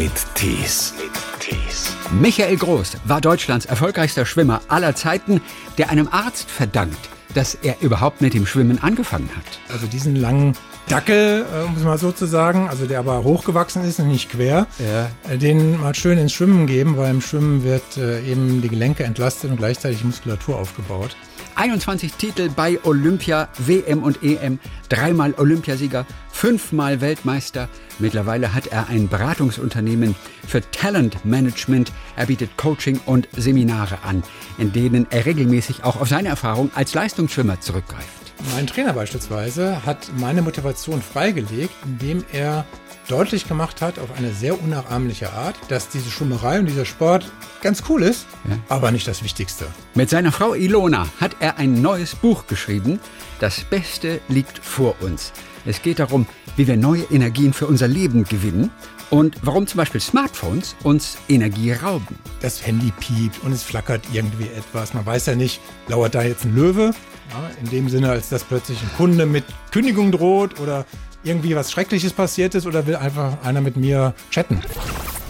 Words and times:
mit 0.00 0.12
Tees. 0.34 0.94
Tees. 1.40 1.92
Michael 2.10 2.56
Groß 2.56 2.96
war 3.04 3.20
Deutschlands 3.20 3.66
erfolgreichster 3.66 4.24
Schwimmer 4.24 4.62
aller 4.68 4.94
Zeiten, 4.94 5.42
der 5.76 5.90
einem 5.90 6.08
Arzt 6.10 6.50
verdankt, 6.50 7.10
dass 7.34 7.54
er 7.54 7.76
überhaupt 7.82 8.22
mit 8.22 8.32
dem 8.32 8.46
Schwimmen 8.46 8.82
angefangen 8.82 9.28
hat. 9.36 9.44
Also 9.70 9.86
diesen 9.86 10.16
langen 10.16 10.56
Dackel, 10.88 11.44
äh, 11.44 11.66
um 11.66 11.76
es 11.76 11.82
mal 11.82 11.98
so 11.98 12.12
zu 12.12 12.24
sagen, 12.24 12.66
also 12.66 12.86
der 12.86 12.98
aber 12.98 13.24
hochgewachsen 13.24 13.84
ist 13.84 14.00
und 14.00 14.08
nicht 14.08 14.30
quer, 14.30 14.66
Ja. 14.78 15.10
äh, 15.30 15.36
den 15.36 15.78
mal 15.78 15.94
schön 15.94 16.16
ins 16.16 16.32
Schwimmen 16.32 16.66
geben, 16.66 16.96
weil 16.96 17.10
im 17.10 17.20
Schwimmen 17.20 17.62
wird 17.62 17.98
äh, 17.98 18.22
eben 18.24 18.62
die 18.62 18.70
Gelenke 18.70 19.04
entlastet 19.04 19.50
und 19.50 19.58
gleichzeitig 19.58 20.02
Muskulatur 20.02 20.56
aufgebaut. 20.58 21.14
21 21.60 22.14
Titel 22.14 22.48
bei 22.48 22.82
Olympia, 22.84 23.50
WM 23.58 24.02
und 24.02 24.22
EM, 24.22 24.58
dreimal 24.88 25.34
Olympiasieger, 25.36 26.06
fünfmal 26.32 27.02
Weltmeister. 27.02 27.68
Mittlerweile 27.98 28.54
hat 28.54 28.68
er 28.68 28.88
ein 28.88 29.08
Beratungsunternehmen 29.08 30.16
für 30.48 30.62
Talentmanagement. 30.70 31.92
Er 32.16 32.24
bietet 32.24 32.56
Coaching 32.56 32.98
und 33.04 33.28
Seminare 33.36 33.98
an, 34.04 34.22
in 34.56 34.72
denen 34.72 35.06
er 35.10 35.26
regelmäßig 35.26 35.84
auch 35.84 36.00
auf 36.00 36.08
seine 36.08 36.28
Erfahrung 36.28 36.70
als 36.74 36.94
Leistungsschwimmer 36.94 37.60
zurückgreift. 37.60 38.08
Mein 38.54 38.66
Trainer 38.66 38.94
beispielsweise 38.94 39.84
hat 39.84 40.10
meine 40.16 40.40
Motivation 40.40 41.02
freigelegt, 41.02 41.74
indem 41.84 42.24
er 42.32 42.64
deutlich 43.10 43.48
gemacht 43.48 43.82
hat, 43.82 43.98
auf 43.98 44.08
eine 44.16 44.32
sehr 44.32 44.60
unnachahmliche 44.62 45.32
Art, 45.32 45.56
dass 45.68 45.88
diese 45.88 46.10
Schwimmerei 46.10 46.60
und 46.60 46.66
dieser 46.66 46.84
Sport 46.84 47.30
ganz 47.62 47.82
cool 47.88 48.02
ist, 48.02 48.26
aber 48.68 48.90
nicht 48.90 49.08
das 49.08 49.24
Wichtigste. 49.24 49.66
Mit 49.94 50.10
seiner 50.10 50.32
Frau 50.32 50.54
Ilona 50.54 51.08
hat 51.20 51.36
er 51.40 51.58
ein 51.58 51.82
neues 51.82 52.14
Buch 52.14 52.46
geschrieben. 52.46 53.00
Das 53.40 53.60
Beste 53.60 54.20
liegt 54.28 54.58
vor 54.58 54.94
uns. 55.00 55.32
Es 55.66 55.82
geht 55.82 55.98
darum, 55.98 56.26
wie 56.56 56.66
wir 56.66 56.76
neue 56.76 57.02
Energien 57.10 57.52
für 57.52 57.66
unser 57.66 57.88
Leben 57.88 58.24
gewinnen 58.24 58.70
und 59.10 59.36
warum 59.42 59.66
zum 59.66 59.78
Beispiel 59.78 60.00
Smartphones 60.00 60.76
uns 60.84 61.18
Energie 61.28 61.72
rauben. 61.72 62.18
Das 62.40 62.64
Handy 62.64 62.92
piept 63.00 63.42
und 63.42 63.52
es 63.52 63.62
flackert 63.62 64.02
irgendwie 64.12 64.48
etwas. 64.56 64.94
Man 64.94 65.04
weiß 65.04 65.26
ja 65.26 65.34
nicht, 65.34 65.60
lauert 65.88 66.14
da 66.14 66.22
jetzt 66.22 66.44
ein 66.44 66.54
Löwe? 66.54 66.92
Ja, 67.30 67.50
in 67.60 67.70
dem 67.70 67.88
Sinne, 67.88 68.10
als 68.10 68.28
dass 68.28 68.44
plötzlich 68.44 68.80
ein 68.82 68.90
Kunde 68.96 69.26
mit 69.26 69.44
Kündigung 69.70 70.10
droht 70.12 70.58
oder 70.60 70.84
irgendwie 71.22 71.54
was 71.54 71.70
Schreckliches 71.70 72.12
passiert 72.12 72.54
ist 72.54 72.66
oder 72.66 72.86
will 72.86 72.96
einfach 72.96 73.42
einer 73.44 73.60
mit 73.60 73.76
mir 73.76 74.14
chatten. 74.30 74.60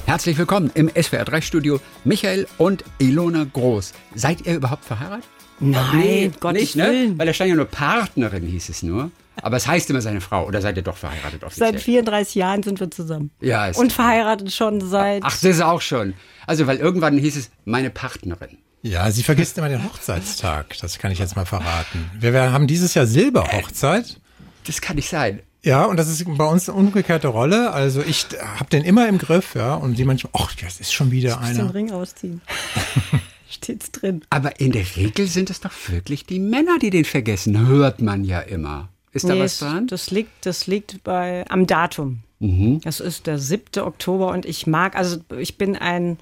Herzlich 0.06 0.38
willkommen 0.38 0.70
im 0.74 0.88
SWR 0.88 1.24
3 1.24 1.40
Studio 1.40 1.80
Michael 2.04 2.46
und 2.58 2.84
Ilona 2.98 3.46
Groß. 3.52 3.92
Seid 4.14 4.46
ihr 4.46 4.56
überhaupt 4.56 4.84
verheiratet? 4.84 5.24
Nein, 5.60 6.32
Gottes 6.40 6.60
nicht, 6.60 6.76
ne? 6.76 6.84
Willen. 6.88 7.18
Weil 7.18 7.26
da 7.26 7.34
stand 7.34 7.50
ja 7.50 7.56
nur 7.56 7.66
Partnerin, 7.66 8.46
hieß 8.46 8.70
es 8.70 8.82
nur. 8.82 9.10
Aber 9.42 9.56
es 9.56 9.66
heißt 9.66 9.90
immer 9.90 10.00
seine 10.00 10.20
Frau. 10.20 10.46
Oder 10.46 10.60
seid 10.62 10.76
ihr 10.76 10.82
doch 10.82 10.96
verheiratet 10.96 11.44
offiziell? 11.44 11.72
Seit 11.72 11.80
34 11.80 12.34
Jahren 12.34 12.62
sind 12.62 12.80
wir 12.80 12.90
zusammen. 12.90 13.30
Ja, 13.40 13.66
ist 13.66 13.78
Und 13.78 13.92
verheiratet 13.92 14.52
schon 14.52 14.80
seit. 14.80 15.22
Ach, 15.24 15.30
das 15.30 15.44
ist 15.44 15.60
auch 15.60 15.80
schon. 15.80 16.14
Also, 16.46 16.66
weil 16.66 16.78
irgendwann 16.78 17.16
hieß 17.18 17.36
es 17.36 17.50
meine 17.64 17.90
Partnerin. 17.90 18.58
Ja, 18.82 19.10
sie 19.10 19.22
vergisst 19.22 19.58
immer 19.58 19.68
den 19.68 19.84
Hochzeitstag. 19.84 20.76
Das 20.80 20.98
kann 20.98 21.12
ich 21.12 21.18
jetzt 21.18 21.36
mal 21.36 21.44
verraten. 21.44 22.10
Wir, 22.18 22.32
wir 22.32 22.52
haben 22.52 22.66
dieses 22.66 22.94
Jahr 22.94 23.06
Silberhochzeit. 23.06 24.18
Das 24.66 24.80
kann 24.80 24.96
nicht 24.96 25.08
sein. 25.10 25.40
Ja, 25.62 25.84
und 25.84 25.98
das 25.98 26.08
ist 26.08 26.24
bei 26.38 26.44
uns 26.46 26.68
eine 26.68 26.78
umgekehrte 26.78 27.28
Rolle. 27.28 27.72
Also 27.72 28.00
ich 28.02 28.26
habe 28.56 28.70
den 28.70 28.82
immer 28.84 29.08
im 29.08 29.18
Griff, 29.18 29.54
ja. 29.54 29.74
Und 29.74 29.98
die 29.98 30.04
manchmal, 30.04 30.32
ach, 30.36 30.54
das 30.54 30.80
ist 30.80 30.92
schon 30.92 31.10
wieder 31.10 31.36
den 31.36 31.60
einer. 31.60 31.74
Ring 31.74 31.90
ausziehen. 31.92 32.40
Steht's 33.50 33.90
drin. 33.90 34.22
Aber 34.30 34.60
in 34.60 34.72
der 34.72 34.84
Regel 34.96 35.26
sind 35.26 35.50
es 35.50 35.60
doch 35.60 35.72
wirklich 35.88 36.24
die 36.24 36.38
Männer, 36.38 36.78
die 36.78 36.90
den 36.90 37.04
vergessen. 37.04 37.66
Hört 37.66 38.00
man 38.00 38.24
ja 38.24 38.40
immer. 38.40 38.88
Ist 39.12 39.28
da 39.28 39.34
Nee, 39.34 39.40
was 39.40 39.54
es- 39.54 39.58
dran? 39.58 39.86
Das 39.88 40.10
liegt, 40.10 40.46
das 40.46 40.66
liegt 40.66 41.02
bei, 41.02 41.44
am 41.48 41.66
Datum. 41.66 42.20
Mhm. 42.38 42.80
Das 42.82 43.00
ist 43.00 43.26
der 43.26 43.38
7. 43.38 43.82
Oktober 43.82 44.28
und 44.28 44.46
ich 44.46 44.66
mag, 44.66 44.96
also 44.96 45.18
ich 45.36 45.58
bin 45.58 45.76
ein 45.76 46.16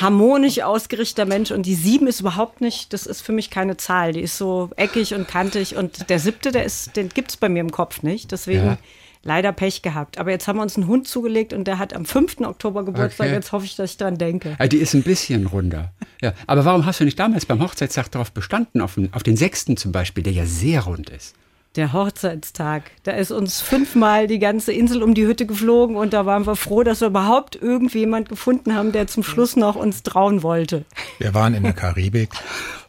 harmonisch 0.00 0.60
ausgerichteter 0.60 1.24
Mensch 1.24 1.50
und 1.50 1.64
die 1.66 1.74
7 1.74 2.06
ist 2.06 2.20
überhaupt 2.20 2.60
nicht, 2.60 2.92
das 2.92 3.06
ist 3.06 3.22
für 3.22 3.32
mich 3.32 3.50
keine 3.50 3.76
Zahl. 3.76 4.12
Die 4.12 4.20
ist 4.20 4.36
so 4.38 4.70
eckig 4.76 5.14
und 5.14 5.28
kantig 5.28 5.76
und 5.76 6.08
der 6.10 6.18
7., 6.18 6.52
der 6.52 6.64
ist, 6.64 6.96
den 6.96 7.08
gibt's 7.08 7.36
bei 7.36 7.48
mir 7.48 7.60
im 7.60 7.70
Kopf 7.72 8.02
nicht. 8.02 8.32
Deswegen 8.32 8.64
Ja. 8.66 8.78
leider 9.22 9.52
Pech 9.52 9.82
gehabt. 9.82 10.18
Aber 10.18 10.30
jetzt 10.30 10.46
haben 10.48 10.58
wir 10.58 10.62
uns 10.62 10.76
einen 10.76 10.86
Hund 10.86 11.08
zugelegt 11.08 11.52
und 11.52 11.64
der 11.64 11.78
hat 11.78 11.94
am 11.94 12.04
5. 12.04 12.40
Oktober 12.42 12.84
Geburtstag. 12.84 13.26
Okay. 13.28 13.34
Jetzt 13.36 13.52
hoffe 13.52 13.64
ich, 13.64 13.74
dass 13.76 13.92
ich 13.92 13.96
dran 13.96 14.18
denke. 14.18 14.56
Ja, 14.58 14.66
die 14.66 14.76
ist 14.78 14.94
ein 14.94 15.02
bisschen 15.02 15.46
runder. 15.46 15.92
Ja, 16.20 16.34
aber 16.46 16.64
warum 16.64 16.84
hast 16.86 17.00
du 17.00 17.04
nicht 17.04 17.18
damals 17.18 17.46
beim 17.46 17.62
Hochzeitstag 17.62 18.10
darauf 18.10 18.32
bestanden, 18.32 18.80
auf 18.82 18.94
den, 18.94 19.12
auf 19.14 19.22
den 19.22 19.36
sechsten 19.36 19.76
zum 19.76 19.92
Beispiel, 19.92 20.22
der 20.22 20.32
ja 20.34 20.44
sehr 20.46 20.82
rund 20.82 21.08
ist? 21.10 21.34
Der 21.76 21.92
Hochzeitstag. 21.92 22.92
Da 23.02 23.12
ist 23.12 23.32
uns 23.32 23.60
fünfmal 23.60 24.28
die 24.28 24.38
ganze 24.38 24.72
Insel 24.72 25.02
um 25.02 25.12
die 25.14 25.26
Hütte 25.26 25.44
geflogen 25.44 25.96
und 25.96 26.12
da 26.12 26.24
waren 26.24 26.46
wir 26.46 26.54
froh, 26.54 26.84
dass 26.84 27.00
wir 27.00 27.08
überhaupt 27.08 27.56
irgendjemand 27.56 28.28
gefunden 28.28 28.76
haben, 28.76 28.92
der 28.92 29.08
zum 29.08 29.24
Schluss 29.24 29.56
noch 29.56 29.74
uns 29.74 30.04
trauen 30.04 30.44
wollte. 30.44 30.84
Wir 31.18 31.34
waren 31.34 31.52
in 31.54 31.64
der 31.64 31.72
Karibik 31.72 32.30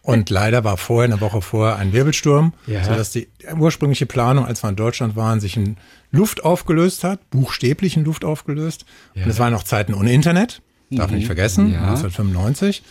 und 0.04 0.30
leider 0.30 0.64
war 0.64 0.78
vorher, 0.78 1.12
eine 1.12 1.20
Woche 1.20 1.42
vorher, 1.42 1.78
ein 1.78 1.94
Wirbelsturm, 1.94 2.54
Ja. 2.68 2.84
sodass 2.84 3.10
die 3.12 3.28
ursprüngliche 3.58 4.06
Planung, 4.06 4.46
als 4.46 4.64
wir 4.64 4.70
in 4.70 4.76
Deutschland 4.76 5.16
waren, 5.16 5.40
sich 5.40 5.58
in 5.58 5.78
Luft 6.12 6.44
aufgelöst 6.46 7.04
hat, 7.04 7.28
buchstäblich 7.32 7.98
in 7.98 8.06
Luft 8.06 8.24
aufgelöst. 8.24 8.86
Und 9.16 9.26
es 9.28 9.40
waren 9.40 9.52
noch 9.52 9.64
Zeiten 9.64 9.96
ohne 9.96 10.14
Internet, 10.14 10.62
darf 10.92 11.08
man 11.10 11.16
nicht 11.18 11.26
vergessen, 11.26 11.72
Ja. 11.72 11.80
1995. 11.90 12.84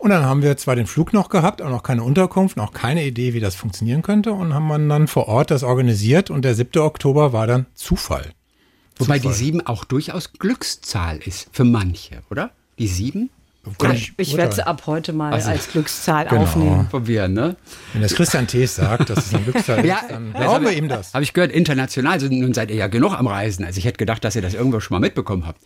Und 0.00 0.08
dann 0.10 0.24
haben 0.24 0.40
wir 0.42 0.56
zwar 0.56 0.76
den 0.76 0.86
Flug 0.86 1.12
noch 1.12 1.28
gehabt, 1.28 1.60
aber 1.60 1.68
noch 1.70 1.82
keine 1.82 2.02
Unterkunft, 2.02 2.56
noch 2.56 2.72
keine 2.72 3.04
Idee, 3.04 3.34
wie 3.34 3.40
das 3.40 3.54
funktionieren 3.54 4.00
könnte 4.00 4.32
und 4.32 4.54
haben 4.54 4.88
dann 4.88 5.08
vor 5.08 5.28
Ort 5.28 5.50
das 5.50 5.62
organisiert 5.62 6.30
und 6.30 6.42
der 6.42 6.54
7. 6.54 6.80
Oktober 6.80 7.34
war 7.34 7.46
dann 7.46 7.66
Zufall. 7.74 8.30
Wobei 8.96 9.16
die 9.18 9.22
Zufall. 9.24 9.34
sieben 9.36 9.66
auch 9.66 9.84
durchaus 9.84 10.32
Glückszahl 10.32 11.18
ist 11.18 11.48
für 11.52 11.64
manche, 11.64 12.22
oder? 12.30 12.50
Die 12.78 12.86
sieben? 12.88 13.28
Kann 13.78 13.92
Ich, 13.94 14.14
ich 14.16 14.38
werde 14.38 14.54
sie 14.54 14.66
ab 14.66 14.84
heute 14.86 15.12
mal 15.12 15.34
Also- 15.34 15.50
als 15.50 15.68
Glückszahl 15.70 16.26
Genau. 16.28 16.42
aufnehmen. 16.44 16.88
Probieren, 16.88 17.34
ne? 17.34 17.56
Wenn 17.92 18.00
das 18.00 18.14
Christian 18.14 18.46
Thees 18.46 18.76
sagt, 18.76 19.10
dass 19.10 19.26
es 19.26 19.34
ein 19.34 19.44
Glückszahl 19.44 19.84
Ja, 19.86 19.96
ist, 19.98 20.10
dann 20.10 20.32
glauben 20.32 20.64
wir 20.64 20.72
ihm 20.72 20.88
das. 20.88 21.12
Habe 21.12 21.24
ich 21.24 21.34
gehört, 21.34 21.52
international, 21.52 22.14
also 22.14 22.26
nun 22.28 22.54
seid 22.54 22.70
ihr 22.70 22.76
ja 22.76 22.86
genug 22.86 23.12
am 23.12 23.26
Reisen. 23.26 23.66
Also 23.66 23.76
ich 23.76 23.84
hätte 23.84 23.98
gedacht, 23.98 24.24
dass 24.24 24.34
ihr 24.34 24.40
das 24.40 24.54
irgendwo 24.54 24.80
schon 24.80 24.94
mal 24.94 25.00
mitbekommen 25.00 25.46
habt. 25.46 25.60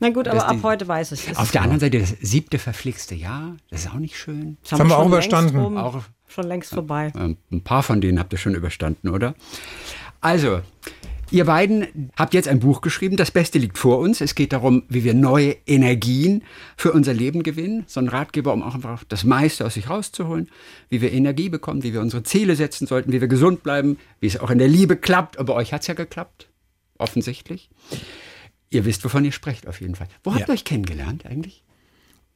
Na 0.00 0.10
gut, 0.10 0.26
aber 0.28 0.38
Das 0.38 0.44
ab 0.48 0.56
die- 0.56 0.62
heute 0.62 0.88
weiß 0.88 1.12
ich 1.12 1.28
es. 1.28 1.36
Auf 1.36 1.50
der 1.52 1.62
anderen 1.62 1.80
Seite 1.80 1.98
das 2.00 2.10
siebte 2.20 2.58
verflixte 2.58 3.14
Jahr, 3.14 3.56
das 3.70 3.84
ist 3.84 3.90
auch 3.90 3.98
nicht 3.98 4.18
schön. 4.18 4.56
Das 4.68 4.78
haben 4.78 4.88
wir 4.88 4.98
auch 4.98 5.06
überstanden. 5.06 5.56
rum, 5.56 5.76
Auch- 5.76 6.02
schon 6.28 6.46
längst 6.46 6.74
vorbei. 6.74 7.12
Ähm, 7.16 7.36
Ein 7.52 7.62
paar 7.62 7.82
von 7.82 8.00
denen 8.00 8.18
habt 8.18 8.32
ihr 8.32 8.38
schon 8.38 8.54
überstanden, 8.54 9.08
oder? 9.08 9.34
Also, 10.20 10.60
ihr 11.30 11.44
beiden 11.44 12.10
habt 12.16 12.34
jetzt 12.34 12.48
ein 12.48 12.58
Buch 12.60 12.80
geschrieben, 12.80 13.16
das 13.16 13.30
Beste 13.30 13.58
liegt 13.58 13.78
vor 13.78 13.98
uns. 13.98 14.20
Es 14.20 14.34
geht 14.34 14.52
darum, 14.52 14.82
wie 14.88 15.04
wir 15.04 15.14
neue 15.14 15.56
Energien 15.66 16.42
für 16.76 16.92
unser 16.92 17.12
Leben 17.14 17.42
gewinnen. 17.44 17.84
So 17.86 18.00
ein 18.00 18.08
Ratgeber, 18.08 18.52
um 18.52 18.62
auch 18.64 18.74
einfach 18.74 19.04
das 19.08 19.22
meiste 19.22 19.64
aus 19.64 19.74
sich 19.74 19.88
rauszuholen, 19.88 20.48
wie 20.88 21.00
wir 21.02 21.12
Energie 21.12 21.48
bekommen, 21.50 21.82
wie 21.84 21.92
wir 21.92 22.00
unsere 22.00 22.24
Ziele 22.24 22.56
setzen 22.56 22.86
sollten, 22.88 23.12
wie 23.12 23.20
wir 23.20 23.28
gesund 23.28 23.62
bleiben, 23.62 23.98
wie 24.18 24.26
es 24.26 24.40
auch 24.40 24.50
in 24.50 24.58
der 24.58 24.68
Liebe 24.68 24.96
klappt. 24.96 25.36
Bei 25.46 25.52
euch 25.52 25.72
hat's 25.72 25.86
ja 25.86 25.94
geklappt, 25.94 26.48
offensichtlich. 26.98 27.70
Ihr 28.70 28.84
wisst, 28.84 29.04
wovon 29.04 29.24
ihr 29.24 29.32
sprecht, 29.32 29.66
auf 29.68 29.80
jeden 29.80 29.94
Fall. 29.94 30.08
Wo 30.24 30.32
habt 30.32 30.40
Ja. 30.40 30.46
ihr 30.48 30.54
euch 30.54 30.64
kennengelernt 30.64 31.26
eigentlich? 31.26 31.62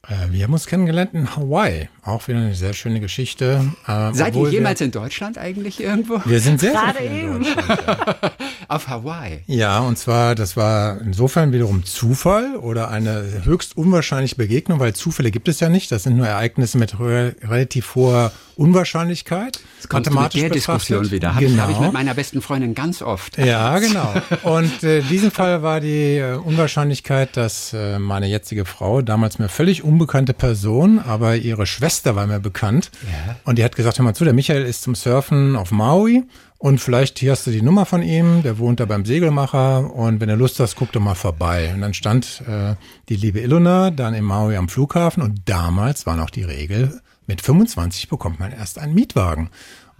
Äh, 0.07 0.31
wir 0.31 0.43
haben 0.45 0.53
uns 0.53 0.65
kennengelernt 0.65 1.13
in 1.13 1.35
Hawaii. 1.35 1.89
Auch 2.03 2.25
wieder 2.29 2.39
eine 2.39 2.55
sehr 2.55 2.73
schöne 2.73 3.01
Geschichte. 3.01 3.73
Äh, 3.85 4.13
Seid 4.13 4.35
ihr 4.35 4.49
jemals 4.49 4.79
in 4.79 4.91
Deutschland 4.91 5.37
eigentlich 5.37 5.81
irgendwo? 5.81 6.15
Wir, 6.23 6.25
wir 6.31 6.39
sind 6.39 6.59
sehr, 6.61 6.71
sehr 6.71 6.79
Gerade 6.81 6.97
viel 6.99 7.07
in 7.07 7.17
eben. 7.19 7.43
Deutschland. 7.43 8.19
Auf 8.69 8.87
Hawaii. 8.87 9.39
Ja, 9.47 9.79
und 9.79 9.97
zwar, 9.97 10.35
das 10.35 10.55
war 10.55 11.01
insofern 11.01 11.51
wiederum 11.51 11.85
Zufall 11.85 12.55
oder 12.55 12.91
eine 12.91 13.41
höchst 13.43 13.75
unwahrscheinliche 13.75 14.35
Begegnung, 14.35 14.79
weil 14.79 14.93
Zufälle 14.93 15.31
gibt 15.31 15.47
es 15.47 15.59
ja 15.59 15.69
nicht. 15.69 15.91
Das 15.91 16.03
sind 16.03 16.17
nur 16.17 16.27
Ereignisse 16.27 16.77
mit 16.77 16.99
re 16.99 17.35
relativ 17.41 17.95
hoher 17.95 18.31
Unwahrscheinlichkeit. 18.57 19.59
Kommst 19.87 20.11
du 20.11 20.19
mit 20.19 20.33
der 20.35 20.51
Diskussion 20.51 21.09
wieder. 21.09 21.33
Habe 21.33 21.45
ich, 21.45 21.51
genau. 21.51 21.63
hab 21.63 21.71
ich 21.71 21.79
mit 21.79 21.93
meiner 21.93 22.13
besten 22.13 22.43
Freundin 22.43 22.75
ganz 22.75 23.01
oft. 23.01 23.39
Ja, 23.39 23.79
genau. 23.79 24.13
Und 24.43 24.83
äh, 24.83 24.99
in 24.99 25.07
diesem 25.07 25.31
Fall 25.31 25.63
war 25.63 25.79
die 25.79 26.17
äh, 26.17 26.35
Unwahrscheinlichkeit, 26.35 27.37
dass 27.37 27.73
äh, 27.73 27.97
meine 27.97 28.27
jetzige 28.27 28.65
Frau, 28.65 29.01
damals 29.01 29.39
mir 29.39 29.49
völlig 29.49 29.83
unbekannte 29.83 30.33
Person, 30.33 30.99
aber 30.99 31.37
ihre 31.37 31.65
Schwester 31.65 32.15
war 32.15 32.27
mir 32.27 32.39
bekannt. 32.39 32.91
Ja. 33.03 33.35
Und 33.45 33.57
die 33.57 33.63
hat 33.63 33.75
gesagt, 33.75 33.97
hör 33.97 34.05
mal 34.05 34.13
zu, 34.13 34.25
der 34.25 34.33
Michael 34.33 34.63
ist 34.63 34.83
zum 34.83 34.93
Surfen 34.93 35.55
auf 35.55 35.71
Maui 35.71 36.23
und 36.59 36.79
vielleicht 36.79 37.19
hier 37.19 37.31
hast 37.31 37.47
du 37.47 37.51
die 37.51 37.61
Nummer 37.61 37.85
von 37.85 38.03
ihm, 38.03 38.43
der 38.43 38.57
wohnt 38.59 38.79
da 38.81 38.85
beim 38.85 39.05
Segelmacher 39.05 39.93
und 39.93 40.19
wenn 40.19 40.29
du 40.29 40.35
Lust 40.35 40.59
hast, 40.59 40.75
guck 40.75 40.91
doch 40.91 40.99
mal 41.01 41.15
vorbei. 41.15 41.71
Und 41.73 41.81
dann 41.81 41.93
stand 41.93 42.43
äh, 42.47 42.75
die 43.07 43.15
liebe 43.15 43.39
Ilona 43.39 43.91
dann 43.91 44.13
in 44.13 44.23
Maui 44.25 44.55
am 44.57 44.67
Flughafen 44.69 45.23
und 45.23 45.41
damals 45.49 46.05
war 46.05 46.15
noch 46.17 46.29
die 46.29 46.43
Regel, 46.43 47.01
mit 47.27 47.41
25 47.41 48.09
bekommt 48.09 48.39
man 48.39 48.51
erst 48.51 48.77
einen 48.77 48.93
Mietwagen. 48.93 49.49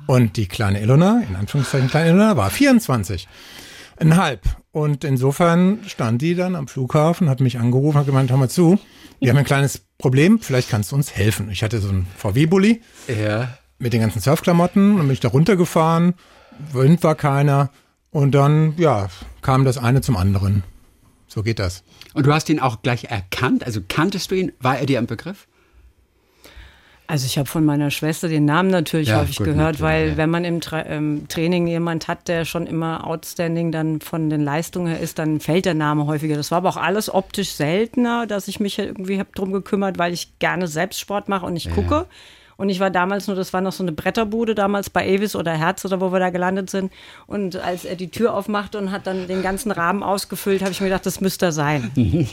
Und 0.08 0.38
die 0.38 0.48
kleine 0.48 0.82
Ilona, 0.82 1.22
in 1.30 1.36
Anführungszeichen 1.36 1.90
kleine 1.90 2.10
Ilona, 2.10 2.36
war 2.36 2.50
24. 2.50 3.28
Ein 3.98 4.18
halb. 4.18 4.42
Und 4.72 5.04
insofern 5.04 5.80
stand 5.88 6.22
die 6.22 6.36
dann 6.36 6.56
am 6.56 6.68
Flughafen, 6.68 7.30
hat 7.30 7.40
mich 7.42 7.60
angerufen, 7.60 7.98
hat 7.98 8.06
gemeint, 8.06 8.32
hör 8.32 8.38
mal 8.38 8.50
zu, 8.50 8.80
wir 9.20 9.30
haben 9.30 9.38
ein 9.38 9.46
kleines 9.46 9.82
Problem, 9.98 10.40
vielleicht 10.40 10.70
kannst 10.70 10.92
du 10.92 10.96
uns 10.96 11.16
helfen. 11.16 11.50
Ich 11.52 11.64
hatte 11.64 11.80
so 11.80 11.90
einen 11.90 12.08
VW-Bulli 12.18 12.82
Ja. 13.08 13.50
mit 13.78 13.94
den 13.94 14.02
ganzen 14.02 14.22
Surfklamotten 14.22 14.94
und 14.96 15.02
bin 15.02 15.12
ich 15.12 15.20
da 15.20 15.28
runtergefahren, 15.30 16.14
Wind 16.74 17.04
war 17.04 17.16
keiner 17.16 17.70
und 18.12 18.32
dann, 18.34 18.74
ja, 18.78 19.08
kam 19.42 19.66
das 19.66 19.78
eine 19.78 20.02
zum 20.02 20.18
anderen. 20.18 20.64
so 21.28 21.44
geht 21.44 21.60
das. 21.60 21.84
Und 22.14 22.26
du 22.26 22.34
hast 22.34 22.50
ihn 22.50 22.60
auch 22.60 22.82
gleich 22.82 23.06
erkannt? 23.06 23.64
Also 23.64 23.82
kanntest 23.88 24.32
du 24.32 24.36
ihn? 24.36 24.52
War 24.60 24.80
er 24.80 24.86
dir 24.86 24.98
ein 24.98 25.06
Begriff? 25.08 25.48
Also 27.06 27.26
ich 27.26 27.40
habe 27.40 27.50
von 27.50 27.66
meiner 27.66 27.90
Schwester 27.90 28.28
den 28.28 28.46
Namen 28.46 28.70
natürlich 28.70 29.08
Ja, 29.10 29.22
häufig 29.22 29.38
gut, 29.38 29.46
gehört, 29.46 29.80
natürlich, 29.80 29.82
weil 29.82 30.10
ja. 30.10 30.18
wenn 30.18 30.30
man 30.30 30.46
im 30.46 30.62
Tra 30.62 30.86
ähm, 30.86 31.28
Training 31.28 31.66
jemand 31.66 32.08
hat, 32.08 32.28
der 32.28 32.46
schon 32.46 32.68
immer 32.68 33.06
outstanding 33.08 33.72
dann 33.72 34.00
von 34.00 34.30
den 34.30 34.42
Leistungen 34.42 34.88
her 34.88 35.00
ist, 35.00 35.18
dann 35.18 35.40
fällt 35.40 35.66
der 35.66 35.74
Name 35.74 36.06
häufiger. 36.06 36.36
Das 36.36 36.52
war 36.52 36.60
aber 36.60 36.70
auch 36.70 36.78
alles 36.78 37.12
optisch 37.12 37.50
seltener, 37.54 38.28
dass 38.28 38.48
ich 38.48 38.60
mich 38.60 38.78
irgendwie 38.78 39.20
hab 39.20 39.34
drum 39.34 39.52
gekümmert, 39.52 39.98
weil 39.98 40.14
ich 40.14 40.38
gerne 40.38 40.68
selbst 40.68 41.00
Sport 41.00 41.30
mache 41.30 41.48
und 41.48 41.56
ich 41.56 41.72
gucke. 41.72 42.06
Und 42.60 42.68
ich 42.68 42.82
war 42.82 42.90
damals 42.90 43.28
nur, 43.28 43.38
das 43.38 43.54
war 43.54 43.62
noch 43.62 43.72
so 43.72 43.84
eine 43.84 43.94
Bretterbude 43.94 44.54
damals 44.54 44.90
bei 44.90 45.16
Avis 45.16 45.34
oder 45.34 45.58
Herz 45.58 45.86
oder 45.86 46.02
wo 46.02 46.12
wir 46.12 46.20
da 46.20 46.30
gelandet 46.30 46.70
sind. 46.70 46.92
Und 47.26 47.56
als 47.56 47.86
er 47.86 47.96
die 47.96 48.12
Tür 48.12 48.34
aufmachte 48.34 48.78
und 48.78 48.92
hat 48.92 49.08
dann 49.08 49.30
den 49.30 49.42
ganzen 49.42 49.72
Rahmen 49.72 50.04
ausgefüllt, 50.04 50.62
habe 50.62 50.72
ich 50.72 50.82
mir 50.82 50.88
gedacht, 50.88 51.06
das 51.06 51.22
müsste 51.22 51.46
er 51.46 51.52
sein. 51.54 51.90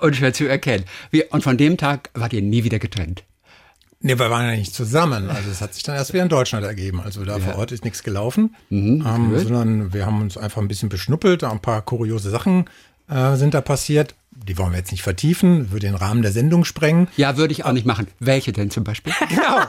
Und 0.00 0.16
schwer 0.16 0.34
zu 0.34 0.46
erkennen. 0.46 0.84
Wie, 1.10 1.24
und 1.24 1.42
von 1.42 1.56
dem 1.56 1.78
Tag 1.78 2.10
wart 2.12 2.34
ihr 2.34 2.42
nie 2.42 2.64
wieder 2.64 2.78
getrennt. 2.78 3.24
Nee, 4.00 4.18
wir 4.18 4.30
waren 4.30 4.44
ja 4.44 4.54
nicht 4.54 4.74
zusammen. 4.74 5.30
Also 5.30 5.50
es 5.50 5.62
hat 5.62 5.72
sich 5.72 5.82
dann 5.82 5.94
erst 5.94 6.12
wieder 6.12 6.22
in 6.22 6.28
Deutschland 6.28 6.66
ergeben. 6.66 7.00
Also 7.00 7.24
da 7.24 7.38
vor 7.38 7.56
Ort 7.56 7.72
ist 7.72 7.84
nichts 7.84 8.02
gelaufen, 8.02 8.54
ähm, 8.70 9.30
gut. 9.30 9.40
sondern 9.40 9.94
wir 9.94 10.04
haben 10.04 10.20
uns 10.20 10.36
einfach 10.36 10.60
ein 10.60 10.68
bisschen 10.68 10.90
beschnuppelt. 10.90 11.42
Ein 11.42 11.60
paar 11.60 11.80
kuriose 11.80 12.28
Sachen 12.28 12.66
äh, 13.08 13.36
sind 13.36 13.54
da 13.54 13.62
passiert. 13.62 14.14
Die 14.44 14.58
wollen 14.58 14.72
wir 14.72 14.78
jetzt 14.78 14.92
nicht 14.92 15.02
vertiefen, 15.02 15.70
würde 15.70 15.86
den 15.86 15.94
Rahmen 15.94 16.22
der 16.22 16.32
Sendung 16.32 16.64
sprengen. 16.64 17.08
Ja, 17.16 17.36
würde 17.36 17.52
ich 17.52 17.64
auch 17.64 17.72
nicht 17.72 17.86
machen. 17.86 18.06
Welche 18.18 18.52
denn 18.52 18.70
zum 18.70 18.84
Beispiel? 18.84 19.12
Genau. 19.28 19.60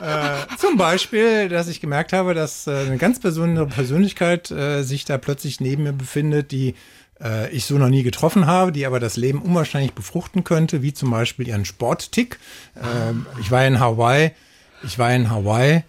äh, 0.00 0.56
zum 0.58 0.76
Beispiel, 0.76 1.48
dass 1.48 1.68
ich 1.68 1.80
gemerkt 1.80 2.12
habe, 2.12 2.32
dass 2.34 2.66
äh, 2.66 2.70
eine 2.70 2.96
ganz 2.96 3.20
besondere 3.20 3.66
Persönlichkeit 3.66 4.50
äh, 4.50 4.82
sich 4.82 5.04
da 5.04 5.18
plötzlich 5.18 5.60
neben 5.60 5.82
mir 5.82 5.92
befindet, 5.92 6.52
die 6.52 6.74
äh, 7.22 7.50
ich 7.50 7.64
so 7.64 7.76
noch 7.76 7.88
nie 7.88 8.02
getroffen 8.02 8.46
habe, 8.46 8.72
die 8.72 8.86
aber 8.86 9.00
das 9.00 9.16
Leben 9.16 9.42
unwahrscheinlich 9.42 9.92
befruchten 9.92 10.44
könnte, 10.44 10.82
wie 10.82 10.92
zum 10.92 11.10
Beispiel 11.10 11.48
ihren 11.48 11.64
Sporttick. 11.64 12.38
Ähm, 12.76 13.26
ich 13.40 13.50
war 13.50 13.66
in 13.66 13.80
Hawaii, 13.80 14.32
ich 14.82 14.98
war 14.98 15.12
in 15.14 15.30
Hawaii 15.30 15.82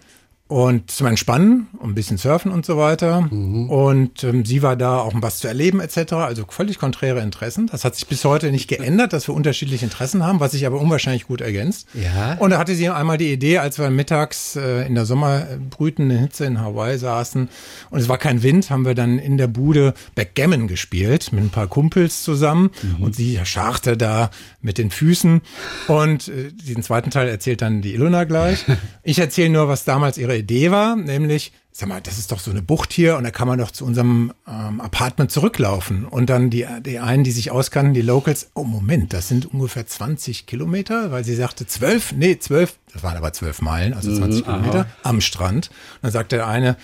und 0.52 0.90
zum 0.90 1.06
Entspannen 1.06 1.68
und 1.78 1.90
ein 1.90 1.94
bisschen 1.94 2.18
surfen 2.18 2.52
und 2.52 2.66
so 2.66 2.76
weiter. 2.76 3.26
Und 3.30 4.22
ähm, 4.22 4.44
sie 4.44 4.62
war 4.62 4.76
da 4.76 4.98
auch 4.98 5.14
um 5.14 5.22
was 5.22 5.38
zu 5.38 5.48
erleben 5.48 5.80
etc. 5.80 6.12
Also 6.12 6.44
völlig 6.46 6.78
konträre 6.78 7.20
Interessen. 7.20 7.68
Das 7.68 7.86
hat 7.86 7.94
sich 7.94 8.06
bis 8.06 8.22
heute 8.24 8.52
nicht 8.52 8.68
geändert, 8.68 9.14
dass 9.14 9.28
wir 9.28 9.34
unterschiedliche 9.34 9.86
Interessen 9.86 10.22
haben, 10.22 10.40
was 10.40 10.52
sich 10.52 10.66
aber 10.66 10.78
unwahrscheinlich 10.78 11.26
gut 11.26 11.40
ergänzt. 11.40 11.88
Ja. 11.94 12.34
Und 12.34 12.50
da 12.50 12.58
hatte 12.58 12.74
sie 12.74 12.88
einmal 12.90 13.16
die 13.16 13.32
Idee, 13.32 13.58
als 13.58 13.78
wir 13.78 13.88
mittags 13.88 14.54
äh, 14.56 14.86
in 14.86 14.94
der 14.94 15.06
sommerbrütenden 15.06 16.18
Hitze 16.18 16.44
in 16.44 16.60
Hawaii 16.60 16.98
saßen 16.98 17.48
und 17.90 17.98
es 17.98 18.10
war 18.10 18.18
kein 18.18 18.42
Wind, 18.42 18.68
haben 18.68 18.84
wir 18.84 18.94
dann 18.94 19.18
in 19.18 19.38
der 19.38 19.46
Bude 19.46 19.94
Backgammon 20.14 20.68
gespielt 20.68 21.32
mit 21.32 21.44
ein 21.44 21.50
paar 21.50 21.66
Kumpels 21.66 22.22
zusammen 22.22 22.70
und 23.00 23.16
sie 23.16 23.40
scharrte 23.44 23.96
da 23.96 24.30
mit 24.60 24.76
den 24.76 24.90
Füßen 24.90 25.40
und 25.88 26.28
äh, 26.28 26.52
diesen 26.52 26.82
zweiten 26.82 27.10
Teil 27.10 27.28
erzählt 27.28 27.62
dann 27.62 27.80
die 27.80 27.94
Ilona 27.94 28.24
gleich. 28.24 28.64
Ich 29.04 29.18
erzähle 29.18 29.50
nur, 29.50 29.68
was 29.68 29.84
damals 29.84 30.16
ihre 30.16 30.41
Idee 30.42 30.70
war, 30.70 30.96
nämlich 30.96 31.52
Sag 31.74 31.88
mal, 31.88 32.02
das 32.02 32.18
ist 32.18 32.30
doch 32.30 32.38
so 32.38 32.50
eine 32.50 32.60
Bucht 32.60 32.92
hier 32.92 33.16
und 33.16 33.24
da 33.24 33.30
kann 33.30 33.48
man 33.48 33.58
doch 33.58 33.70
zu 33.70 33.86
unserem 33.86 34.34
ähm, 34.46 34.78
Apartment 34.78 35.30
zurücklaufen. 35.30 36.04
Und 36.04 36.28
dann 36.28 36.50
die, 36.50 36.66
die 36.84 36.98
einen, 36.98 37.24
die 37.24 37.30
sich 37.30 37.50
auskannten, 37.50 37.94
die 37.94 38.02
Locals, 38.02 38.50
oh 38.52 38.64
Moment, 38.64 39.14
das 39.14 39.28
sind 39.28 39.46
ungefähr 39.46 39.86
20 39.86 40.44
Kilometer, 40.44 41.12
weil 41.12 41.24
sie 41.24 41.34
sagte 41.34 41.66
zwölf, 41.66 42.12
nee, 42.12 42.38
zwölf, 42.38 42.74
das 42.92 43.02
waren 43.02 43.16
aber 43.16 43.32
zwölf 43.32 43.62
Meilen, 43.62 43.94
also 43.94 44.14
20 44.14 44.44
Kilometer 44.44 44.86
am 45.02 45.22
Strand. 45.22 45.70
Und 45.70 46.02
dann 46.02 46.12
sagte 46.12 46.36
der 46.36 46.46
eine, 46.46 46.76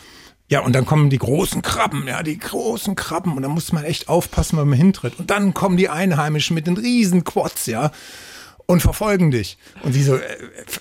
ja, 0.48 0.60
und 0.60 0.72
dann 0.72 0.86
kommen 0.86 1.10
die 1.10 1.18
großen 1.18 1.60
Krabben, 1.60 2.08
ja, 2.08 2.22
die 2.22 2.38
großen 2.38 2.96
Krabben. 2.96 3.36
Und 3.36 3.42
da 3.42 3.50
muss 3.50 3.72
man 3.72 3.84
echt 3.84 4.08
aufpassen, 4.08 4.58
wenn 4.58 4.68
man 4.68 4.78
hintritt. 4.78 5.18
Und 5.18 5.28
dann 5.28 5.52
kommen 5.52 5.76
die 5.76 5.90
Einheimischen 5.90 6.54
mit 6.54 6.66
den 6.66 6.78
riesen 6.78 7.24
Quads, 7.24 7.66
ja, 7.66 7.90
und 8.68 8.82
verfolgen 8.82 9.30
dich. 9.30 9.56
Und 9.82 9.94
sie 9.94 10.02
so, 10.02 10.16
äh, 10.16 10.20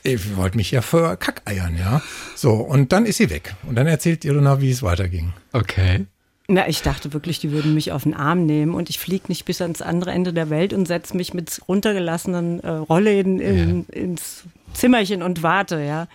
äh, 0.03 0.11
ihr 0.11 0.37
wollt 0.37 0.55
mich 0.55 0.71
ja 0.71 0.81
für 0.81 1.15
Kackeiern, 1.15 1.77
ja. 1.77 2.01
So, 2.35 2.53
und 2.53 2.91
dann 2.91 3.05
ist 3.05 3.17
sie 3.17 3.29
weg. 3.29 3.55
Und 3.67 3.75
dann 3.75 3.87
erzählt 3.87 4.25
Ilona, 4.25 4.61
wie 4.61 4.69
es 4.69 4.83
weiterging. 4.83 5.33
Okay. 5.53 6.05
Na, 6.49 6.67
ich 6.67 6.81
dachte 6.81 7.13
wirklich, 7.13 7.39
die 7.39 7.51
würden 7.51 7.73
mich 7.73 7.91
auf 7.91 8.03
den 8.03 8.13
Arm 8.13 8.45
nehmen 8.45 8.73
und 8.73 8.89
ich 8.89 8.99
fliege 8.99 9.25
nicht 9.29 9.45
bis 9.45 9.61
ans 9.61 9.81
andere 9.81 10.11
Ende 10.11 10.33
der 10.33 10.49
Welt 10.49 10.73
und 10.73 10.85
setze 10.85 11.15
mich 11.15 11.33
mit 11.33 11.61
runtergelassenen 11.67 12.59
äh, 12.61 12.69
Rollläden 12.69 13.39
in, 13.39 13.85
ins 13.85 14.43
Zimmerchen 14.73 15.23
und 15.23 15.43
warte, 15.43 15.81
ja, 15.81 16.07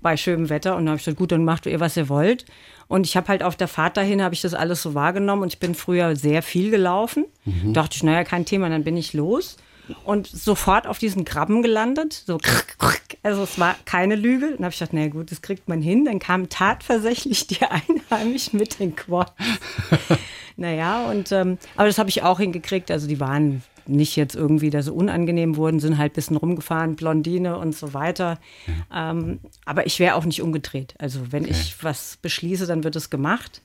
bei 0.00 0.16
schönem 0.16 0.48
Wetter. 0.48 0.76
Und 0.76 0.84
dann 0.84 0.90
habe 0.90 0.96
ich 0.98 1.04
gesagt, 1.04 1.18
gut, 1.18 1.32
dann 1.32 1.44
macht 1.44 1.66
ihr, 1.66 1.78
was 1.78 1.96
ihr 1.96 2.08
wollt. 2.08 2.46
Und 2.88 3.06
ich 3.06 3.16
habe 3.16 3.28
halt 3.28 3.42
auf 3.42 3.56
der 3.56 3.68
Fahrt 3.68 3.96
dahin, 3.96 4.22
habe 4.22 4.34
ich 4.34 4.42
das 4.42 4.54
alles 4.54 4.82
so 4.82 4.94
wahrgenommen 4.94 5.42
und 5.42 5.52
ich 5.52 5.58
bin 5.58 5.74
früher 5.74 6.16
sehr 6.16 6.42
viel 6.42 6.70
gelaufen. 6.70 7.26
Dachte 7.72 7.96
ich, 7.96 8.02
naja, 8.02 8.24
kein 8.24 8.44
Thema, 8.44 8.68
dann 8.68 8.84
bin 8.84 8.96
ich 8.96 9.12
los. 9.14 9.56
Und 10.04 10.26
sofort 10.26 10.86
auf 10.86 10.98
diesen 10.98 11.24
Krabben 11.24 11.62
gelandet. 11.62 12.12
So, 12.12 12.38
also 13.22 13.42
es 13.42 13.58
war 13.58 13.76
keine 13.84 14.14
Lüge. 14.14 14.52
Dann 14.52 14.64
habe 14.64 14.72
ich 14.72 14.78
gedacht, 14.78 14.92
na 14.92 15.08
gut, 15.08 15.30
das 15.30 15.42
kriegt 15.42 15.68
man 15.68 15.82
hin. 15.82 16.04
Dann 16.04 16.18
kamen 16.18 16.48
tatsächlich 16.48 17.46
die 17.48 17.60
Einheimischen 17.62 18.58
mit 18.58 18.78
den 18.78 18.94
Quads. 18.94 19.32
naja, 20.56 21.06
und 21.10 21.32
ähm, 21.32 21.58
aber 21.76 21.86
das 21.86 21.98
habe 21.98 22.10
ich 22.10 22.22
auch 22.22 22.38
hingekriegt. 22.38 22.90
Also 22.90 23.08
die 23.08 23.20
waren 23.20 23.62
nicht 23.86 24.16
jetzt 24.16 24.36
irgendwie, 24.36 24.70
dass 24.70 24.86
sie 24.86 24.92
unangenehm 24.92 25.56
wurden, 25.56 25.80
sind 25.80 25.98
halt 25.98 26.12
ein 26.12 26.14
bisschen 26.14 26.36
rumgefahren, 26.36 26.96
Blondine 26.96 27.58
und 27.58 27.74
so 27.74 27.94
weiter. 27.94 28.38
Ähm, 28.94 29.40
aber 29.64 29.86
ich 29.86 29.98
wäre 29.98 30.14
auch 30.14 30.24
nicht 30.24 30.42
umgedreht. 30.42 30.94
Also 30.98 31.32
wenn 31.32 31.44
ich 31.44 31.82
was 31.82 32.18
beschließe, 32.22 32.66
dann 32.66 32.84
wird 32.84 32.96
es 32.96 33.10
gemacht. 33.10 33.60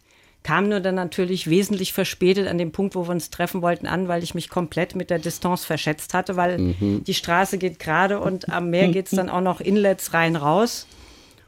Kam 0.48 0.70
nur 0.70 0.80
dann 0.80 0.96
natürlich 0.96 1.50
wesentlich 1.50 1.92
verspätet 1.92 2.48
an 2.48 2.58
dem 2.58 2.72
Punkt, 2.72 2.96
wo 2.96 3.06
wir 3.06 3.12
uns 3.12 3.30
treffen 3.30 3.62
wollten, 3.62 3.86
an, 3.86 4.08
weil 4.08 4.24
ich 4.24 4.34
mich 4.34 4.50
komplett 4.50 4.96
mit 4.96 5.10
der 5.10 5.20
Distanz 5.20 5.66
verschätzt 5.66 6.14
hatte, 6.14 6.38
weil 6.38 6.74
die 6.80 7.14
Straße 7.14 7.58
geht 7.58 7.80
gerade 7.80 8.22
und 8.22 8.50
am 8.50 8.70
Meer 8.70 8.88
geht 8.88 9.08
es 9.08 9.12
dann 9.12 9.30
auch 9.30 9.42
noch 9.42 9.60
Inlets 9.60 10.14
rein 10.14 10.38
raus. 10.38 10.88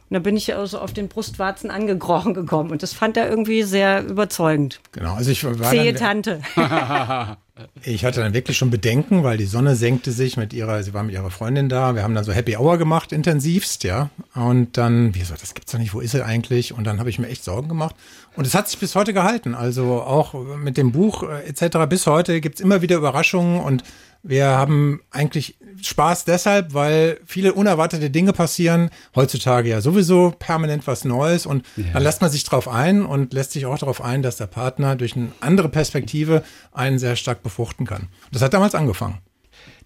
Und 0.09 0.15
da 0.15 0.19
bin 0.19 0.35
ich 0.35 0.53
also 0.53 0.79
auf 0.79 0.91
den 0.91 1.07
Brustwarzen 1.07 1.71
angekrochen 1.71 2.33
gekommen 2.33 2.71
und 2.71 2.83
das 2.83 2.91
fand 2.91 3.15
er 3.15 3.29
irgendwie 3.29 3.63
sehr 3.63 4.03
überzeugend. 4.03 4.81
Genau, 4.91 5.13
also 5.13 5.31
ich 5.31 5.45
war 5.45 5.55
Zähe 5.69 5.93
dann, 5.93 6.21
Tante. 6.21 6.41
Ich 7.83 8.05
hatte 8.05 8.21
dann 8.21 8.33
wirklich 8.33 8.57
schon 8.57 8.69
Bedenken, 8.69 9.23
weil 9.23 9.37
die 9.37 9.45
Sonne 9.45 9.75
senkte 9.75 10.11
sich 10.11 10.37
mit 10.37 10.53
ihrer, 10.53 10.83
sie 10.83 10.93
war 10.93 11.03
mit 11.03 11.13
ihrer 11.13 11.31
Freundin 11.31 11.69
da. 11.69 11.95
Wir 11.95 12.03
haben 12.03 12.15
dann 12.15 12.23
so 12.23 12.31
Happy 12.31 12.55
Hour 12.57 12.77
gemacht, 12.77 13.11
intensivst, 13.11 13.83
ja. 13.83 14.09
Und 14.35 14.77
dann, 14.77 15.13
wie 15.15 15.19
gesagt, 15.19 15.41
das 15.41 15.53
gibt's 15.53 15.71
doch 15.71 15.79
nicht, 15.79 15.93
wo 15.93 15.99
ist 15.99 16.11
sie 16.11 16.23
eigentlich? 16.23 16.73
Und 16.73 16.85
dann 16.85 16.99
habe 16.99 17.09
ich 17.09 17.19
mir 17.19 17.27
echt 17.27 17.43
Sorgen 17.43 17.67
gemacht. 17.67 17.95
Und 18.35 18.47
es 18.47 18.55
hat 18.55 18.69
sich 18.69 18.79
bis 18.79 18.95
heute 18.95 19.13
gehalten. 19.13 19.55
Also 19.55 20.01
auch 20.01 20.33
mit 20.33 20.77
dem 20.77 20.91
Buch 20.91 21.23
äh, 21.23 21.47
etc. 21.47 21.89
bis 21.89 22.07
heute 22.07 22.41
gibt's 22.41 22.61
immer 22.61 22.81
wieder 22.81 22.97
Überraschungen 22.97 23.61
und 23.61 23.83
wir 24.21 24.47
haben 24.47 25.01
eigentlich 25.11 25.57
Spaß 25.81 26.25
deshalb, 26.25 26.73
weil 26.73 27.19
viele 27.25 27.53
unerwartete 27.53 28.09
Dinge 28.09 28.33
passieren. 28.33 28.89
Heutzutage 29.15 29.69
ja 29.69 29.81
sowieso 29.81 30.33
permanent 30.37 30.87
was 30.87 31.05
Neues 31.05 31.45
und 31.45 31.65
dann 31.93 32.03
lässt 32.03 32.21
man 32.21 32.29
sich 32.29 32.43
drauf 32.43 32.67
ein 32.67 33.05
und 33.05 33.33
lässt 33.33 33.53
sich 33.53 33.65
auch 33.65 33.77
darauf 33.77 34.03
ein, 34.03 34.21
dass 34.21 34.35
der 34.35 34.47
Partner 34.47 34.95
durch 34.95 35.15
eine 35.15 35.31
andere 35.39 35.69
Perspektive 35.69 36.43
einen 36.73 36.99
sehr 36.99 37.15
stark 37.15 37.43
befruchten 37.43 37.85
kann. 37.85 38.07
Das 38.31 38.41
hat 38.41 38.53
damals 38.53 38.75
angefangen. 38.75 39.19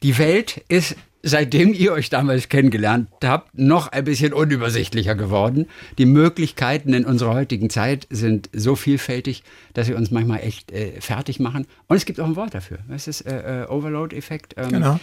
Die 0.02 0.18
Welt 0.18 0.64
ist, 0.68 0.96
seitdem 1.24 1.74
ihr 1.74 1.94
euch 1.94 2.10
damals 2.10 2.50
kennengelernt 2.50 3.08
habt, 3.24 3.58
noch 3.58 3.88
ein 3.88 4.04
bisschen 4.04 4.34
unübersichtlicher 4.34 5.16
geworden. 5.16 5.68
Die 5.98 6.06
Möglichkeiten 6.06 6.94
in 6.94 7.06
unserer 7.06 7.34
heutigen 7.34 7.70
Zeit 7.70 8.06
sind 8.10 8.50
so 8.54 8.76
vielfältig, 8.76 9.44
dass 9.74 9.88
sie 9.88 9.94
uns 9.94 10.12
manchmal 10.12 10.42
echt 10.42 10.72
äh, 10.72 11.00
fertig 11.00 11.40
machen. 11.40 11.66
Und 11.88 11.96
es 11.96 12.06
gibt 12.06 12.20
auch 12.20 12.26
ein 12.26 12.36
Wort 12.36 12.54
dafür. 12.54 12.80
Es 12.90 13.08
ist 13.08 13.22
äh, 13.22 13.64
äh, 13.64 13.68
Overload-Effekt. 13.68 14.56
Ähm, 14.58 14.70
Genau. 14.70 15.00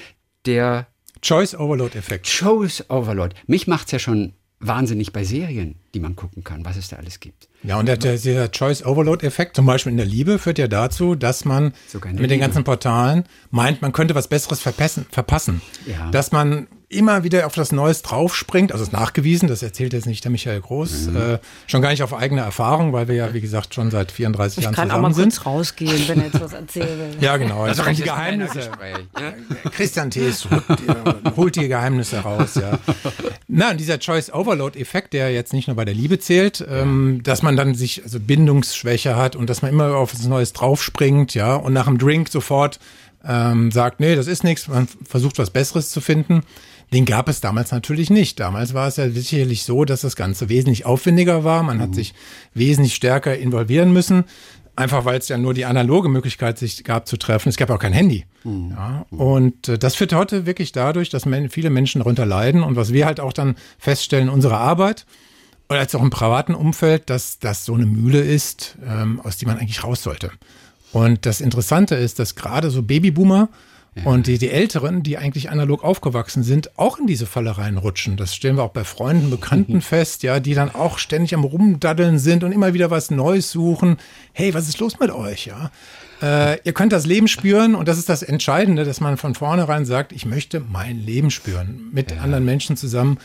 Der 0.47 0.87
Choice 1.23 1.55
Overload 1.55 1.99
Effekt. 1.99 2.27
Choice 2.27 2.85
Overload. 2.89 3.35
Mich 3.47 3.67
macht's 3.67 3.93
ja 3.93 3.99
schon 3.99 4.33
wahnsinnig 4.61 5.12
bei 5.12 5.25
Serien, 5.25 5.75
die 5.95 6.00
man 6.00 6.17
gucken 6.17 6.45
kann, 6.45 6.64
was 6.64 6.76
es 6.76 6.88
da 6.88 6.97
alles 6.97 7.19
gibt. 7.19 7.49
Ja, 7.62 7.79
und 7.79 7.87
der, 7.87 7.97
der, 7.97 8.12
dieser 8.12 8.50
Choice 8.50 8.85
Overload 8.85 9.26
Effekt, 9.26 9.57
zum 9.57 9.67
Beispiel 9.67 9.90
in 9.90 9.97
der 9.97 10.07
Liebe, 10.07 10.38
führt 10.38 10.59
ja 10.59 10.69
dazu, 10.69 11.14
dass 11.14 11.45
man 11.45 11.73
mit 11.93 12.05
den 12.05 12.17
Liebe. 12.19 12.38
ganzen 12.38 12.64
Portalen 12.64 13.25
meint, 13.50 13.83
man 13.83 13.93
könnte 13.93 14.14
was 14.14 14.29
Besseres 14.29 14.61
verpassen. 14.61 15.07
verpassen. 15.11 15.62
Ja. 15.87 16.11
Dass 16.11 16.31
man 16.31 16.69
immer 16.92 17.23
wieder 17.23 17.47
auf 17.47 17.54
das 17.54 17.70
Neues 17.70 18.02
draufspringt, 18.02 18.73
also 18.73 18.82
ist 18.82 18.92
nachgewiesen, 18.92 19.49
das 19.49 19.62
erzählt 19.62 19.92
jetzt 19.92 20.06
nicht 20.06 20.25
der 20.25 20.32
Michael 20.32 20.61
Groß, 20.61 21.06
Mhm. 21.06 21.16
äh, 21.16 21.38
schon 21.68 21.82
gar 21.82 21.90
nicht 21.90 22.02
auf 22.02 22.12
eigene 22.12 22.40
Erfahrung, 22.40 22.92
weil 22.92 23.06
wir 23.06 23.14
ja, 23.14 23.32
wie 23.32 23.40
gesagt, 23.40 23.75
schon 23.75 23.92
seit 23.92 24.11
34 24.11 24.59
Ich 24.59 24.64
Jahren 24.64 24.75
kann 24.75 24.90
auch 24.90 24.97
zusammen 24.97 25.02
mal 25.14 25.23
kurz 25.23 25.35
sind. 25.37 25.47
rausgehen, 25.47 26.09
wenn 26.09 26.18
er 26.18 26.25
jetzt 26.26 26.40
was 26.40 26.52
erzählen 26.52 26.99
will. 26.99 27.16
Ja, 27.20 27.37
genau. 27.37 27.61
Das 27.66 27.78
Also 27.78 27.85
sind 27.85 27.99
die 27.99 28.02
das 28.02 28.14
Geheimnisse. 28.16 28.70
Ja? 29.20 29.70
Christian 29.70 30.11
Thees 30.11 30.50
rückt, 30.50 30.68
äh, 30.68 31.30
holt 31.37 31.54
die 31.54 31.68
Geheimnisse 31.68 32.18
raus, 32.18 32.56
ja. 32.56 32.76
Na, 33.47 33.70
und 33.70 33.78
dieser 33.78 33.99
Choice 34.00 34.32
Overload 34.32 34.76
Effekt, 34.78 35.12
der 35.12 35.32
jetzt 35.32 35.52
nicht 35.52 35.68
nur 35.68 35.76
bei 35.76 35.85
der 35.85 35.94
Liebe 35.94 36.18
zählt, 36.18 36.64
ähm, 36.68 37.20
dass 37.23 37.42
man 37.42 37.56
dann 37.56 37.76
sich 37.76 38.02
also 38.02 38.18
Bindungsschwäche 38.18 39.14
hat 39.14 39.37
und 39.37 39.49
dass 39.49 39.62
man 39.62 39.70
immer 39.70 39.94
auf 39.94 40.12
was 40.12 40.25
Neues 40.26 40.52
draufspringt, 40.54 41.35
ja, 41.35 41.54
und 41.54 41.73
nach 41.73 41.85
dem 41.87 41.99
Drink 41.99 42.30
sofort 42.30 42.80
ähm, 43.25 43.70
sagt, 43.70 44.00
nee, 44.00 44.16
das 44.16 44.26
ist 44.26 44.42
nichts, 44.42 44.66
man 44.66 44.88
versucht 45.06 45.38
was 45.38 45.50
Besseres 45.50 45.90
zu 45.90 46.00
finden. 46.00 46.42
Den 46.92 47.04
gab 47.04 47.28
es 47.28 47.40
damals 47.40 47.70
natürlich 47.70 48.11
nicht. 48.11 48.40
Damals 48.40 48.75
war 48.75 48.88
es 48.88 48.97
ja 48.97 49.09
sicherlich 49.09 49.62
so, 49.62 49.85
dass 49.85 50.00
das 50.00 50.16
Ganze 50.16 50.49
wesentlich 50.49 50.87
aufwendiger 50.87 51.44
war. 51.44 51.62
Man 51.62 51.80
hat 51.80 51.94
sich 51.94 52.14
wesentlich 52.52 52.94
stärker 52.94 53.38
involvieren 53.38 53.92
müssen. 53.92 54.25
Einfach 54.76 55.04
weil 55.04 55.18
es 55.18 55.28
ja 55.28 55.37
nur 55.37 55.52
die 55.52 55.66
analoge 55.66 56.09
Möglichkeit 56.09 56.59
sich 56.59 56.85
gab 56.85 57.06
zu 57.06 57.16
treffen. 57.16 57.49
Es 57.49 57.56
gab 57.56 57.70
auch 57.70 57.78
kein 57.78 57.92
Handy. 57.92 58.25
Mhm. 58.44 58.70
Ja, 58.70 59.06
und 59.11 59.68
äh, 59.68 59.78
das 59.78 59.94
führt 59.94 60.12
heute 60.14 60.47
wirklich 60.47 60.73
dadurch, 60.73 61.11
dass 61.11 61.26
men 61.26 61.50
viele 61.50 61.70
Menschen 61.70 62.00
darunter 62.00 62.25
leiden. 62.25 62.62
Und 62.62 62.76
was 62.76 62.92
wir 62.92 63.04
halt 63.04 63.20
auch 63.20 63.32
dann 63.32 63.56
feststellen 63.78 64.28
in 64.28 64.35
unserer 64.35 64.59
Arbeit, 64.59 65.06
oder 65.68 65.78
als 65.78 65.94
auch 65.94 66.02
im 66.02 66.11
privaten 66.11 66.54
Umfeld, 66.54 67.09
dass 67.11 67.38
das 67.38 67.64
so 67.64 67.75
eine 67.75 67.87
Mühle 67.87 68.20
ist, 68.20 68.76
ähm, 68.85 69.20
aus 69.20 69.37
die 69.37 69.47
man 69.47 69.59
eigentlich 69.59 69.85
raus 69.85 70.02
sollte. 70.02 70.32
Und 70.92 71.26
das 71.26 71.40
Interessante 71.40 71.94
ist, 71.94 72.18
dass 72.18 72.35
gerade 72.35 72.70
so 72.70 72.82
Babyboomer. 72.82 73.49
Und 74.04 74.26
die, 74.26 74.38
die 74.38 74.50
Älteren, 74.50 75.02
die 75.02 75.18
eigentlich 75.18 75.50
analog 75.50 75.82
aufgewachsen 75.82 76.42
sind, 76.42 76.78
auch 76.78 76.99
in 76.99 77.06
diese 77.06 77.26
Falle 77.26 77.59
reinrutschen. 77.59 78.16
Das 78.16 78.35
stellen 78.35 78.56
wir 78.56 78.62
auch 78.62 78.70
bei 78.70 78.85
Freunden, 78.85 79.30
Bekannten 79.30 79.80
fest, 79.80 80.23
ja, 80.23 80.40
die 80.40 80.54
dann 80.54 80.75
auch 80.75 80.99
ständig 80.99 81.35
am 81.35 81.44
Rumdaddeln 81.44 82.18
sind 82.18 82.44
und 82.44 82.52
immer 82.52 82.73
wieder 82.73 82.90
was 82.90 83.11
Neues 83.11 83.50
suchen. 83.50 83.97
Hey, 84.32 84.54
was 84.54 84.68
ist 84.68 84.78
los 84.78 84.99
mit 85.00 85.11
euch, 85.11 85.47
ja? 85.47 85.70
Äh, 86.23 86.61
ihr 86.64 86.73
könnt 86.73 86.92
das 86.92 87.06
Leben 87.06 87.28
spüren 87.28 87.75
und 87.75 87.88
das 87.88 87.99
ist 87.99 88.09
das 88.09 88.23
Entscheidende, 88.23 88.85
dass 88.85 89.00
man 89.00 89.16
von 89.16 89.35
vornherein 89.35 89.85
sagt, 89.85 90.12
ich 90.12 90.26
möchte 90.26 90.61
mein 90.61 90.99
Leben 90.99 91.30
spüren 91.30 91.88
mit 91.92 92.11
ja. 92.11 92.18
anderen 92.18 92.44
Menschen 92.44 92.76
zusammen 92.76 93.18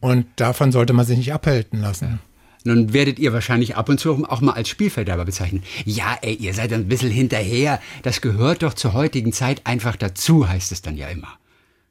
und 0.00 0.26
davon 0.36 0.72
sollte 0.72 0.92
man 0.92 1.06
sich 1.06 1.18
nicht 1.18 1.32
abhalten 1.32 1.80
lassen. 1.80 2.20
Nun 2.68 2.92
werdet 2.92 3.18
ihr 3.18 3.32
wahrscheinlich 3.32 3.76
ab 3.76 3.88
und 3.88 3.98
zu 3.98 4.24
auch 4.26 4.40
mal 4.42 4.52
als 4.52 4.68
Spielverderber 4.68 5.24
bezeichnen. 5.24 5.62
Ja, 5.86 6.18
ey, 6.20 6.34
ihr 6.34 6.52
seid 6.52 6.72
ein 6.74 6.86
bisschen 6.86 7.10
hinterher. 7.10 7.80
Das 8.02 8.20
gehört 8.20 8.62
doch 8.62 8.74
zur 8.74 8.92
heutigen 8.92 9.32
Zeit 9.32 9.62
einfach 9.64 9.96
dazu, 9.96 10.46
heißt 10.46 10.70
es 10.72 10.82
dann 10.82 10.98
ja 10.98 11.08
immer. 11.08 11.38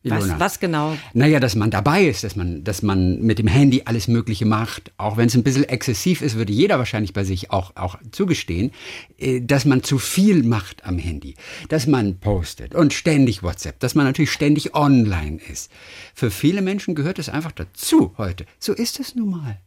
Was, 0.04 0.40
was, 0.40 0.60
genau? 0.60 0.96
Naja, 1.14 1.40
dass 1.40 1.56
man 1.56 1.72
dabei 1.72 2.06
ist, 2.06 2.24
dass 2.24 2.36
man, 2.36 2.64
dass 2.64 2.84
man 2.84 3.22
mit 3.22 3.40
dem 3.40 3.48
Handy 3.48 3.82
alles 3.86 4.08
Mögliche 4.08 4.46
macht. 4.46 4.92
Auch 4.98 5.18
wenn 5.18 5.28
es 5.28 5.36
ein 5.36 5.44
bisschen 5.44 5.64
exzessiv 5.64 6.22
ist, 6.22 6.38
würde 6.38 6.54
jeder 6.54 6.78
wahrscheinlich 6.78 7.14
bei 7.14 7.24
sich 7.24 7.50
auch, 7.50 7.76
auch 7.76 7.98
zugestehen, 8.12 8.72
äh, 9.18 9.42
dass 9.42 9.66
man 9.66 9.82
zu 9.82 9.98
viel 9.98 10.44
macht 10.44 10.86
am 10.86 11.00
Handy. 11.00 11.34
Dass 11.70 11.88
man 11.88 12.20
postet 12.20 12.76
und 12.76 12.94
ständig 12.94 13.42
WhatsApp, 13.42 13.80
dass 13.80 13.96
man 13.96 14.06
natürlich 14.06 14.32
ständig 14.32 14.76
online 14.76 15.40
ist. 15.52 15.72
Für 16.14 16.30
viele 16.30 16.62
Menschen 16.62 16.94
gehört 16.94 17.18
es 17.18 17.30
einfach 17.30 17.52
dazu 17.52 18.14
heute. 18.18 18.46
So 18.60 18.74
ist 18.74 19.00
es 19.00 19.16
nun 19.16 19.32
mal. 19.32 19.58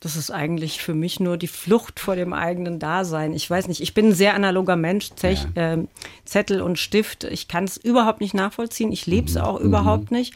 Das 0.00 0.14
ist 0.14 0.30
eigentlich 0.30 0.82
für 0.82 0.94
mich 0.94 1.20
nur 1.20 1.38
die 1.38 1.46
Flucht 1.46 2.00
vor 2.00 2.16
dem 2.16 2.32
eigenen 2.32 2.78
Dasein. 2.78 3.32
Ich 3.32 3.48
weiß 3.48 3.66
nicht, 3.68 3.80
ich 3.80 3.94
bin 3.94 4.08
ein 4.08 4.14
sehr 4.14 4.34
analoger 4.34 4.76
Mensch, 4.76 5.10
Zech, 5.16 5.46
ja. 5.54 5.74
äh, 5.74 5.84
Zettel 6.24 6.60
und 6.60 6.78
Stift. 6.78 7.24
Ich 7.24 7.48
kann 7.48 7.64
es 7.64 7.78
überhaupt 7.78 8.20
nicht 8.20 8.34
nachvollziehen. 8.34 8.92
Ich 8.92 9.06
lebe 9.06 9.28
es 9.28 9.34
mhm. 9.34 9.40
auch 9.40 9.58
mhm. 9.58 9.66
überhaupt 9.66 10.10
nicht. 10.10 10.34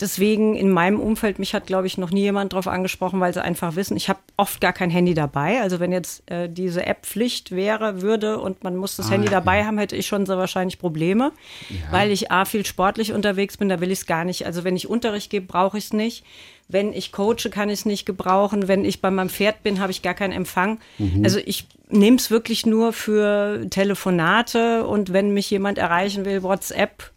Deswegen 0.00 0.54
in 0.56 0.70
meinem 0.70 0.98
Umfeld, 0.98 1.38
mich 1.38 1.54
hat, 1.54 1.66
glaube 1.66 1.86
ich, 1.86 1.98
noch 1.98 2.10
nie 2.10 2.22
jemand 2.22 2.52
darauf 2.52 2.66
angesprochen, 2.66 3.20
weil 3.20 3.34
sie 3.34 3.42
einfach 3.42 3.76
wissen, 3.76 3.96
ich 3.96 4.08
habe 4.08 4.20
oft 4.36 4.60
gar 4.60 4.72
kein 4.72 4.90
Handy 4.90 5.12
dabei. 5.12 5.60
Also 5.60 5.78
wenn 5.78 5.92
jetzt 5.92 6.28
äh, 6.30 6.48
diese 6.48 6.86
App 6.86 7.04
Pflicht 7.04 7.50
wäre, 7.50 8.00
würde 8.00 8.38
und 8.38 8.64
man 8.64 8.76
muss 8.76 8.96
das 8.96 9.08
ah, 9.08 9.10
Handy 9.10 9.28
dabei 9.28 9.58
ja. 9.58 9.66
haben, 9.66 9.78
hätte 9.78 9.96
ich 9.96 10.06
schon 10.06 10.24
sehr 10.24 10.38
wahrscheinlich 10.38 10.78
Probleme, 10.78 11.32
ja. 11.68 11.76
weil 11.90 12.10
ich 12.10 12.30
A, 12.30 12.44
viel 12.44 12.64
sportlich 12.64 13.12
unterwegs 13.12 13.58
bin, 13.58 13.68
da 13.68 13.80
will 13.80 13.90
ich 13.90 14.00
es 14.00 14.06
gar 14.06 14.24
nicht. 14.24 14.46
Also 14.46 14.64
wenn 14.64 14.76
ich 14.76 14.88
Unterricht 14.88 15.30
gebe, 15.30 15.46
brauche 15.46 15.76
ich 15.76 15.84
es 15.84 15.92
nicht. 15.92 16.24
Wenn 16.68 16.92
ich 16.92 17.10
coache, 17.10 17.50
kann 17.50 17.68
ich 17.68 17.80
es 17.80 17.84
nicht 17.84 18.06
gebrauchen. 18.06 18.68
Wenn 18.68 18.84
ich 18.84 19.00
bei 19.00 19.10
meinem 19.10 19.28
Pferd 19.28 19.62
bin, 19.64 19.80
habe 19.80 19.90
ich 19.90 20.02
gar 20.02 20.14
keinen 20.14 20.32
Empfang. 20.32 20.78
Mhm. 20.98 21.24
Also 21.24 21.40
ich 21.44 21.66
nehme 21.88 22.16
es 22.16 22.30
wirklich 22.30 22.64
nur 22.64 22.92
für 22.92 23.66
Telefonate 23.68 24.86
und 24.86 25.12
wenn 25.12 25.34
mich 25.34 25.50
jemand 25.50 25.78
erreichen 25.78 26.24
will, 26.24 26.42
WhatsApp. 26.42 27.10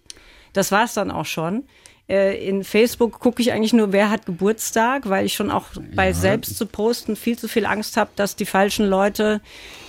Das 0.53 0.71
war 0.71 0.85
es 0.85 0.93
dann 0.93 1.11
auch 1.11 1.25
schon. 1.25 1.63
Äh, 2.09 2.47
in 2.47 2.63
Facebook 2.63 3.19
gucke 3.19 3.41
ich 3.41 3.53
eigentlich 3.53 3.73
nur, 3.73 3.93
wer 3.93 4.09
hat 4.09 4.25
Geburtstag, 4.25 5.07
weil 5.07 5.25
ich 5.25 5.33
schon 5.33 5.49
auch 5.49 5.67
bei 5.95 6.07
ja. 6.07 6.13
selbst 6.13 6.57
zu 6.57 6.65
posten 6.65 7.15
viel 7.15 7.37
zu 7.37 7.47
viel 7.47 7.65
Angst 7.65 7.95
habe, 7.95 8.11
dass 8.15 8.35
die 8.35 8.45
falschen 8.45 8.85
Leute 8.85 9.41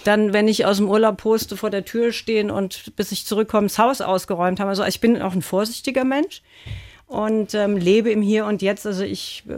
dann, 0.05 0.33
wenn 0.33 0.47
ich 0.47 0.65
aus 0.65 0.77
dem 0.77 0.89
Urlaub 0.89 1.17
poste, 1.17 1.57
vor 1.57 1.71
der 1.71 1.85
Tür 1.85 2.13
stehen 2.13 2.51
und 2.51 2.95
bis 2.97 3.11
ich 3.11 3.27
zurückkomme, 3.27 3.67
das 3.67 3.79
Haus 3.79 4.01
ausgeräumt 4.01 4.61
haben. 4.61 4.69
Also 4.69 4.85
ich 4.85 5.01
bin 5.01 5.21
auch 5.21 5.33
ein 5.33 5.43
vorsichtiger 5.43 6.05
Mensch 6.05 6.43
und 7.07 7.55
ähm, 7.55 7.77
lebe 7.77 8.11
im 8.11 8.23
Hier 8.23 8.47
und 8.47 8.63
Jetzt. 8.63 8.87
Also 8.87 9.03
ich 9.03 9.43
äh, 9.49 9.55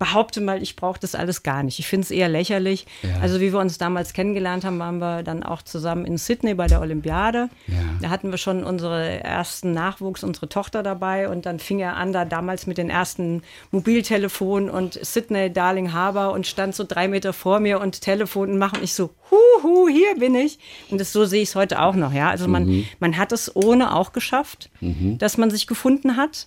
behaupte 0.00 0.40
mal, 0.40 0.62
ich 0.62 0.76
brauche 0.76 0.98
das 0.98 1.14
alles 1.14 1.42
gar 1.42 1.62
nicht. 1.62 1.78
Ich 1.78 1.86
finde 1.86 2.06
es 2.06 2.10
eher 2.10 2.30
lächerlich. 2.30 2.86
Ja. 3.02 3.20
Also 3.20 3.38
wie 3.38 3.52
wir 3.52 3.60
uns 3.60 3.76
damals 3.76 4.14
kennengelernt 4.14 4.64
haben, 4.64 4.78
waren 4.78 4.98
wir 4.98 5.22
dann 5.22 5.42
auch 5.42 5.60
zusammen 5.60 6.06
in 6.06 6.16
Sydney 6.16 6.54
bei 6.54 6.66
der 6.68 6.80
Olympiade. 6.80 7.50
Ja. 7.66 7.74
Da 8.00 8.08
hatten 8.08 8.30
wir 8.30 8.38
schon 8.38 8.64
unsere 8.64 9.22
ersten 9.22 9.72
Nachwuchs, 9.72 10.24
unsere 10.24 10.48
Tochter 10.48 10.82
dabei 10.82 11.28
und 11.28 11.44
dann 11.44 11.58
fing 11.58 11.80
er 11.80 11.98
an, 11.98 12.14
da 12.14 12.24
damals 12.24 12.66
mit 12.66 12.78
den 12.78 12.88
ersten 12.88 13.42
Mobiltelefonen 13.72 14.70
und 14.70 14.98
Sydney, 15.04 15.52
Darling 15.52 15.92
Harbour 15.92 16.32
und 16.32 16.46
stand 16.46 16.74
so 16.74 16.84
drei 16.84 17.06
Meter 17.06 17.34
vor 17.34 17.60
mir 17.60 17.78
und 17.78 18.00
Telefon 18.00 18.52
und 18.52 18.58
mache 18.58 18.76
und 18.76 18.82
ich 18.82 18.94
so, 18.94 19.10
huhu, 19.30 19.86
hier 19.86 20.16
bin 20.18 20.34
ich. 20.34 20.58
Und 20.90 20.98
das, 20.98 21.12
so 21.12 21.26
sehe 21.26 21.42
ich 21.42 21.50
es 21.50 21.56
heute 21.56 21.78
auch 21.78 21.94
noch. 21.94 22.14
Ja, 22.14 22.30
also 22.30 22.48
man, 22.48 22.64
mhm. 22.64 22.86
man 23.00 23.18
hat 23.18 23.32
es 23.32 23.54
ohne 23.54 23.94
auch 23.94 24.12
geschafft, 24.12 24.70
mhm. 24.80 25.18
dass 25.18 25.36
man 25.36 25.50
sich 25.50 25.66
gefunden 25.66 26.16
hat 26.16 26.46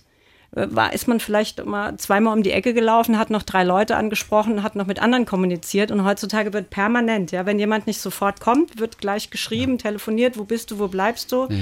war, 0.54 0.92
ist 0.92 1.08
man 1.08 1.20
vielleicht 1.20 1.64
mal 1.64 1.96
zweimal 1.96 2.36
um 2.36 2.42
die 2.42 2.52
Ecke 2.52 2.74
gelaufen, 2.74 3.18
hat 3.18 3.30
noch 3.30 3.42
drei 3.42 3.64
Leute 3.64 3.96
angesprochen, 3.96 4.62
hat 4.62 4.76
noch 4.76 4.86
mit 4.86 5.00
anderen 5.00 5.26
kommuniziert 5.26 5.90
und 5.90 6.04
heutzutage 6.04 6.52
wird 6.52 6.70
permanent, 6.70 7.32
ja, 7.32 7.44
wenn 7.46 7.58
jemand 7.58 7.86
nicht 7.86 8.00
sofort 8.00 8.40
kommt, 8.40 8.78
wird 8.78 8.98
gleich 8.98 9.30
geschrieben, 9.30 9.72
ja. 9.72 9.78
telefoniert, 9.78 10.38
wo 10.38 10.44
bist 10.44 10.70
du, 10.70 10.78
wo 10.78 10.88
bleibst 10.88 11.32
du? 11.32 11.48
Ja. 11.50 11.56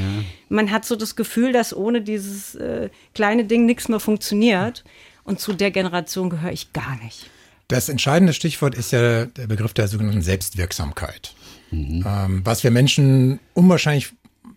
Man 0.49 0.71
hat 0.71 0.85
so 0.85 0.97
das 0.97 1.17
Gefühl, 1.17 1.53
dass 1.53 1.75
ohne 1.75 2.03
dieses 2.03 2.55
äh, 2.55 2.91
kleine 3.15 3.45
Ding 3.45 3.65
nichts 3.65 3.89
mehr 3.89 4.01
funktioniert 4.01 4.85
und 5.25 5.41
zu 5.41 5.53
der 5.53 5.71
Generation 5.71 6.29
gehöre 6.29 6.53
ich 6.53 6.73
gar 6.73 6.99
nicht. 7.03 7.31
Das 7.69 7.89
entscheidende 7.89 8.35
Stichwort 8.35 8.75
ist 8.75 8.93
ja 8.93 9.25
der 9.25 9.47
Begriff 9.47 9.73
der 9.73 9.89
sogenannten 9.89 10.21
Selbstwirksamkeit. 10.21 11.35
Mhm. 11.71 12.05
Ähm, 12.07 12.41
was 12.45 12.63
wir 12.63 12.71
Menschen 12.71 13.41
unwahrscheinlich 13.55 14.13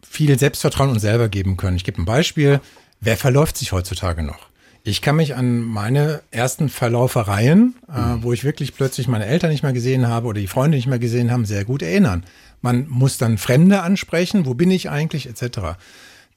viel 0.07 0.37
Selbstvertrauen 0.37 0.89
uns 0.89 1.01
selber 1.01 1.29
geben 1.29 1.57
können. 1.57 1.77
Ich 1.77 1.83
gebe 1.83 2.01
ein 2.01 2.05
Beispiel. 2.05 2.59
Wer 3.01 3.17
verläuft 3.17 3.57
sich 3.57 3.71
heutzutage 3.71 4.23
noch? 4.23 4.49
Ich 4.87 5.01
kann 5.01 5.15
mich 5.15 5.35
an 5.35 5.61
meine 5.61 6.21
ersten 6.29 6.69
Verlaufereien, 6.69 7.75
äh, 7.89 7.99
mhm. 7.99 8.23
wo 8.23 8.33
ich 8.33 8.43
wirklich 8.43 8.75
plötzlich 8.75 9.07
meine 9.07 9.25
Eltern 9.25 9.49
nicht 9.49 9.63
mehr 9.63 9.73
gesehen 9.73 10.07
habe 10.07 10.27
oder 10.27 10.39
die 10.39 10.47
Freunde 10.47 10.77
nicht 10.77 10.85
mehr 10.85 10.99
gesehen 10.99 11.31
haben, 11.31 11.45
sehr 11.45 11.65
gut 11.65 11.81
erinnern. 11.81 12.23
Man 12.61 12.87
muss 12.87 13.17
dann 13.17 13.39
Fremde 13.39 13.81
ansprechen, 13.81 14.45
wo 14.45 14.53
bin 14.53 14.69
ich 14.69 14.89
eigentlich, 14.91 15.27
etc. 15.27 15.77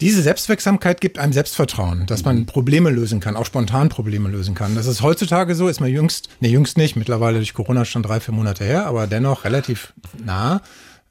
Diese 0.00 0.22
Selbstwirksamkeit 0.22 1.00
gibt 1.00 1.18
einem 1.18 1.32
Selbstvertrauen, 1.32 2.06
dass 2.06 2.24
man 2.24 2.46
Probleme 2.46 2.88
lösen 2.88 3.18
kann, 3.20 3.36
auch 3.36 3.44
spontan 3.44 3.88
Probleme 3.88 4.28
lösen 4.28 4.54
kann. 4.54 4.76
Das 4.76 4.86
ist 4.86 5.02
heutzutage 5.02 5.54
so, 5.54 5.68
ist 5.68 5.80
man 5.80 5.90
jüngst, 5.90 6.28
nee, 6.40 6.48
jüngst 6.48 6.78
nicht, 6.78 6.96
mittlerweile 6.96 7.38
durch 7.38 7.52
Corona 7.52 7.84
schon 7.84 8.02
drei, 8.02 8.20
vier 8.20 8.32
Monate 8.32 8.64
her, 8.64 8.86
aber 8.86 9.06
dennoch 9.06 9.44
relativ 9.44 9.92
nah, 10.24 10.62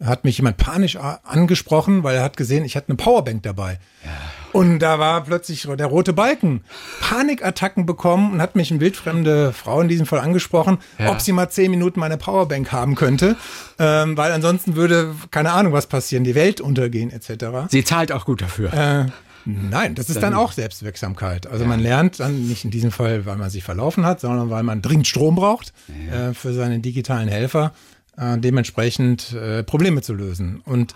hat 0.04 0.24
mich 0.24 0.38
jemand 0.38 0.58
panisch 0.58 0.96
angesprochen, 0.96 2.04
weil 2.04 2.16
er 2.16 2.24
hat 2.24 2.38
gesehen, 2.38 2.66
ich 2.66 2.76
hatte 2.76 2.90
eine 2.90 2.98
Powerbank 2.98 3.44
dabei. 3.44 3.80
Ja. 4.04 4.12
Und 4.54 4.80
da 4.80 4.98
war 4.98 5.24
plötzlich 5.24 5.68
der 5.78 5.88
rote 5.88 6.14
Balken. 6.14 6.64
Panikattacken 7.02 7.86
bekommen 7.86 8.34
und 8.34 8.42
hat 8.42 8.56
mich 8.56 8.72
eine 8.72 8.80
wildfremde 8.80 9.54
Frau 9.54 9.82
in 9.82 9.88
diesem 9.88 10.06
Fall 10.06 10.20
angesprochen, 10.20 10.78
ja. 10.98 11.12
ob 11.12 11.22
sie 11.22 11.32
mal 11.32 11.50
zehn 11.50 11.70
Minuten 11.72 12.00
meine 12.00 12.18
Powerbank 12.18 12.72
haben 12.72 12.96
könnte, 12.96 13.36
ähm, 13.78 14.18
weil 14.18 14.32
ansonsten 14.32 14.76
würde 14.76 15.14
keine 15.32 15.52
Ahnung 15.52 15.74
was 15.74 15.88
passieren, 15.88 16.24
die 16.24 16.36
Welt 16.36 16.62
untergehen 16.62 17.12
etc. 17.12 17.70
Sie 17.70 17.84
zahlt 17.84 18.12
auch 18.12 18.26
gut 18.26 18.42
dafür. 18.42 18.74
Äh, 18.74 19.06
Nein, 19.46 19.96
das 19.96 20.10
ist 20.10 20.16
dann, 20.16 20.34
dann 20.34 20.34
auch 20.34 20.52
Selbstwirksamkeit. 20.52 21.48
Also 21.48 21.64
ja. 21.64 21.70
man 21.70 21.80
lernt 21.80 22.20
dann 22.20 22.48
nicht 22.48 22.66
in 22.66 22.72
diesem 22.72 22.92
Fall, 22.92 23.26
weil 23.26 23.38
man 23.38 23.50
sich 23.50 23.64
verlaufen 23.64 24.06
hat, 24.06 24.20
sondern 24.20 24.50
weil 24.50 24.64
man 24.64 24.82
dringend 24.82 25.08
Strom 25.08 25.36
braucht 25.36 25.74
äh, 26.12 26.34
für 26.34 26.54
seine 26.54 26.80
digitalen 26.80 27.30
Helfer, 27.30 27.72
äh, 28.18 28.38
dementsprechend 28.38 29.34
äh, 29.34 29.64
Probleme 29.64 30.02
zu 30.02 30.14
lösen. 30.14 30.62
Und 30.66 30.94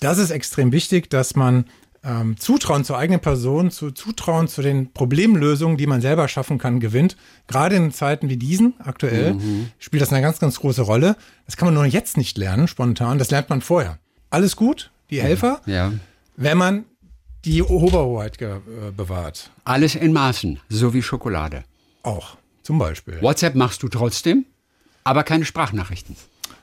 das 0.00 0.18
ist 0.18 0.30
extrem 0.30 0.72
wichtig, 0.72 1.10
dass 1.10 1.36
man 1.36 1.66
ähm, 2.04 2.36
Zutrauen 2.36 2.84
zur 2.84 2.98
eigenen 2.98 3.20
Person, 3.20 3.70
zu 3.70 3.92
Zutrauen 3.92 4.48
zu 4.48 4.62
den 4.62 4.92
Problemlösungen, 4.92 5.76
die 5.76 5.86
man 5.86 6.00
selber 6.00 6.26
schaffen 6.28 6.58
kann, 6.58 6.80
gewinnt. 6.80 7.16
Gerade 7.46 7.76
in 7.76 7.92
Zeiten 7.92 8.28
wie 8.28 8.36
diesen 8.36 8.74
aktuell 8.80 9.34
mhm. 9.34 9.68
spielt 9.78 10.02
das 10.02 10.12
eine 10.12 10.22
ganz, 10.22 10.40
ganz 10.40 10.58
große 10.58 10.82
Rolle. 10.82 11.16
Das 11.46 11.56
kann 11.56 11.66
man 11.66 11.74
nur 11.74 11.84
jetzt 11.84 12.16
nicht 12.16 12.36
lernen, 12.38 12.66
spontan. 12.66 13.18
Das 13.18 13.30
lernt 13.30 13.50
man 13.50 13.60
vorher. 13.60 13.98
Alles 14.30 14.56
gut, 14.56 14.90
die. 15.10 15.20
Helfer, 15.22 15.60
ja. 15.66 15.92
wenn 16.36 16.58
man 16.58 16.84
die 17.44 17.62
Oberhoheit 17.62 18.40
äh, 18.40 18.60
bewahrt. 18.96 19.50
Alles 19.64 19.94
in 19.94 20.12
Maßen, 20.12 20.60
so 20.68 20.94
wie 20.94 21.02
Schokolade. 21.02 21.64
Auch, 22.02 22.36
zum 22.62 22.78
Beispiel. 22.78 23.20
WhatsApp 23.20 23.54
machst 23.54 23.82
du 23.82 23.88
trotzdem, 23.88 24.46
aber 25.04 25.22
keine 25.22 25.44
Sprachnachrichten. 25.44 26.16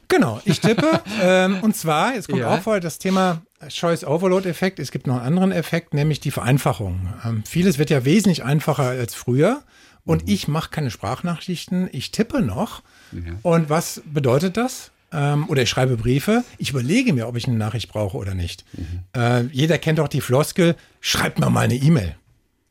Genau, 0.10 0.42
ich 0.44 0.60
tippe. 0.60 1.02
ähm, 1.22 1.60
und 1.62 1.76
zwar, 1.76 2.16
jetzt 2.16 2.28
kommt 2.28 2.42
ja. 2.42 2.54
auch 2.54 2.62
vor 2.62 2.80
das 2.80 3.00
Thema 3.00 3.42
Choice 3.70 4.04
Overload 4.04 4.50
Effekt. 4.50 4.80
Es 4.80 4.92
gibt 4.92 5.08
noch 5.08 5.18
einen 5.18 5.26
anderen 5.26 5.52
Effekt, 5.52 5.94
nämlich 5.94 6.20
die 6.20 6.32
Vereinfachung. 6.32 7.08
Ähm, 7.24 7.44
vieles 7.46 7.78
wird 7.78 7.90
ja 7.90 8.04
wesentlich 8.06 8.44
einfacher 8.44 8.84
als 8.84 9.16
früher. 9.16 9.62
Und 10.06 10.24
mhm. 10.24 10.34
ich 10.34 10.48
mache 10.48 10.72
keine 10.72 10.92
Sprachnachrichten, 10.92 11.90
ich 11.92 12.12
tippe 12.12 12.42
noch. 12.42 12.82
Ja. 13.12 13.34
Und 13.44 13.70
was 13.70 14.02
bedeutet 14.06 14.58
das? 14.58 14.92
Ähm, 15.12 15.48
oder 15.50 15.64
ich 15.64 15.70
schreibe 15.70 15.98
Briefe. 15.98 16.44
Ich 16.58 16.72
überlege 16.72 17.14
mir, 17.14 17.28
ob 17.28 17.36
ich 17.36 17.48
eine 17.48 17.58
Nachricht 17.58 17.90
brauche 17.90 18.18
oder 18.18 18.34
nicht. 18.34 18.66
Mhm. 18.74 19.04
Äh, 19.14 19.42
jeder 19.52 19.78
kennt 19.78 20.00
doch 20.00 20.08
die 20.08 20.22
Floskel, 20.22 20.76
schreibt 21.02 21.40
mir 21.40 21.50
mal 21.50 21.62
eine 21.62 21.76
E-Mail. 21.76 22.16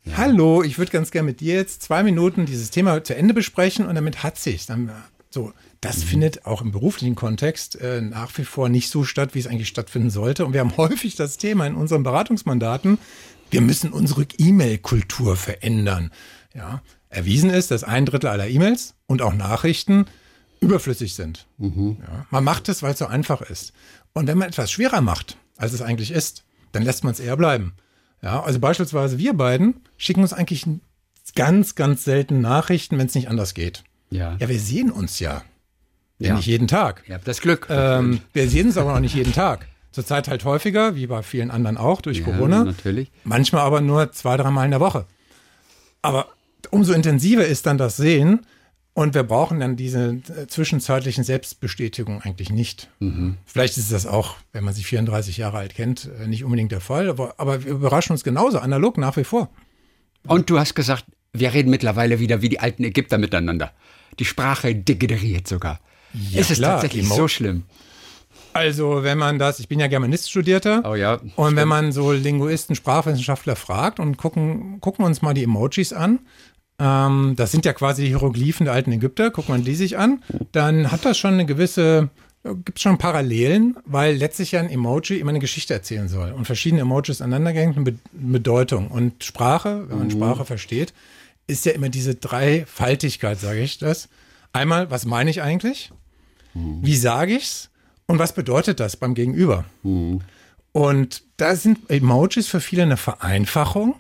Ja. 0.05 0.17
Hallo, 0.17 0.63
ich 0.63 0.79
würde 0.79 0.93
ganz 0.93 1.11
gerne 1.11 1.27
mit 1.27 1.41
dir 1.41 1.55
jetzt 1.55 1.83
zwei 1.83 2.03
Minuten 2.03 2.47
dieses 2.47 2.71
Thema 2.71 3.03
zu 3.05 3.15
Ende 3.15 3.35
besprechen 3.35 3.87
und 3.87 3.95
damit 3.95 4.23
hat 4.23 4.39
sich's. 4.39 4.67
Dann 4.67 4.91
So, 5.31 5.53
das 5.81 6.03
findet 6.03 6.45
auch 6.45 6.61
im 6.63 6.73
beruflichen 6.73 7.15
Kontext 7.15 7.81
äh, 7.81 8.01
nach 8.01 8.37
wie 8.37 8.45
vor 8.45 8.69
nicht 8.69 8.91
so 8.91 9.05
statt, 9.05 9.35
wie 9.35 9.39
es 9.39 9.47
eigentlich 9.47 9.69
stattfinden 9.69 10.11
sollte. 10.11 10.45
Und 10.45 10.53
wir 10.53 10.61
haben 10.61 10.77
häufig 10.77 11.15
das 11.15 11.37
Thema 11.37 11.67
in 11.67 11.75
unseren 11.75 12.03
Beratungsmandaten, 12.03 12.99
wir 13.51 13.61
müssen 13.61 13.93
unsere 13.93 14.27
E-Mail-Kultur 14.37 15.37
verändern. 15.37 16.11
Ja, 16.55 16.83
erwiesen 17.09 17.51
ist, 17.51 17.71
dass 17.71 17.85
ein 17.85 18.05
Drittel 18.05 18.29
aller 18.29 18.49
E-Mails 18.49 18.95
und 19.07 19.23
auch 19.23 19.33
Nachrichten 19.33 20.07
überflüssig 20.61 21.15
sind. 21.15 21.47
Ja, 22.01 22.27
man 22.31 22.45
macht 22.45 22.69
es, 22.69 22.83
weil 22.83 22.93
es 22.93 22.99
so 22.99 23.07
einfach 23.07 23.41
ist. 23.43 23.73
Und 24.13 24.27
wenn 24.27 24.39
man 24.39 24.49
etwas 24.49 24.71
schwerer 24.71 25.01
macht, 25.01 25.39
als 25.57 25.73
es 25.73 25.83
eigentlich 25.83 26.11
ist, 26.11 26.45
dann 26.73 26.83
lässt 26.83 27.05
man 27.05 27.13
es 27.13 27.21
eher 27.21 27.37
bleiben. 27.37 27.75
Ja, 28.23 28.43
also 28.43 28.59
beispielsweise 28.59 29.19
wir 29.19 29.35
beiden 29.35 29.81
schicken 29.97 30.23
uns 30.23 30.33
eigentlich 30.33 30.67
ganz, 31.35 31.75
ganz 31.75 32.05
selten 32.05 32.41
Nachrichten, 32.41 32.99
wenn 32.99 33.07
es 33.07 33.15
nicht 33.15 33.29
anders 33.29 33.55
geht. 33.55 33.85
Ja. 34.11 34.37
Ja, 34.41 34.49
wir 34.49 34.59
sehen 34.59 34.91
uns 34.91 35.21
ja. 35.21 35.43
Ja. 36.19 36.35
Nicht 36.35 36.47
jeden 36.47 36.67
Tag. 36.69 37.05
Ihr 37.07 37.15
habt 37.15 37.29
das 37.29 37.41
Glück. 37.41 37.67
Ähm, 37.71 38.21
wir 38.33 38.49
sehen 38.49 38.67
uns 38.67 38.77
aber 38.77 38.95
auch 38.95 39.01
nicht 39.01 39.15
jeden 39.15 39.33
Tag. 39.33 39.67
Zurzeit 39.93 40.29
halt 40.29 40.45
häufiger, 40.45 40.95
wie 40.97 41.07
bei 41.07 41.23
vielen 41.23 41.51
anderen 41.51 41.77
auch 41.77 42.01
durch 42.01 42.19
Ja, 42.19 42.25
Corona. 42.25 42.65
natürlich. 42.65 43.11
Manchmal 43.25 43.63
aber 43.63 43.81
nur 43.81 44.13
zwei, 44.13 44.37
dreimal 44.37 44.65
in 44.65 44.73
der 44.73 44.81
Woche. 44.81 45.07
Aber 46.03 46.29
umso 46.71 46.93
intensiver 46.93 47.45
ist 47.47 47.67
dann 47.67 47.79
das 47.79 47.97
Sehen 47.97 48.41
und 48.95 49.15
wir 49.15 49.23
brauchen 49.23 49.61
dann 49.61 49.77
diese 49.77 50.21
äh, 50.37 50.47
zwischenzeitlichen 50.49 51.23
Selbstbestätigungen 51.25 52.21
eigentlich 52.23 52.51
nicht. 52.51 52.89
Vielleicht 53.47 53.79
ist 53.79 53.93
das 53.93 54.07
auch, 54.07 54.37
wenn 54.53 54.65
man 54.65 54.75
sich 54.75 54.87
34 54.87 55.37
Jahre 55.37 55.59
alt 55.59 55.75
kennt, 55.75 56.11
äh, 56.21 56.27
nicht 56.27 56.45
unbedingt 56.45 56.73
der 56.73 56.81
Fall, 56.81 57.09
aber, 57.09 57.35
aber 57.39 57.65
wir 57.65 57.71
überraschen 57.73 58.13
uns 58.13 58.25
genauso 58.25 58.59
analog 58.59 58.99
nach 58.99 59.17
wie 59.17 59.25
vor. 59.25 59.51
Und 60.27 60.51
du 60.51 60.59
hast 60.59 60.75
gesagt, 60.75 61.05
wir 61.33 61.55
reden 61.55 61.71
mittlerweile 61.71 62.19
wieder 62.19 62.43
wie 62.43 62.49
die 62.49 62.59
alten 62.61 62.83
Ägypter 62.83 63.19
miteinander. 63.19 63.73
Die 64.19 64.25
Sprache 64.25 64.75
degeneriert 64.75 65.47
sogar. 65.47 65.81
Ja, 66.15 66.41
ist 66.41 66.51
es 66.51 66.59
klar, 66.59 66.73
tatsächlich 66.81 67.05
Emo- 67.07 67.15
so 67.17 67.29
schlimm? 67.29 67.65
Also, 68.55 69.03
wenn 69.05 69.19
man 69.19 69.39
das, 69.39 69.61
ich 69.61 69.69
bin 69.69 69.79
ja 69.79 69.87
Germanist-Studierter. 69.87 70.83
Oh 70.91 70.95
ja, 70.95 71.21
Und 71.37 71.55
wenn 71.55 71.69
man 71.69 71.93
so 71.93 72.13
Linguisten, 72.13 72.75
Sprachwissenschaftler 72.75 73.55
fragt 73.57 74.01
und 74.01 74.17
gucken, 74.17 74.81
gucken 74.81 75.05
wir 75.05 75.07
uns 75.07 75.23
mal 75.23 75.35
die 75.35 75.45
Emojis 75.45 75.93
an, 75.93 76.21
ähm, 76.81 77.35
das 77.37 77.53
sind 77.53 77.65
ja 77.65 77.73
quasi 77.73 78.03
die 78.03 78.09
Hieroglyphen 78.09 78.65
der 78.65 78.75
alten 78.75 78.91
Ägypter, 78.93 79.31
guckt 79.31 79.49
man 79.49 79.65
die 79.65 79.75
sich 79.75 79.99
an, 79.99 80.23
dann 80.53 80.91
hat 80.91 81.05
das 81.05 81.19
schon 81.19 81.35
eine 81.35 81.47
gewisse, 81.47 82.09
gibt 82.43 82.79
es 82.79 82.83
schon 82.83 82.99
Parallelen, 82.99 83.77
weil 83.85 84.17
letztlich 84.17 84.53
ja 84.53 84.61
ein 84.61 84.71
Emoji 84.71 85.19
immer 85.19 85.31
eine 85.31 85.41
Geschichte 85.41 85.75
erzählen 85.75 86.09
soll 86.09 86.33
und 86.33 86.47
verschiedene 86.47 86.83
Emojis 86.83 87.21
aneinandergehängt 87.21 87.77
mit 87.77 87.85
Be- 87.85 87.99
Bedeutung. 88.13 88.89
Und 88.89 89.23
Sprache, 89.25 89.85
wenn 89.89 89.99
man 89.99 90.11
Sprache 90.11 90.45
versteht, 90.45 90.95
ist 91.47 91.65
ja 91.67 91.73
immer 91.73 91.91
diese 91.91 92.15
Dreifaltigkeit, 92.15 93.39
sage 93.39 93.61
ich 93.61 93.79
das. 93.79 94.09
Einmal, 94.53 94.91
was 94.91 95.05
meine 95.05 95.31
ich 95.31 95.43
eigentlich? 95.43 95.93
Wie 96.83 96.97
sage 96.97 97.37
ich's? 97.37 97.71
Und 98.07 98.19
was 98.19 98.33
bedeutet 98.33 98.81
das 98.81 98.97
beim 98.97 99.15
Gegenüber? 99.15 99.65
Und 100.73 101.23
da 101.37 101.57
sind 101.57 101.91
Emojis 101.91 102.49
für 102.49 102.61
viele 102.61 102.83
eine 102.83 102.97
Vereinfachung. 102.97 103.97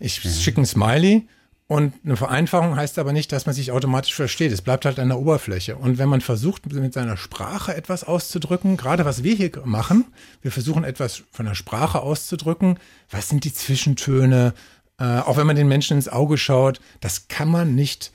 Ich 0.00 0.20
schicke 0.20 0.60
ein 0.60 0.66
Smiley 0.66 1.26
und 1.72 1.94
eine 2.04 2.16
Vereinfachung 2.16 2.76
heißt 2.76 2.98
aber 2.98 3.14
nicht, 3.14 3.32
dass 3.32 3.46
man 3.46 3.54
sich 3.54 3.72
automatisch 3.72 4.14
versteht. 4.14 4.52
Es 4.52 4.60
bleibt 4.60 4.84
halt 4.84 4.98
an 4.98 5.08
der 5.08 5.18
Oberfläche. 5.18 5.76
Und 5.76 5.96
wenn 5.96 6.08
man 6.08 6.20
versucht, 6.20 6.70
mit 6.70 6.92
seiner 6.92 7.16
Sprache 7.16 7.74
etwas 7.74 8.04
auszudrücken, 8.04 8.76
gerade 8.76 9.04
was 9.06 9.22
wir 9.22 9.34
hier 9.34 9.50
machen, 9.64 10.04
wir 10.42 10.52
versuchen 10.52 10.84
etwas 10.84 11.22
von 11.30 11.46
der 11.46 11.54
Sprache 11.54 12.00
auszudrücken, 12.00 12.78
was 13.10 13.30
sind 13.30 13.44
die 13.44 13.54
Zwischentöne, 13.54 14.52
äh, 14.98 15.20
auch 15.20 15.38
wenn 15.38 15.46
man 15.46 15.56
den 15.56 15.66
Menschen 15.68 15.96
ins 15.96 16.08
Auge 16.10 16.36
schaut, 16.36 16.78
das 17.00 17.28
kann 17.28 17.48
man 17.48 17.74
nicht 17.74 18.12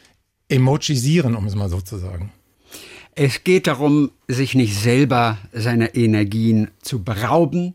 emojisieren, 0.50 1.36
um 1.36 1.48
es 1.48 1.56
mal 1.56 1.70
so 1.70 1.82
zu 1.82 1.98
sagen. 1.98 2.32
Es 3.20 3.44
geht 3.44 3.66
darum, 3.66 4.12
sich 4.28 4.54
nicht 4.54 4.76
selber 4.76 5.40
seiner 5.52 5.96
Energien 5.96 6.70
zu 6.84 7.04
berauben. 7.04 7.74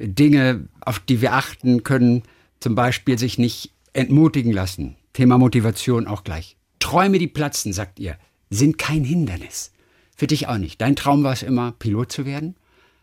Dinge, 0.00 0.66
auf 0.80 0.98
die 0.98 1.20
wir 1.20 1.34
achten 1.34 1.84
können, 1.84 2.24
zum 2.58 2.74
Beispiel 2.74 3.20
sich 3.20 3.38
nicht 3.38 3.70
entmutigen 3.92 4.50
lassen. 4.50 4.96
Thema 5.12 5.38
Motivation 5.38 6.08
auch 6.08 6.24
gleich. 6.24 6.56
Träume, 6.80 7.20
die 7.20 7.28
platzen, 7.28 7.72
sagt 7.72 8.00
ihr, 8.00 8.18
sind 8.50 8.78
kein 8.78 9.04
Hindernis. 9.04 9.70
Für 10.16 10.26
dich 10.26 10.48
auch 10.48 10.58
nicht. 10.58 10.80
Dein 10.80 10.96
Traum 10.96 11.22
war 11.22 11.34
es 11.34 11.44
immer, 11.44 11.70
Pilot 11.78 12.10
zu 12.10 12.26
werden. 12.26 12.56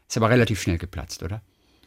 Ist 0.10 0.18
aber 0.18 0.30
relativ 0.30 0.62
schnell 0.62 0.78
geplatzt, 0.78 1.24
oder? 1.24 1.42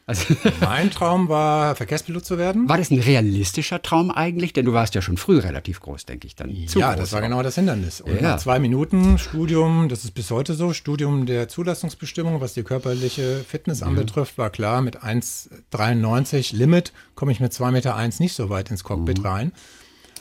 Also, 0.08 0.34
Mein 0.60 0.90
Traum 0.90 1.28
war, 1.28 1.76
Verkehrspilot 1.76 2.24
zu 2.24 2.38
werden. 2.38 2.66
war 2.68 2.78
das 2.78 2.90
ein 2.90 2.98
realistischer 2.98 3.82
Traum 3.82 4.10
eigentlich? 4.10 4.54
Denn 4.54 4.64
du 4.64 4.72
warst 4.72 4.94
ja 4.94 5.02
schon 5.02 5.18
früh 5.18 5.38
relativ 5.38 5.80
groß, 5.80 6.06
denke 6.06 6.26
ich 6.26 6.34
dann. 6.34 6.48
Ja, 6.50 6.96
das 6.96 7.12
war 7.12 7.18
auch. 7.20 7.22
genau 7.22 7.42
das 7.42 7.56
Hindernis. 7.56 8.00
Und 8.00 8.20
Ja. 8.20 8.38
zwei 8.38 8.58
Minuten 8.58 9.18
Studium, 9.18 9.90
das 9.90 10.04
ist 10.04 10.12
bis 10.12 10.30
heute 10.30 10.54
so, 10.54 10.72
Studium 10.72 11.26
der 11.26 11.48
Zulassungsbestimmung, 11.48 12.40
was 12.40 12.54
die 12.54 12.62
körperliche 12.62 13.44
Fitness 13.46 13.82
anbetrifft, 13.82 14.38
war 14.38 14.48
klar, 14.48 14.80
mit 14.80 15.02
1,93 15.04 16.56
Limit 16.56 16.92
komme 17.14 17.32
ich 17.32 17.40
mit 17.40 17.52
2,1 17.52 17.70
Meter 17.72 18.08
nicht 18.18 18.34
so 18.34 18.48
weit 18.50 18.70
ins 18.70 18.84
Cockpit 18.84 19.22
rein. 19.24 19.52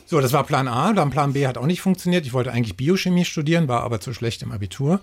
So, 0.05 0.21
das 0.21 0.33
war 0.33 0.43
Plan 0.45 0.67
A, 0.67 0.93
dann 0.93 1.09
Plan 1.09 1.33
B 1.33 1.47
hat 1.47 1.57
auch 1.57 1.65
nicht 1.65 1.81
funktioniert. 1.81 2.25
Ich 2.25 2.33
wollte 2.33 2.51
eigentlich 2.51 2.77
Biochemie 2.77 3.25
studieren, 3.25 3.67
war 3.67 3.83
aber 3.83 3.99
zu 3.99 4.13
schlecht 4.13 4.41
im 4.41 4.51
Abitur. 4.51 4.99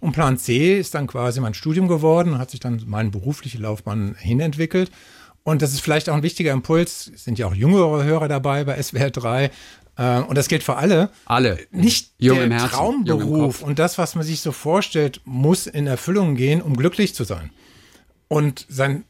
Und 0.00 0.12
Plan 0.12 0.38
C 0.38 0.78
ist 0.78 0.94
dann 0.94 1.06
quasi 1.06 1.40
mein 1.40 1.54
Studium 1.54 1.88
geworden, 1.88 2.38
hat 2.38 2.50
sich 2.50 2.60
dann 2.60 2.82
meine 2.86 3.10
berufliche 3.10 3.58
Laufbahn 3.58 4.14
hinentwickelt. 4.18 4.90
Und 5.42 5.62
das 5.62 5.72
ist 5.72 5.80
vielleicht 5.80 6.08
auch 6.08 6.14
ein 6.14 6.22
wichtiger 6.22 6.52
Impuls, 6.52 7.10
es 7.14 7.24
sind 7.24 7.38
ja 7.38 7.46
auch 7.46 7.54
jüngere 7.54 8.02
Hörer 8.04 8.28
dabei 8.28 8.64
bei 8.64 8.82
SWR 8.82 9.10
3. 9.10 9.50
Äh, 9.96 10.18
Und 10.20 10.36
das 10.36 10.48
gilt 10.48 10.62
für 10.62 10.76
alle. 10.76 11.10
Alle. 11.24 11.58
Nicht 11.70 12.12
Jung 12.18 12.38
der 12.38 12.50
Herzen, 12.50 12.70
Traumberuf 12.70 13.62
und 13.62 13.78
das, 13.78 13.96
was 13.96 14.14
man 14.14 14.24
sich 14.24 14.40
so 14.40 14.52
vorstellt, 14.52 15.20
muss 15.24 15.66
in 15.66 15.86
Erfüllung 15.86 16.34
gehen, 16.34 16.60
um 16.60 16.76
glücklich 16.76 17.14
zu 17.14 17.24
sein 17.24 17.50
und 18.28 18.66
sein 18.68 19.04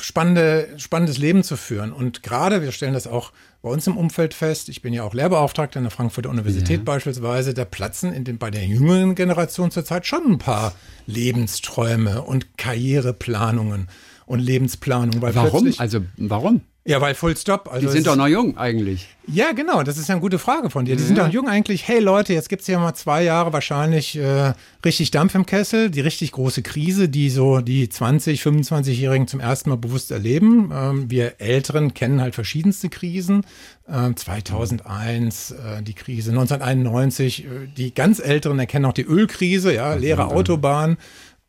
spannende, 0.00 0.74
spannendes 0.76 1.18
Leben 1.18 1.42
zu 1.44 1.56
führen. 1.56 1.92
Und 1.92 2.22
gerade, 2.22 2.62
wir 2.62 2.72
stellen 2.72 2.94
das 2.94 3.06
auch 3.06 3.32
bei 3.66 3.72
uns 3.72 3.84
im 3.88 3.96
Umfeld 3.96 4.32
fest, 4.32 4.68
ich 4.68 4.80
bin 4.80 4.92
ja 4.92 5.02
auch 5.02 5.12
Lehrbeauftragter 5.12 5.78
an 5.78 5.82
der 5.82 5.90
Frankfurter 5.90 6.30
Universität 6.30 6.84
beispielsweise, 6.84 7.52
da 7.52 7.64
platzen 7.64 8.12
in 8.12 8.22
den, 8.22 8.38
bei 8.38 8.48
der 8.48 8.64
jüngeren 8.64 9.16
Generation 9.16 9.72
zurzeit 9.72 10.06
schon 10.06 10.24
ein 10.24 10.38
paar 10.38 10.72
Lebensträume 11.06 12.22
und 12.22 12.58
Karriereplanungen 12.58 13.88
und 14.24 14.38
Lebensplanungen. 14.38 15.20
Weil 15.20 15.34
Warum? 15.34 15.74
Also, 15.78 16.02
warum? 16.16 16.60
Ja, 16.86 17.00
weil 17.00 17.14
Full 17.14 17.36
Stop. 17.36 17.68
Also 17.70 17.86
Die 17.86 17.92
sind 17.92 18.06
doch 18.06 18.16
noch 18.16 18.28
jung 18.28 18.56
eigentlich. 18.56 19.08
ja, 19.26 19.52
genau, 19.52 19.82
das 19.82 19.98
ist 19.98 20.08
ja 20.08 20.14
eine 20.14 20.22
gute 20.22 20.38
Frage 20.38 20.70
von 20.70 20.84
dir. 20.84 20.94
Die 20.96 21.02
sind 21.02 21.18
doch 21.18 21.28
jung 21.28 21.48
eigentlich, 21.48 21.88
hey 21.88 21.98
Leute, 21.98 22.32
jetzt 22.32 22.48
gibt's 22.48 22.66
ja 22.68 22.78
mal 22.78 22.94
zwei 22.94 23.24
Jahre 23.24 23.52
wahrscheinlich 23.52 24.16
äh, 24.16 24.52
richtig 24.84 25.10
Dampf 25.10 25.34
im 25.34 25.46
Kessel, 25.46 25.90
die 25.90 26.00
richtig 26.00 26.32
große 26.32 26.62
Krise, 26.62 27.08
die 27.08 27.28
so 27.28 27.60
die 27.60 27.88
20-, 27.88 28.40
25-Jährigen 28.40 29.26
zum 29.26 29.40
ersten 29.40 29.70
Mal 29.70 29.76
bewusst 29.76 30.12
erleben. 30.12 30.70
Ähm, 30.72 31.10
wir 31.10 31.40
Älteren 31.40 31.92
kennen 31.92 32.20
halt 32.20 32.34
verschiedenste 32.34 32.88
Krisen. 32.88 33.44
Ähm, 33.88 34.16
2001 34.16 35.50
äh, 35.50 35.82
die 35.82 35.94
Krise, 35.94 36.30
1991, 36.30 37.44
äh, 37.44 37.48
die 37.76 37.94
ganz 37.94 38.20
Älteren 38.20 38.58
erkennen 38.58 38.84
auch 38.84 38.92
die 38.92 39.02
Ölkrise, 39.02 39.74
ja, 39.74 39.94
leere 39.94 40.26
Autobahn. 40.26 40.98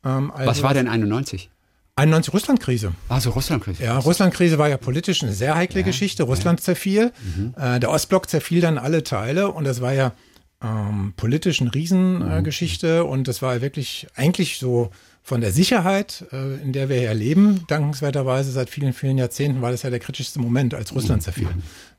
Ähm, 0.03 0.31
also 0.31 0.49
Was 0.49 0.63
war 0.63 0.73
denn 0.73 0.87
91? 0.87 1.49
91 1.97 2.33
Russlandkrise. 2.33 2.93
Also 3.09 3.31
Russlandkrise. 3.31 3.83
Ja, 3.83 3.97
Russlandkrise 3.97 4.57
war 4.57 4.69
ja 4.69 4.77
politisch 4.77 5.23
eine 5.23 5.33
sehr 5.33 5.55
heikle 5.55 5.83
Geschichte. 5.83 6.23
Russland 6.23 6.61
zerfiel. 6.61 7.11
Äh, 7.57 7.79
der 7.79 7.89
Ostblock 7.89 8.29
zerfiel 8.29 8.61
dann 8.61 8.77
alle 8.77 9.03
Teile 9.03 9.51
und 9.51 9.63
das 9.63 9.81
war 9.81 9.93
ja 9.93 10.13
ähm, 10.61 11.13
politisch 11.17 11.59
eine 11.59 11.73
Riesengeschichte 11.73 12.97
äh, 12.97 13.01
und 13.01 13.27
das 13.27 13.41
war 13.41 13.55
ja 13.55 13.61
wirklich 13.61 14.07
eigentlich 14.15 14.57
so 14.59 14.91
von 15.23 15.41
der 15.41 15.51
Sicherheit, 15.51 16.25
äh, 16.31 16.61
in 16.61 16.71
der 16.71 16.87
wir 16.87 17.01
ja 17.01 17.11
leben, 17.13 17.65
dankenswerterweise 17.67 18.51
seit 18.51 18.69
vielen, 18.69 18.93
vielen 18.93 19.17
Jahrzehnten, 19.17 19.61
war 19.61 19.71
das 19.71 19.81
ja 19.81 19.89
der 19.89 19.99
kritischste 19.99 20.39
Moment, 20.39 20.73
als 20.73 20.93
Russland 20.95 21.23
zerfiel. 21.23 21.49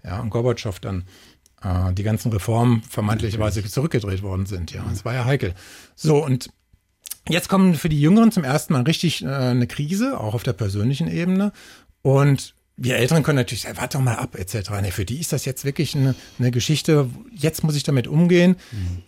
Ja, 0.05 0.21
und 0.21 0.31
Gorbatschow 0.31 0.79
dann 0.81 1.05
äh, 1.63 1.93
die 1.93 2.05
ganzen 2.05 2.33
Reformen 2.33 2.83
vermeintlicherweise 2.89 3.65
zurückgedreht 3.65 4.23
worden 4.23 4.47
sind. 4.47 4.73
Ja, 4.73 4.85
es 4.93 5.05
war 5.05 5.15
ja 5.15 5.25
heikel. 5.25 5.55
So, 5.95 6.25
und 6.25 6.51
Jetzt 7.29 7.49
kommen 7.49 7.75
für 7.75 7.89
die 7.89 8.01
Jüngeren 8.01 8.33
zum 8.33 8.45
ersten 8.45 8.73
Mal 8.73 8.83
richtig 8.83 9.23
äh, 9.23 9.29
eine 9.29 9.67
Krise, 9.67 10.19
auch 10.19 10.35
auf 10.35 10.43
der 10.43 10.55
persönlichen 10.55 11.09
Ebene. 11.09 11.53
Und 12.03 12.55
wir 12.77 12.97
Älteren 12.97 13.23
können 13.25 13.37
natürlich 13.37 13.63
sagen, 13.63 13.77
warte 13.77 13.99
doch 13.99 14.05
mal 14.05 14.15
ab, 14.15 14.37
etc. 14.39 14.71
Nee, 14.81 14.93
für 14.93 15.05
die 15.05 15.19
ist 15.19 15.33
das 15.33 15.45
jetzt 15.45 15.65
wirklich 15.65 15.97
eine, 15.97 16.15
eine 16.39 16.51
Geschichte, 16.53 17.11
jetzt 17.35 17.65
muss 17.65 17.75
ich 17.75 17.83
damit 17.83 18.07
umgehen. 18.07 18.57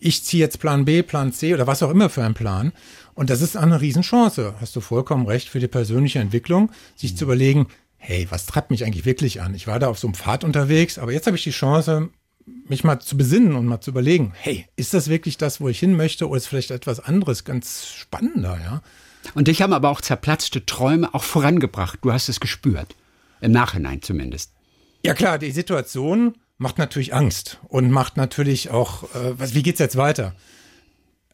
Ich 0.00 0.24
ziehe 0.24 0.42
jetzt 0.42 0.59
Plan 0.59 0.85
B, 0.85 1.02
Plan 1.02 1.33
C 1.33 1.54
oder 1.54 1.68
was 1.68 1.83
auch 1.83 1.90
immer 1.90 2.11
für 2.11 2.24
einen 2.24 2.35
Plan. 2.35 2.72
Und 3.14 3.30
das 3.30 3.40
ist 3.40 3.56
eine 3.56 3.80
Riesenchance, 3.80 4.54
hast 4.61 4.74
du 4.74 4.80
vollkommen 4.80 5.26
recht, 5.26 5.48
für 5.48 5.61
die 5.61 5.68
persönliche 5.68 6.18
Entwicklung, 6.18 6.72
sich 6.96 7.16
zu 7.16 7.24
überlegen, 7.24 7.68
hey, 7.96 8.26
was 8.30 8.46
treibt 8.46 8.70
mich 8.70 8.85
eigentlich 8.85 9.04
wirklich 9.04 9.40
an? 9.40 9.54
Ich 9.54 9.66
war 9.66 9.78
da 9.78 9.88
auf 9.88 9.98
so 9.98 10.09
einem 10.09 10.14
Pfad 10.14 10.42
unterwegs, 10.42 10.98
aber 10.98 11.12
jetzt 11.12 11.26
habe 11.26 11.37
ich 11.37 11.44
die 11.44 11.50
Chance, 11.50 12.09
mich 12.46 12.85
mal 12.85 13.00
zu 13.00 13.16
besinnen 13.16 13.55
und 13.55 13.66
mal 13.66 13.81
zu 13.81 13.90
überlegen, 13.90 14.33
hey, 14.35 14.66
ist 14.76 14.94
das 14.94 15.09
wirklich 15.09 15.37
das, 15.37 15.61
wo 15.61 15.68
ich 15.68 15.79
hin 15.79 15.96
möchte 15.96 16.29
oder 16.29 16.37
ist 16.37 16.46
vielleicht 16.46 16.70
etwas 16.70 17.00
anderes, 17.00 17.44
ganz 17.44 17.87
spannender, 17.87 18.59
ja? 18.62 18.83
Und 19.35 19.48
dich 19.48 19.61
haben 19.61 19.72
aber 19.72 19.90
auch 19.90 20.00
zerplatzte 20.00 20.64
Träume 20.64 21.14
auch 21.14 21.24
vorangebracht. 21.24 21.98
Du 22.03 22.12
hast 22.12 22.29
es 22.29 22.40
gespürt. 22.40 22.96
Im 23.42 23.53
Nachhinein 23.53 24.03
zumindest. 24.03 24.53
Ja 25.03 25.14
klar, 25.14 25.38
die 25.38 25.50
Situation 25.50 26.37
macht 26.59 26.79
natürlich 26.79 27.14
Angst 27.14 27.59
und 27.68 27.90
macht 27.90 28.16
natürlich 28.16 28.70
auch, 28.70 29.05
äh, 29.14 29.38
was, 29.38 29.55
wie 29.55 29.62
geht's 29.62 29.79
jetzt 29.79 29.96
weiter? 29.96 30.35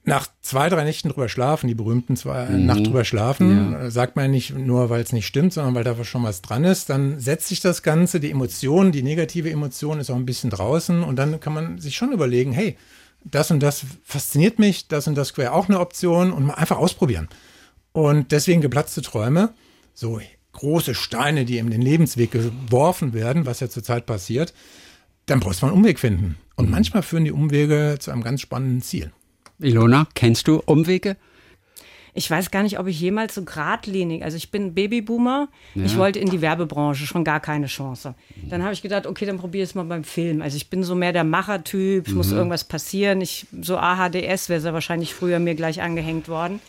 Nach 0.07 0.29
zwei, 0.41 0.69
drei 0.69 0.85
Nächten 0.85 1.09
drüber 1.09 1.29
schlafen, 1.29 1.67
die 1.67 1.75
berühmten 1.75 2.17
zwei 2.17 2.47
mhm. 2.47 2.65
Nacht 2.65 2.87
drüber 2.87 3.05
schlafen, 3.05 3.73
ja. 3.73 3.83
Äh, 3.83 3.91
sagt 3.91 4.15
man 4.15 4.31
nicht 4.31 4.57
nur, 4.57 4.89
weil 4.89 5.03
es 5.03 5.13
nicht 5.13 5.27
stimmt, 5.27 5.53
sondern 5.53 5.75
weil 5.75 5.85
da 5.85 6.03
schon 6.05 6.23
was 6.23 6.43
dran 6.43 6.65
ist, 6.65 6.89
dann 6.89 7.19
setzt 7.19 7.49
sich 7.49 7.61
das 7.61 7.83
Ganze, 7.83 8.21
die 8.21 8.31
Emotion, 8.31 8.93
die 8.93 9.03
negative 9.03 9.51
Emotion 9.51 9.99
ist 9.99 10.09
auch 10.09 10.17
ein 10.17 10.25
bisschen 10.25 10.51
draußen 10.51 11.03
und 11.03 11.17
dann 11.17 11.41
kann 11.41 11.53
man 11.53 11.79
sich 11.79 11.97
schon 11.97 12.13
überlegen, 12.13 12.53
hey, 12.53 12.77
das 13.25 13.51
und 13.51 13.61
das 13.61 13.85
fasziniert 14.05 14.61
mich, 14.61 14.87
das 14.87 15.09
und 15.09 15.17
das 15.17 15.37
wäre 15.37 15.53
auch 15.53 15.69
eine 15.69 15.81
Option 15.81 16.33
und 16.33 16.45
mal 16.45 16.55
einfach 16.55 16.79
ausprobieren. 16.79 17.29
Und 17.91 18.31
deswegen 18.31 18.61
geplatzte 18.61 19.03
Träume, 19.03 19.55
so 19.93 20.21
große 20.53 20.95
Steine, 20.95 21.45
die 21.45 21.59
in 21.59 21.71
den 21.71 21.83
Lebensweg 21.83 22.31
geworfen 22.31 23.13
werden, 23.13 23.45
was 23.45 23.59
ja 23.59 23.69
zurzeit 23.69 24.07
passiert, 24.07 24.55
dann 25.27 25.41
brauchst 25.41 25.63
du 25.63 25.67
einen 25.67 25.75
Umweg 25.75 25.99
finden. 25.99 26.37
Und 26.55 26.67
mhm. 26.67 26.71
manchmal 26.71 27.03
führen 27.03 27.25
die 27.25 27.33
Umwege 27.33 27.97
zu 27.99 28.13
einem 28.13 28.23
ganz 28.23 28.41
spannenden 28.41 28.83
Ziel. 28.83 29.11
Ilona, 29.59 30.07
kennst 30.15 30.49
du 30.49 30.63
Umwege? 30.67 31.17
Ich 32.17 32.31
weiß 32.31 32.51
gar 32.51 32.63
nicht, 32.63 32.79
ob 32.79 32.87
ich 32.87 32.99
jemals 32.99 33.35
so 33.35 33.45
geradlinig, 33.45 34.25
also 34.25 34.39
ich 34.39 34.51
bin 34.51 34.73
Babyboomer, 34.73 35.49
ja. 35.75 35.85
ich 35.85 35.99
wollte 35.99 36.19
in 36.19 36.31
die 36.31 36.41
Werbebranche, 36.41 37.07
schon 37.07 37.25
gar 37.25 37.41
keine 37.41 37.67
Chance. 37.67 38.15
Dann 38.49 38.63
habe 38.63 38.73
ich 38.73 38.81
gedacht, 38.81 39.07
okay, 39.07 39.27
dann 39.27 39.37
probiere 39.37 39.65
ich 39.65 39.71
es 39.71 39.75
mal 39.75 39.85
beim 39.85 40.03
Film. 40.03 40.41
Also 40.41 40.57
ich 40.57 40.71
bin 40.71 40.83
so 40.83 40.95
mehr 40.95 41.13
der 41.13 41.25
Machertyp, 41.25 42.07
es 42.07 42.13
mhm. 42.13 42.17
muss 42.17 42.33
irgendwas 42.33 42.65
passieren. 42.65 43.21
Ich, 43.21 43.47
so 43.61 43.77
AHDS 43.77 44.49
wäre 44.49 44.63
sehr 44.63 44.73
wahrscheinlich 44.73 45.13
früher 45.13 45.39
mir 45.41 45.55
gleich 45.55 45.83
angehängt 45.83 46.29
worden. 46.29 46.61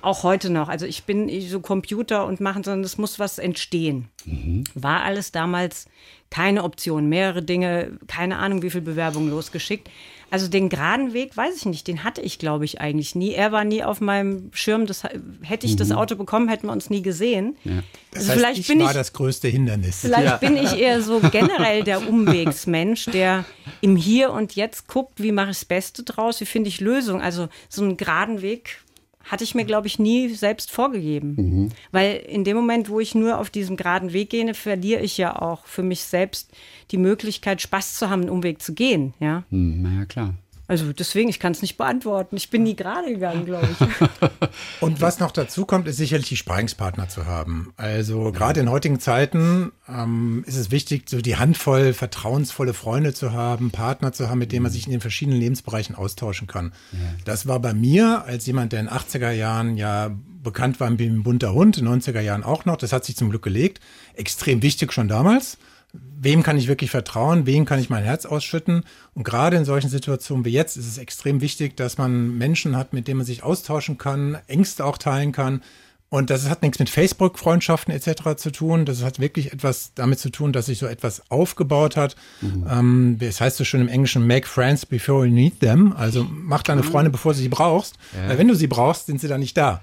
Auch 0.00 0.22
heute 0.22 0.48
noch. 0.48 0.70
Also 0.70 0.86
ich 0.86 1.04
bin 1.04 1.28
so 1.42 1.60
Computer 1.60 2.24
und 2.24 2.40
machen, 2.40 2.64
sondern 2.64 2.84
es 2.84 2.96
muss 2.96 3.18
was 3.18 3.38
entstehen. 3.38 4.08
Mhm. 4.24 4.64
War 4.74 5.02
alles 5.02 5.30
damals 5.30 5.88
keine 6.30 6.64
Option. 6.64 7.10
Mehrere 7.10 7.42
Dinge, 7.42 7.98
keine 8.06 8.38
Ahnung, 8.38 8.62
wie 8.62 8.70
viel 8.70 8.80
Bewerbungen 8.80 9.28
losgeschickt. 9.28 9.90
Also 10.28 10.48
den 10.48 10.68
geraden 10.68 11.12
Weg, 11.12 11.36
weiß 11.36 11.56
ich 11.56 11.66
nicht, 11.66 11.86
den 11.86 12.02
hatte 12.02 12.20
ich, 12.20 12.38
glaube 12.38 12.64
ich, 12.64 12.80
eigentlich 12.80 13.14
nie. 13.14 13.32
Er 13.32 13.52
war 13.52 13.64
nie 13.64 13.84
auf 13.84 14.00
meinem 14.00 14.50
Schirm. 14.52 14.86
Das, 14.86 15.04
hätte 15.42 15.66
ich 15.66 15.74
mhm. 15.74 15.76
das 15.76 15.92
Auto 15.92 16.16
bekommen, 16.16 16.48
hätten 16.48 16.66
wir 16.66 16.72
uns 16.72 16.90
nie 16.90 17.02
gesehen. 17.02 17.56
Ja. 17.62 17.82
Das 18.10 18.22
also 18.22 18.30
heißt, 18.30 18.38
vielleicht 18.40 18.60
ich 18.60 18.66
bin 18.66 18.80
war 18.80 18.88
ich, 18.88 18.94
das 18.94 19.12
größte 19.12 19.46
Hindernis. 19.46 20.00
Vielleicht 20.00 20.26
ja. 20.26 20.36
bin 20.38 20.56
ich 20.56 20.76
eher 20.78 21.00
so 21.00 21.20
generell 21.20 21.84
der 21.84 22.08
Umwegsmensch, 22.08 23.06
der 23.06 23.44
im 23.80 23.94
Hier 23.94 24.32
und 24.32 24.56
Jetzt 24.56 24.88
guckt, 24.88 25.22
wie 25.22 25.32
mache 25.32 25.50
ich 25.50 25.58
das 25.58 25.64
Beste 25.64 26.02
draus, 26.02 26.40
wie 26.40 26.46
finde 26.46 26.68
ich 26.68 26.80
Lösungen. 26.80 27.22
Also 27.22 27.48
so 27.68 27.82
einen 27.82 27.96
geraden 27.96 28.42
Weg 28.42 28.80
hatte 29.26 29.44
ich 29.44 29.54
mir, 29.54 29.64
glaube 29.64 29.86
ich, 29.86 29.98
nie 29.98 30.28
selbst 30.30 30.70
vorgegeben. 30.70 31.34
Mhm. 31.36 31.72
Weil 31.92 32.16
in 32.16 32.44
dem 32.44 32.56
Moment, 32.56 32.88
wo 32.88 33.00
ich 33.00 33.14
nur 33.14 33.38
auf 33.38 33.50
diesem 33.50 33.76
geraden 33.76 34.12
Weg 34.12 34.30
gehe, 34.30 34.54
verliere 34.54 35.00
ich 35.00 35.18
ja 35.18 35.40
auch 35.40 35.66
für 35.66 35.82
mich 35.82 36.02
selbst 36.02 36.52
die 36.90 36.98
Möglichkeit, 36.98 37.60
Spaß 37.60 37.94
zu 37.94 38.08
haben, 38.08 38.22
einen 38.22 38.30
Umweg 38.30 38.62
zu 38.62 38.74
gehen. 38.74 39.14
Ja, 39.20 39.44
mhm, 39.50 39.82
na 39.82 40.00
ja, 40.00 40.04
klar. 40.06 40.34
Also 40.68 40.92
deswegen, 40.92 41.28
ich 41.28 41.38
kann 41.38 41.52
es 41.52 41.62
nicht 41.62 41.76
beantworten. 41.76 42.36
Ich 42.36 42.50
bin 42.50 42.64
nie 42.64 42.74
gerade 42.74 43.12
gegangen, 43.12 43.44
glaube 43.44 43.68
ich. 43.70 44.50
Und 44.80 45.00
was 45.00 45.20
noch 45.20 45.30
dazu 45.30 45.64
kommt, 45.64 45.86
ist 45.86 45.96
sicherlich 45.96 46.28
die 46.28 46.36
Sparingspartner 46.36 47.08
zu 47.08 47.26
haben. 47.26 47.72
Also 47.76 48.32
gerade 48.32 48.60
in 48.60 48.70
heutigen 48.70 48.98
Zeiten 48.98 49.72
ähm, 49.88 50.42
ist 50.46 50.56
es 50.56 50.72
wichtig, 50.72 51.08
so 51.08 51.20
die 51.20 51.36
Handvoll 51.36 51.92
vertrauensvolle 51.92 52.74
Freunde 52.74 53.14
zu 53.14 53.32
haben, 53.32 53.70
Partner 53.70 54.12
zu 54.12 54.28
haben, 54.28 54.38
mit 54.38 54.50
denen 54.50 54.64
man 54.64 54.72
sich 54.72 54.86
in 54.86 54.92
den 54.92 55.00
verschiedenen 55.00 55.38
Lebensbereichen 55.38 55.94
austauschen 55.94 56.48
kann. 56.48 56.72
Ja. 56.92 56.98
Das 57.24 57.46
war 57.46 57.60
bei 57.60 57.72
mir 57.72 58.24
als 58.24 58.46
jemand, 58.46 58.72
der 58.72 58.80
in 58.80 58.86
den 58.86 58.94
80er 58.94 59.30
Jahren 59.30 59.76
ja 59.76 60.10
bekannt 60.42 60.80
war 60.80 60.98
wie 60.98 61.06
ein 61.06 61.22
bunter 61.22 61.52
Hund, 61.52 61.78
in 61.78 61.84
den 61.84 62.00
90er 62.00 62.20
Jahren 62.20 62.42
auch 62.42 62.64
noch. 62.64 62.76
Das 62.76 62.92
hat 62.92 63.04
sich 63.04 63.16
zum 63.16 63.30
Glück 63.30 63.42
gelegt. 63.42 63.80
Extrem 64.14 64.62
wichtig 64.62 64.92
schon 64.92 65.08
damals 65.08 65.58
wem 65.92 66.42
kann 66.42 66.58
ich 66.58 66.68
wirklich 66.68 66.90
vertrauen, 66.90 67.46
wem 67.46 67.64
kann 67.64 67.78
ich 67.78 67.90
mein 67.90 68.04
Herz 68.04 68.26
ausschütten. 68.26 68.84
Und 69.14 69.24
gerade 69.24 69.56
in 69.56 69.64
solchen 69.64 69.90
Situationen 69.90 70.44
wie 70.44 70.50
jetzt 70.50 70.76
ist 70.76 70.86
es 70.86 70.98
extrem 70.98 71.40
wichtig, 71.40 71.76
dass 71.76 71.98
man 71.98 72.36
Menschen 72.36 72.76
hat, 72.76 72.92
mit 72.92 73.08
denen 73.08 73.18
man 73.18 73.26
sich 73.26 73.42
austauschen 73.42 73.98
kann, 73.98 74.38
Ängste 74.46 74.84
auch 74.84 74.98
teilen 74.98 75.32
kann. 75.32 75.62
Und 76.08 76.30
das 76.30 76.48
hat 76.48 76.62
nichts 76.62 76.78
mit 76.78 76.88
Facebook-Freundschaften 76.88 77.92
etc. 77.92 78.36
zu 78.36 78.52
tun. 78.52 78.84
Das 78.84 79.02
hat 79.02 79.18
wirklich 79.18 79.52
etwas 79.52 79.92
damit 79.94 80.20
zu 80.20 80.30
tun, 80.30 80.52
dass 80.52 80.66
sich 80.66 80.78
so 80.78 80.86
etwas 80.86 81.30
aufgebaut 81.30 81.96
hat. 81.96 82.14
Mhm. 82.40 82.66
Ähm, 82.70 83.16
das 83.18 83.40
heißt 83.40 83.56
so 83.56 83.64
schön 83.64 83.80
im 83.80 83.88
Englischen, 83.88 84.24
make 84.26 84.46
friends 84.46 84.86
before 84.86 85.26
you 85.26 85.32
need 85.32 85.58
them. 85.60 85.92
Also 85.96 86.24
mach 86.30 86.62
deine 86.62 86.82
mhm. 86.82 86.86
Freunde, 86.86 87.10
bevor 87.10 87.32
du 87.32 87.38
sie 87.38 87.48
brauchst. 87.48 87.96
Ja. 88.14 88.28
Weil 88.28 88.38
wenn 88.38 88.48
du 88.48 88.54
sie 88.54 88.68
brauchst, 88.68 89.06
sind 89.06 89.20
sie 89.20 89.28
dann 89.28 89.40
nicht 89.40 89.56
da. 89.56 89.82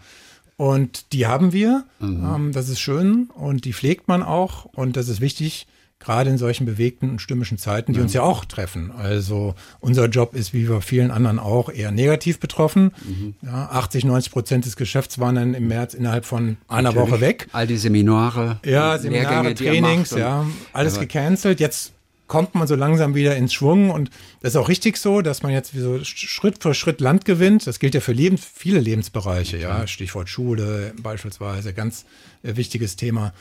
Und 0.55 1.11
die 1.11 1.27
haben 1.27 1.51
wir. 1.51 1.83
Mhm. 1.99 2.25
Ähm, 2.35 2.51
das 2.53 2.69
ist 2.69 2.79
schön 2.79 3.29
und 3.35 3.65
die 3.65 3.73
pflegt 3.73 4.07
man 4.07 4.23
auch. 4.23 4.65
Und 4.65 4.95
das 4.95 5.09
ist 5.09 5.19
wichtig, 5.19 5.67
gerade 6.03 6.29
in 6.29 6.37
solchen 6.37 6.65
bewegten 6.65 7.09
und 7.09 7.21
stürmischen 7.21 7.57
Zeiten, 7.57 7.93
die 7.93 7.99
uns 7.99 8.13
ja 8.13 8.21
auch 8.21 8.45
treffen. 8.45 8.91
Also 8.91 9.55
unser 9.79 10.07
Job 10.07 10.35
ist, 10.35 10.53
wie 10.53 10.65
bei 10.65 10.81
vielen 10.81 11.11
anderen 11.11 11.39
auch, 11.39 11.69
eher 11.69 11.91
negativ 11.91 12.39
betroffen. 12.39 12.91
Mhm. 13.05 13.35
Ja, 13.41 13.69
80, 13.71 14.05
90 14.05 14.31
Prozent 14.31 14.65
des 14.65 14.75
Geschäfts 14.75 15.19
waren 15.19 15.35
dann 15.35 15.53
im 15.53 15.67
März 15.67 15.93
innerhalb 15.93 16.25
von 16.25 16.57
einer 16.67 16.91
Natürlich. 16.91 17.11
Woche 17.11 17.21
weg. 17.21 17.47
All 17.53 17.67
die 17.67 17.77
Seminare, 17.77 18.59
ja, 18.65 18.97
Seminare, 18.97 19.53
Trainings, 19.55 20.11
ja, 20.11 20.45
alles 20.73 20.99
gecancelt. 20.99 21.59
Jetzt 21.59 21.93
kommt 22.27 22.55
man 22.55 22.67
so 22.67 22.75
langsam 22.75 23.15
wieder 23.15 23.35
ins 23.35 23.53
Schwung 23.53 23.91
und 23.91 24.09
das 24.41 24.53
ist 24.53 24.57
auch 24.57 24.69
richtig 24.69 24.97
so, 24.97 25.21
dass 25.21 25.43
man 25.43 25.51
jetzt 25.51 25.73
so 25.75 26.03
Schritt 26.03 26.63
für 26.63 26.73
Schritt 26.73 26.99
Land 26.99 27.25
gewinnt. 27.25 27.67
Das 27.67 27.79
gilt 27.79 27.93
ja 27.93 28.01
für 28.01 28.13
Lebens, 28.13 28.41
viele 28.51 28.79
Lebensbereiche, 28.79 29.57
ja, 29.57 29.85
Stichwort 29.87 30.29
Schule 30.29 30.93
beispielsweise, 31.01 31.73
ganz 31.73 32.05
äh, 32.41 32.55
wichtiges 32.55 32.95
Thema. 32.95 33.33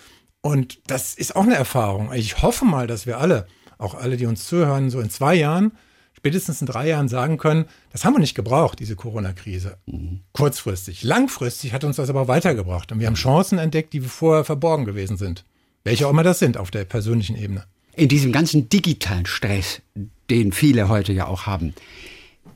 Und 0.43 0.81
das 0.89 1.15
ist 1.15 1.37
auch 1.37 1.45
eine 1.45 1.55
Erfahrung. 1.55 2.13
Ich 2.13 2.43
hoffe 2.43 2.65
mal, 2.65 2.87
dass 2.87 3.07
wir 3.07 3.19
alle, 3.19 3.47
auch 3.79 3.95
alle, 3.95 4.17
die 4.17 4.27
uns 4.27 4.47
zuhören, 4.47 4.91
so 4.91 5.01
in 5.01 5.09
zwei 5.09 5.35
Jahren, 5.37 5.73
spätestens 6.15 6.61
in 6.61 6.67
drei 6.67 6.89
Jahren 6.89 7.09
sagen 7.09 7.39
können, 7.39 7.67
das 7.93 8.05
haben 8.05 8.15
wir 8.15 8.21
nicht 8.21 8.35
gebraucht, 8.35 8.81
diese 8.81 8.97
Corona-Krise. 8.97 9.79
Mhm. 9.87 10.21
Kurzfristig. 10.33 11.05
Langfristig 11.05 11.73
hat 11.73 11.85
uns 11.85 11.97
das 11.97 12.11
aber 12.11 12.27
weitergebracht. 12.27 12.91
Und 12.91 12.99
wir 12.99 13.07
haben 13.07 13.15
Chancen 13.15 13.59
entdeckt, 13.59 13.93
die 13.93 14.01
vorher 14.01 14.45
verborgen 14.45 14.85
gewesen 14.85 15.17
sind. 15.17 15.45
Welche 15.85 16.07
auch 16.07 16.11
immer 16.11 16.23
das 16.25 16.41
sind 16.41 16.59
auf 16.59 16.71
der 16.71 16.85
persönlichen 16.85 17.37
Ebene. 17.37 17.65
In 17.95 18.09
diesem 18.09 18.33
ganzen 18.33 18.69
digitalen 18.69 19.27
Stress, 19.27 19.81
den 20.29 20.53
viele 20.53 20.89
heute 20.89 21.13
ja 21.13 21.27
auch 21.27 21.47
haben. 21.47 21.75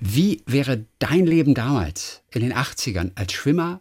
Wie 0.01 0.43
wäre 0.47 0.85
dein 0.99 1.27
Leben 1.27 1.55
damals 1.55 2.23
in 2.33 2.43
den 2.43 2.53
80ern 2.53 3.13
als 3.15 3.33
Schwimmer 3.33 3.81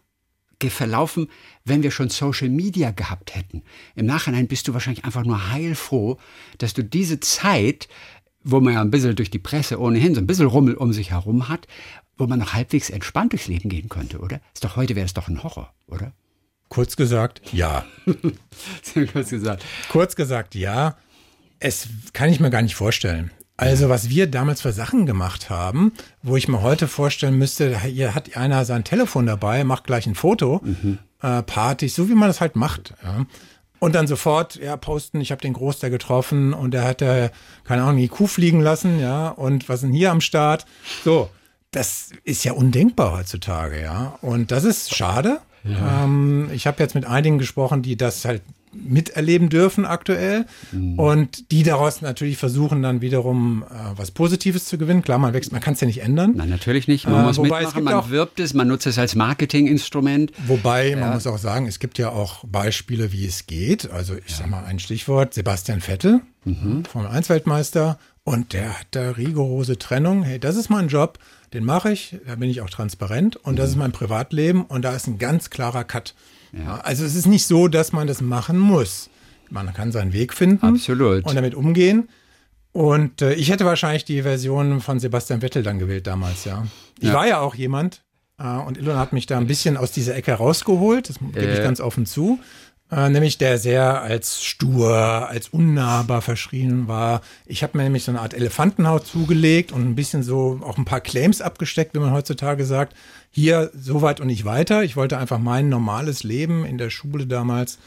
verlaufen, 0.64 1.28
wenn 1.64 1.82
wir 1.82 1.90
schon 1.90 2.08
Social 2.08 2.48
Media 2.48 2.90
gehabt 2.90 3.34
hätten. 3.34 3.62
Im 3.94 4.06
Nachhinein 4.06 4.48
bist 4.48 4.66
du 4.68 4.74
wahrscheinlich 4.74 5.04
einfach 5.04 5.24
nur 5.24 5.50
heilfroh, 5.50 6.18
dass 6.58 6.74
du 6.74 6.82
diese 6.82 7.20
Zeit, 7.20 7.88
wo 8.42 8.60
man 8.60 8.74
ja 8.74 8.80
ein 8.80 8.90
bisschen 8.90 9.16
durch 9.16 9.30
die 9.30 9.38
Presse 9.38 9.80
ohnehin 9.80 10.14
so 10.14 10.20
ein 10.20 10.26
bisschen 10.26 10.46
Rummel 10.46 10.74
um 10.74 10.92
sich 10.92 11.10
herum 11.10 11.48
hat, 11.48 11.66
wo 12.16 12.26
man 12.26 12.38
noch 12.38 12.54
halbwegs 12.54 12.90
entspannt 12.90 13.32
durchs 13.32 13.48
Leben 13.48 13.68
gehen 13.68 13.88
könnte, 13.88 14.18
oder? 14.18 14.40
Ist 14.54 14.64
doch 14.64 14.76
heute 14.76 14.96
wäre 14.96 15.06
es 15.06 15.14
doch 15.14 15.28
ein 15.28 15.42
Horror, 15.42 15.72
oder? 15.86 16.12
Kurz 16.68 16.96
gesagt, 16.96 17.52
ja. 17.52 17.84
kurz 19.12 19.30
gesagt. 19.30 19.64
Kurz 19.88 20.16
gesagt, 20.16 20.54
ja. 20.54 20.96
Es 21.58 21.88
kann 22.12 22.28
ich 22.28 22.40
mir 22.40 22.50
gar 22.50 22.62
nicht 22.62 22.74
vorstellen. 22.74 23.30
Also, 23.56 23.88
was 23.88 24.10
wir 24.10 24.26
damals 24.26 24.60
für 24.60 24.72
Sachen 24.72 25.06
gemacht 25.06 25.48
haben, 25.48 25.92
wo 26.22 26.36
ich 26.36 26.46
mir 26.46 26.60
heute 26.60 26.88
vorstellen 26.88 27.38
müsste, 27.38 27.80
hier 27.80 28.14
hat 28.14 28.36
einer 28.36 28.64
sein 28.64 28.84
Telefon 28.84 29.26
dabei, 29.26 29.64
macht 29.64 29.84
gleich 29.84 30.06
ein 30.06 30.14
Foto, 30.14 30.60
mhm. 30.62 30.98
äh, 31.22 31.42
Partys, 31.42 31.94
so 31.94 32.08
wie 32.08 32.14
man 32.14 32.28
das 32.28 32.40
halt 32.40 32.54
macht. 32.56 32.94
Ja. 33.02 33.24
Und 33.78 33.94
dann 33.94 34.06
sofort, 34.06 34.56
ja, 34.56 34.76
posten, 34.76 35.20
ich 35.20 35.30
habe 35.30 35.40
den 35.40 35.52
Großteil 35.52 35.90
getroffen 35.90 36.52
und 36.52 36.74
er 36.74 36.84
hat, 36.84 37.02
äh, 37.02 37.30
keine 37.64 37.82
Ahnung, 37.82 37.98
die 37.98 38.08
Kuh 38.08 38.26
fliegen 38.26 38.60
lassen, 38.60 39.00
ja, 39.00 39.28
und 39.28 39.68
was 39.68 39.82
denn 39.82 39.92
hier 39.92 40.10
am 40.10 40.20
Start? 40.20 40.66
So, 41.04 41.30
das 41.70 42.10
ist 42.24 42.44
ja 42.44 42.52
undenkbar 42.52 43.12
heutzutage, 43.12 43.80
ja. 43.80 44.18
Und 44.22 44.50
das 44.50 44.64
ist 44.64 44.94
schade. 44.94 45.40
Ja. 45.64 46.04
Ähm, 46.04 46.48
ich 46.52 46.66
habe 46.66 46.82
jetzt 46.82 46.94
mit 46.94 47.06
einigen 47.06 47.38
gesprochen, 47.38 47.82
die 47.82 47.96
das 47.96 48.24
halt 48.24 48.42
miterleben 48.84 49.48
dürfen 49.48 49.84
aktuell 49.84 50.46
mhm. 50.72 50.98
und 50.98 51.50
die 51.50 51.62
daraus 51.62 52.02
natürlich 52.02 52.36
versuchen 52.36 52.82
dann 52.82 53.00
wiederum 53.00 53.64
äh, 53.68 53.74
was 53.96 54.10
Positives 54.10 54.66
zu 54.66 54.78
gewinnen. 54.78 55.02
Klar, 55.02 55.18
man 55.18 55.34
wächst, 55.34 55.52
man 55.52 55.60
kann 55.60 55.74
es 55.74 55.80
ja 55.80 55.86
nicht 55.86 56.02
ändern. 56.02 56.34
Nein, 56.36 56.48
natürlich 56.48 56.88
nicht. 56.88 57.06
Man 57.08 57.22
äh, 57.22 57.26
muss 57.26 57.38
mitmachen, 57.38 57.84
man 57.84 57.94
auch, 57.94 58.10
wirbt 58.10 58.40
es, 58.40 58.54
man 58.54 58.68
nutzt 58.68 58.86
es 58.86 58.98
als 58.98 59.14
Marketinginstrument. 59.14 60.32
Wobei, 60.46 60.90
ja. 60.90 60.96
man 60.96 61.14
muss 61.14 61.26
auch 61.26 61.38
sagen, 61.38 61.66
es 61.66 61.78
gibt 61.78 61.98
ja 61.98 62.10
auch 62.10 62.44
Beispiele, 62.44 63.12
wie 63.12 63.26
es 63.26 63.46
geht. 63.46 63.90
Also 63.90 64.14
ich 64.14 64.30
ja. 64.30 64.36
sag 64.38 64.50
mal 64.50 64.64
ein 64.64 64.78
Stichwort, 64.78 65.34
Sebastian 65.34 65.80
Vettel, 65.80 66.20
mhm. 66.44 66.84
Formel 66.84 67.10
1 67.10 67.28
Weltmeister 67.28 67.98
und 68.24 68.52
der 68.52 68.80
hat 68.80 68.88
da 68.90 69.12
rigorose 69.12 69.78
Trennung. 69.78 70.24
Hey, 70.24 70.40
das 70.40 70.56
ist 70.56 70.68
mein 70.68 70.88
Job, 70.88 71.18
den 71.52 71.64
mache 71.64 71.92
ich, 71.92 72.16
da 72.26 72.36
bin 72.36 72.50
ich 72.50 72.60
auch 72.60 72.70
transparent 72.70 73.36
und 73.36 73.58
das 73.58 73.70
ist 73.70 73.76
mein 73.76 73.92
Privatleben 73.92 74.64
und 74.64 74.82
da 74.82 74.94
ist 74.94 75.06
ein 75.06 75.18
ganz 75.18 75.50
klarer 75.50 75.84
Cut. 75.84 76.14
Ja. 76.52 76.78
Also 76.78 77.04
es 77.04 77.14
ist 77.14 77.26
nicht 77.26 77.46
so, 77.46 77.68
dass 77.68 77.92
man 77.92 78.06
das 78.06 78.20
machen 78.20 78.58
muss. 78.58 79.10
Man 79.50 79.72
kann 79.72 79.92
seinen 79.92 80.12
Weg 80.12 80.34
finden 80.34 80.66
Absolut. 80.66 81.24
und 81.24 81.34
damit 81.34 81.54
umgehen. 81.54 82.08
Und 82.72 83.22
äh, 83.22 83.34
ich 83.34 83.50
hätte 83.50 83.64
wahrscheinlich 83.64 84.04
die 84.04 84.22
Version 84.22 84.80
von 84.80 85.00
Sebastian 85.00 85.40
Vettel 85.40 85.62
dann 85.62 85.78
gewählt 85.78 86.06
damals, 86.06 86.44
ja. 86.44 86.66
Ich 86.98 87.08
ja. 87.08 87.14
war 87.14 87.26
ja 87.26 87.40
auch 87.40 87.54
jemand, 87.54 88.02
äh, 88.38 88.48
und 88.48 88.76
Ilona 88.76 88.98
hat 88.98 89.12
mich 89.12 89.26
da 89.26 89.38
ein 89.38 89.46
bisschen 89.46 89.76
aus 89.76 89.92
dieser 89.92 90.14
Ecke 90.14 90.34
rausgeholt, 90.34 91.08
das 91.08 91.18
gebe 91.18 91.52
ich 91.52 91.62
ganz 91.62 91.80
offen 91.80 92.04
zu. 92.04 92.38
Äh, 92.90 93.08
nämlich 93.08 93.38
der 93.38 93.58
sehr 93.58 94.02
als 94.02 94.44
stur, 94.44 94.94
als 94.94 95.48
unnahbar 95.48 96.22
verschrien 96.22 96.86
war. 96.86 97.20
Ich 97.44 97.62
habe 97.62 97.76
mir 97.76 97.84
nämlich 97.84 98.04
so 98.04 98.12
eine 98.12 98.20
Art 98.20 98.34
Elefantenhaut 98.34 99.06
zugelegt 99.06 99.72
und 99.72 99.82
ein 99.82 99.96
bisschen 99.96 100.22
so 100.22 100.60
auch 100.62 100.78
ein 100.78 100.84
paar 100.84 101.00
Claims 101.00 101.40
abgesteckt, 101.40 101.94
wie 101.94 101.98
man 101.98 102.12
heutzutage 102.12 102.64
sagt. 102.64 102.94
Hier 103.30 103.70
so 103.74 104.02
weit 104.02 104.20
und 104.20 104.28
nicht 104.28 104.44
weiter. 104.44 104.84
Ich 104.84 104.96
wollte 104.96 105.18
einfach 105.18 105.38
mein 105.38 105.68
normales 105.68 106.22
Leben 106.22 106.64
in 106.64 106.78
der 106.78 106.90
Schule 106.90 107.26
damals, 107.26 107.78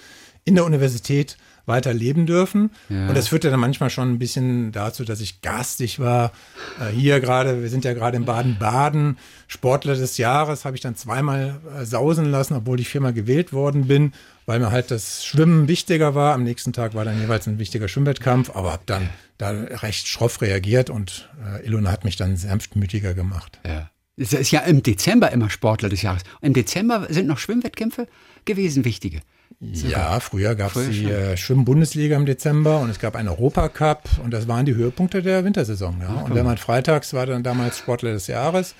in 0.43 0.55
der 0.55 0.65
Universität 0.65 1.38
weiter 1.69 1.93
leben 1.93 2.25
dürfen. 2.25 2.71
Ja. 2.89 3.08
Und 3.08 3.15
das 3.15 3.29
führte 3.29 3.49
dann 3.49 3.62
manchmal 3.62 3.89
schon 3.89 4.12
ein 4.12 4.19
bisschen 4.19 4.73
dazu, 4.73 5.05
dass 5.05 5.21
ich 5.21 5.41
garstig 5.41 5.99
war. 5.99 6.34
Äh, 6.82 6.93
hier 6.93 7.21
gerade, 7.21 7.62
wir 7.62 7.69
sind 7.69 7.86
ja 7.86 7.93
gerade 7.93 8.17
in 8.17 8.25
Baden-Baden, 8.25 9.17
Sportler 9.47 9.95
des 9.95 10.17
Jahres 10.17 10.65
habe 10.65 10.75
ich 10.75 10.82
dann 10.82 10.95
zweimal 10.95 11.60
äh, 11.79 11.86
sausen 11.86 12.25
lassen, 12.25 12.55
obwohl 12.55 12.79
ich 12.82 12.89
viermal 12.89 13.13
gewählt 13.13 13.53
worden 13.53 13.88
bin, 13.88 14.13
weil 14.45 14.60
mir 14.60 14.71
halt 14.71 14.91
das 14.91 15.25
Schwimmen 15.25 15.67
wichtiger 15.67 16.13
war. 16.13 16.34
Am 16.34 16.43
nächsten 16.43 16.73
Tag 16.73 16.93
war 16.93 17.05
dann 17.05 17.19
jeweils 17.19 17.47
ein 17.47 17.60
wichtiger 17.60 17.88
Schwimmwettkampf, 17.88 18.51
aber 18.53 18.73
habe 18.73 18.84
dann 18.86 19.10
da 19.38 19.49
recht 19.49 20.08
schroff 20.08 20.41
reagiert 20.41 20.89
und 20.89 21.29
äh, 21.43 21.65
Ilona 21.65 21.91
hat 21.91 22.03
mich 22.03 22.17
dann 22.17 22.36
sanftmütiger 22.36 23.13
gemacht. 23.13 23.60
Ja. 23.65 23.89
Es 24.17 24.34
ist 24.34 24.51
ja 24.51 24.60
im 24.62 24.84
Dezember 24.84 25.32
immer 25.32 25.49
Sportler 25.49 25.88
des 25.88 26.01
Jahres. 26.01 26.23
Im 26.41 26.53
Dezember 26.53 27.08
sind 27.10 27.25
noch 27.25 27.38
Schwimmwettkämpfe 27.38 28.08
gewesen, 28.43 28.84
wichtige. 28.84 29.21
Ja, 29.59 30.19
früher 30.19 30.55
gab 30.55 30.75
es 30.75 30.89
die 30.89 31.05
äh, 31.05 31.35
Schwimm-Bundesliga 31.35 32.15
im 32.15 32.25
Dezember 32.25 32.79
und 32.79 32.89
es 32.89 32.99
gab 32.99 33.15
einen 33.15 33.27
Europacup 33.27 34.03
und 34.23 34.31
das 34.31 34.47
waren 34.47 34.65
die 34.65 34.75
Höhepunkte 34.75 35.21
der 35.21 35.43
Wintersaison. 35.43 35.97
Ja. 36.01 36.21
Und 36.21 36.33
wenn 36.33 36.45
man 36.45 36.57
freitags 36.57 37.13
war 37.13 37.25
dann 37.25 37.43
damals 37.43 37.77
Sportler 37.79 38.13
des 38.13 38.27
Jahres, 38.27 38.73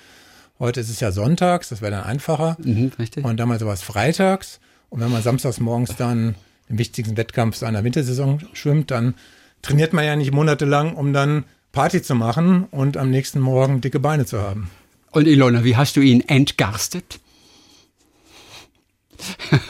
heute 0.58 0.80
ist 0.80 0.88
es 0.88 1.00
ja 1.00 1.12
sonntags, 1.12 1.68
das 1.68 1.82
wäre 1.82 1.92
dann 1.92 2.04
einfacher. 2.04 2.56
Mhm, 2.62 2.92
richtig. 2.98 3.24
Und 3.24 3.38
damals 3.38 3.64
war 3.64 3.74
es 3.74 3.82
freitags 3.82 4.58
und 4.88 5.00
wenn 5.00 5.10
man 5.10 5.22
samstags 5.22 5.60
morgens 5.60 5.96
dann 5.96 6.34
den 6.70 6.78
wichtigsten 6.78 7.16
Wettkampf 7.16 7.56
seiner 7.56 7.84
Wintersaison 7.84 8.40
schwimmt, 8.54 8.90
dann 8.90 9.14
trainiert 9.62 9.92
man 9.92 10.04
ja 10.04 10.16
nicht 10.16 10.32
monatelang, 10.32 10.94
um 10.94 11.12
dann 11.12 11.44
Party 11.72 12.02
zu 12.02 12.14
machen 12.14 12.64
und 12.70 12.96
am 12.96 13.10
nächsten 13.10 13.40
Morgen 13.40 13.80
dicke 13.80 14.00
Beine 14.00 14.24
zu 14.24 14.40
haben. 14.40 14.70
Und 15.12 15.26
Ilona, 15.26 15.64
wie 15.64 15.76
hast 15.76 15.96
du 15.96 16.00
ihn 16.00 16.20
entgarstet? 16.20 17.20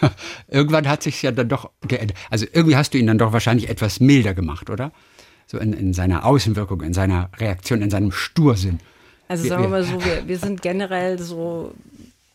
Irgendwann 0.49 0.89
hat 0.89 1.03
sich 1.03 1.23
ja 1.23 1.33
dann 1.33 1.49
doch 1.49 1.71
geändert. 1.87 2.17
Also 2.31 2.47
irgendwie 2.53 2.77
hast 2.77 2.95
du 2.95 2.99
ihn 2.99 3.07
dann 3.07 3.19
doch 3.19 3.33
wahrscheinlich 3.33 3.69
etwas 3.69 4.01
milder 4.01 4.35
gemacht, 4.35 4.71
oder? 4.71 4.93
So 5.47 5.59
in, 5.59 5.73
in 5.73 5.93
seiner 5.93 6.25
Außenwirkung, 6.25 6.83
in 6.83 6.95
seiner 6.95 7.31
Reaktion, 7.39 7.83
in 7.83 7.91
seinem 7.91 8.13
Stursinn. 8.13 8.79
Also 9.29 9.47
sagen 9.47 9.63
wir 9.63 9.69
mal 9.69 9.85
so, 9.85 10.05
wir, 10.05 10.27
wir 10.27 10.39
sind 10.39 10.61
generell 10.63 11.19
so 11.19 11.73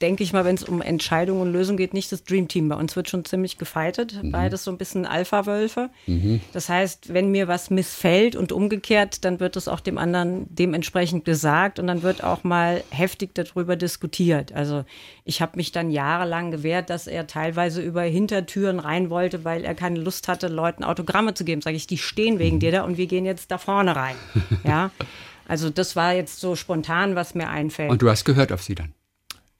denke 0.01 0.23
ich 0.23 0.33
mal, 0.33 0.43
wenn 0.43 0.55
es 0.55 0.63
um 0.63 0.81
Entscheidungen 0.81 1.41
und 1.41 1.53
Lösungen 1.53 1.77
geht, 1.77 1.93
nicht 1.93 2.11
das 2.11 2.23
Dream 2.23 2.47
Team. 2.47 2.67
Bei 2.67 2.75
uns 2.75 2.95
wird 2.95 3.09
schon 3.09 3.23
ziemlich 3.23 3.57
gefeitet. 3.57 4.21
Mhm. 4.21 4.31
Beides 4.31 4.65
so 4.65 4.71
ein 4.71 4.77
bisschen 4.77 5.05
Alpha-Wölfe. 5.05 5.89
Mhm. 6.05 6.41
Das 6.51 6.67
heißt, 6.67 7.13
wenn 7.13 7.31
mir 7.31 7.47
was 7.47 7.69
missfällt 7.69 8.35
und 8.35 8.51
umgekehrt, 8.51 9.23
dann 9.23 9.39
wird 9.39 9.55
es 9.55 9.67
auch 9.69 9.79
dem 9.79 9.97
anderen 9.97 10.47
dementsprechend 10.53 11.23
gesagt 11.23 11.79
und 11.79 11.87
dann 11.87 12.03
wird 12.03 12.23
auch 12.23 12.43
mal 12.43 12.83
heftig 12.89 13.33
darüber 13.35 13.77
diskutiert. 13.77 14.51
Also 14.53 14.83
ich 15.23 15.41
habe 15.41 15.53
mich 15.55 15.71
dann 15.71 15.89
jahrelang 15.89 16.51
gewehrt, 16.51 16.89
dass 16.89 17.07
er 17.07 17.25
teilweise 17.25 17.81
über 17.81 18.01
Hintertüren 18.01 18.79
rein 18.79 19.09
wollte, 19.09 19.45
weil 19.45 19.63
er 19.63 19.75
keine 19.75 19.99
Lust 19.99 20.27
hatte, 20.27 20.49
Leuten 20.49 20.83
Autogramme 20.83 21.35
zu 21.35 21.45
geben. 21.45 21.61
Sage 21.61 21.77
ich, 21.77 21.87
die 21.87 21.97
stehen 21.97 22.37
wegen 22.37 22.59
dir 22.59 22.71
da 22.71 22.81
und 22.83 22.97
wir 22.97 23.07
gehen 23.07 23.25
jetzt 23.25 23.49
da 23.51 23.57
vorne 23.57 23.95
rein. 23.95 24.15
Ja. 24.63 24.89
Also 25.47 25.69
das 25.69 25.95
war 25.95 26.13
jetzt 26.13 26.39
so 26.39 26.55
spontan, 26.55 27.15
was 27.15 27.35
mir 27.35 27.49
einfällt. 27.49 27.91
Und 27.91 28.01
du 28.01 28.09
hast 28.09 28.25
gehört 28.25 28.51
auf 28.51 28.63
sie 28.63 28.73
dann? 28.73 28.93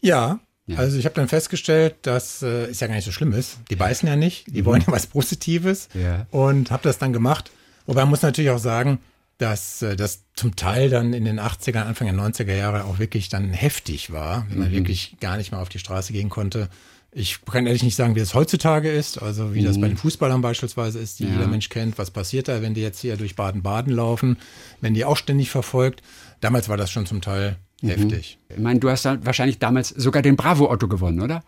Ja, 0.02 0.40
ja. 0.68 0.78
Also 0.78 0.98
ich 0.98 1.06
habe 1.06 1.16
dann 1.16 1.28
festgestellt, 1.28 1.96
dass 2.04 2.42
äh, 2.42 2.70
ist 2.70 2.82
ja 2.82 2.88
gar 2.88 2.96
nicht 2.96 3.06
so 3.06 3.12
schlimm 3.12 3.34
ist. 3.34 3.60
Die 3.70 3.76
beißen 3.76 4.08
ja 4.08 4.16
nicht, 4.16 4.48
die 4.48 4.62
mhm. 4.62 4.66
wollen 4.66 4.82
ja 4.82 4.92
was 4.92 5.08
Positives 5.08 5.90
ja. 5.94 6.26
und 6.32 6.72
habe 6.72 6.84
das 6.84 6.98
dann 6.98 7.14
gemacht. 7.14 7.52
Wobei 7.86 8.02
man 8.02 8.10
muss 8.10 8.24
natürlich 8.24 8.50
auch 8.50 8.60
sagen, 8.60 9.00
dass 9.38 9.84
äh, 9.84 9.96
das 9.96 10.24
zum 10.34 10.56
Teil 10.56 10.90
dann 10.90 11.14
in 11.14 11.24
den 11.24 11.40
80er, 11.40 11.84
Anfang 11.84 12.08
der 12.08 12.16
90er 12.16 12.56
Jahre 12.56 12.86
auch 12.86 12.98
wirklich 12.98 13.30
dann 13.30 13.52
heftig 13.52 14.12
war, 14.12 14.48
wenn 14.50 14.60
man 14.60 14.70
mhm. 14.70 14.76
wirklich 14.76 15.18
gar 15.20 15.38
nicht 15.38 15.52
mehr 15.52 15.62
auf 15.62 15.70
die 15.70 15.80
Straße 15.80 16.14
gehen 16.14 16.30
konnte. 16.30 16.70
Ich 17.12 17.46
kann 17.46 17.68
ehrlich 17.68 17.84
nicht 17.84 17.96
sagen, 17.96 18.16
wie 18.16 18.20
es 18.20 18.34
heutzutage 18.34 18.92
ist, 18.92 19.22
also 19.22 19.54
wie 19.54 19.62
mhm. 19.62 19.66
das 19.66 19.80
bei 19.80 19.88
den 19.88 19.98
Fußballern 19.98 20.42
beispielsweise 20.42 21.00
ist, 21.00 21.20
die 21.20 21.26
ja. 21.26 21.34
jeder 21.34 21.48
Mensch 21.48 21.70
kennt. 21.70 22.00
Was 22.00 22.10
passiert 22.10 22.48
da, 22.48 22.64
wenn 22.64 22.74
die 22.74 22.82
jetzt 22.82 23.00
hier 23.00 23.18
durch 23.18 23.36
Baden-Baden 23.36 23.94
laufen, 23.94 24.38
wenn 24.82 24.96
die 24.96 25.06
auch 25.06 25.16
ständig 25.16 25.52
verfolgt? 25.52 26.02
Damals 26.42 26.70
war 26.70 26.76
das 26.76 26.92
schon 26.92 27.06
zum 27.06 27.22
Teil 27.22 27.58
Mhm. 27.75 27.75
Heftig. 27.90 28.38
Ich 28.50 28.58
meine, 28.58 28.80
du 28.80 28.90
hast 28.90 29.06
dann 29.06 29.26
wahrscheinlich 29.26 29.60
damals 29.60 29.90
sogar 29.90 30.22
den 30.22 30.36
Bravo-Otto 30.36 30.88
gewonnen, 30.88 31.22
oder? 31.22 31.44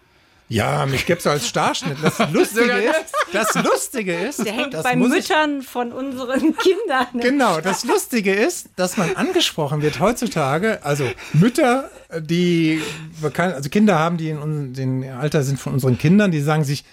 Ja, 0.49 0.85
mich 0.85 1.05
gibt's 1.05 1.25
so 1.25 1.29
als 1.29 1.47
Starschnitt. 1.47 1.97
Das 2.01 2.19
Lustige 2.31 2.71
ist, 2.71 3.13
das 3.33 3.53
Lustige 3.55 4.13
ist, 4.15 4.45
der 4.45 4.53
hängt 4.53 4.81
bei 4.81 4.95
Müttern 4.95 5.61
von 5.61 5.91
unseren 5.91 6.55
Kindern. 6.57 7.07
Genau, 7.19 7.59
das 7.59 7.83
Lustige 7.83 8.33
ist, 8.33 8.69
dass 8.77 8.95
man 8.95 9.15
angesprochen 9.15 9.81
wird 9.81 9.99
heutzutage, 9.99 10.83
also 10.85 11.09
Mütter, 11.33 11.89
die 12.17 12.81
also 13.21 13.69
Kinder 13.69 13.99
haben, 13.99 14.15
die 14.17 14.29
in 14.29 14.73
dem 14.73 15.03
Alter 15.03 15.43
sind 15.43 15.59
von 15.59 15.73
unseren 15.73 15.97
Kindern, 15.97 16.31
die 16.31 16.41
sagen 16.41 16.63
sich, 16.63 16.85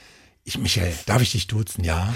ich 0.42 0.59
Michael, 0.59 0.92
darf 1.07 1.22
ich 1.22 1.33
dich 1.33 1.46
duzen? 1.46 1.85
Ja. 1.85 2.14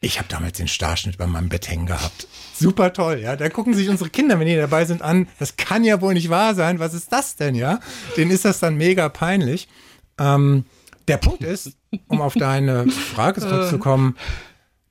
Ich 0.00 0.18
habe 0.18 0.28
damals 0.28 0.56
den 0.58 0.68
Starschnitt 0.68 1.18
bei 1.18 1.26
meinem 1.26 1.48
Bett 1.48 1.68
hängen 1.68 1.86
gehabt. 1.86 2.26
Super 2.54 2.92
toll, 2.92 3.20
ja. 3.20 3.36
Da 3.36 3.48
gucken 3.48 3.74
sich 3.74 3.88
unsere 3.88 4.10
Kinder, 4.10 4.38
wenn 4.38 4.46
die 4.46 4.56
dabei 4.56 4.84
sind, 4.84 5.02
an. 5.02 5.28
Das 5.38 5.56
kann 5.56 5.84
ja 5.84 6.00
wohl 6.00 6.14
nicht 6.14 6.30
wahr 6.30 6.54
sein. 6.54 6.78
Was 6.78 6.94
ist 6.94 7.12
das 7.12 7.36
denn, 7.36 7.54
ja? 7.54 7.80
Denen 8.16 8.30
ist 8.30 8.44
das 8.44 8.60
dann 8.60 8.76
mega 8.76 9.08
peinlich. 9.08 9.68
Ähm, 10.18 10.64
der 11.08 11.18
Punkt 11.18 11.42
ist, 11.42 11.72
um 12.08 12.20
auf 12.20 12.34
deine 12.34 12.88
Frage 12.88 13.40
zurückzukommen, 13.40 14.16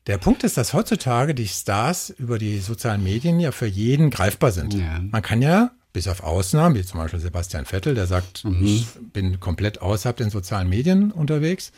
der 0.08 0.17
Punkt 0.17 0.43
ist, 0.43 0.58
dass 0.58 0.73
heutzutage 0.73 1.34
die 1.34 1.47
Stars 1.47 2.10
über 2.10 2.38
die 2.38 2.60
sozialen 2.60 3.04
Medien 3.04 3.39
ja 3.39 3.52
für 3.52 3.65
jeden 3.65 4.10
greifbar 4.10 4.52
sind. 4.52 4.73
Ja. 4.73 4.99
Man 4.99 5.21
kann 5.21 5.41
ja, 5.41 5.71
bis 5.93 6.08
auf 6.08 6.23
Ausnahmen, 6.23 6.76
wie 6.76 6.84
zum 6.84 6.99
Beispiel 6.99 7.19
Sebastian 7.19 7.65
Vettel, 7.65 7.95
der 7.95 8.08
sagt, 8.08 8.43
mhm. 8.43 8.65
ich 8.65 8.88
bin 9.13 9.39
komplett 9.39 9.82
außerhalb 9.82 10.17
den 10.17 10.30
sozialen 10.30 10.67
Medien 10.67 11.12
unterwegs, 11.12 11.71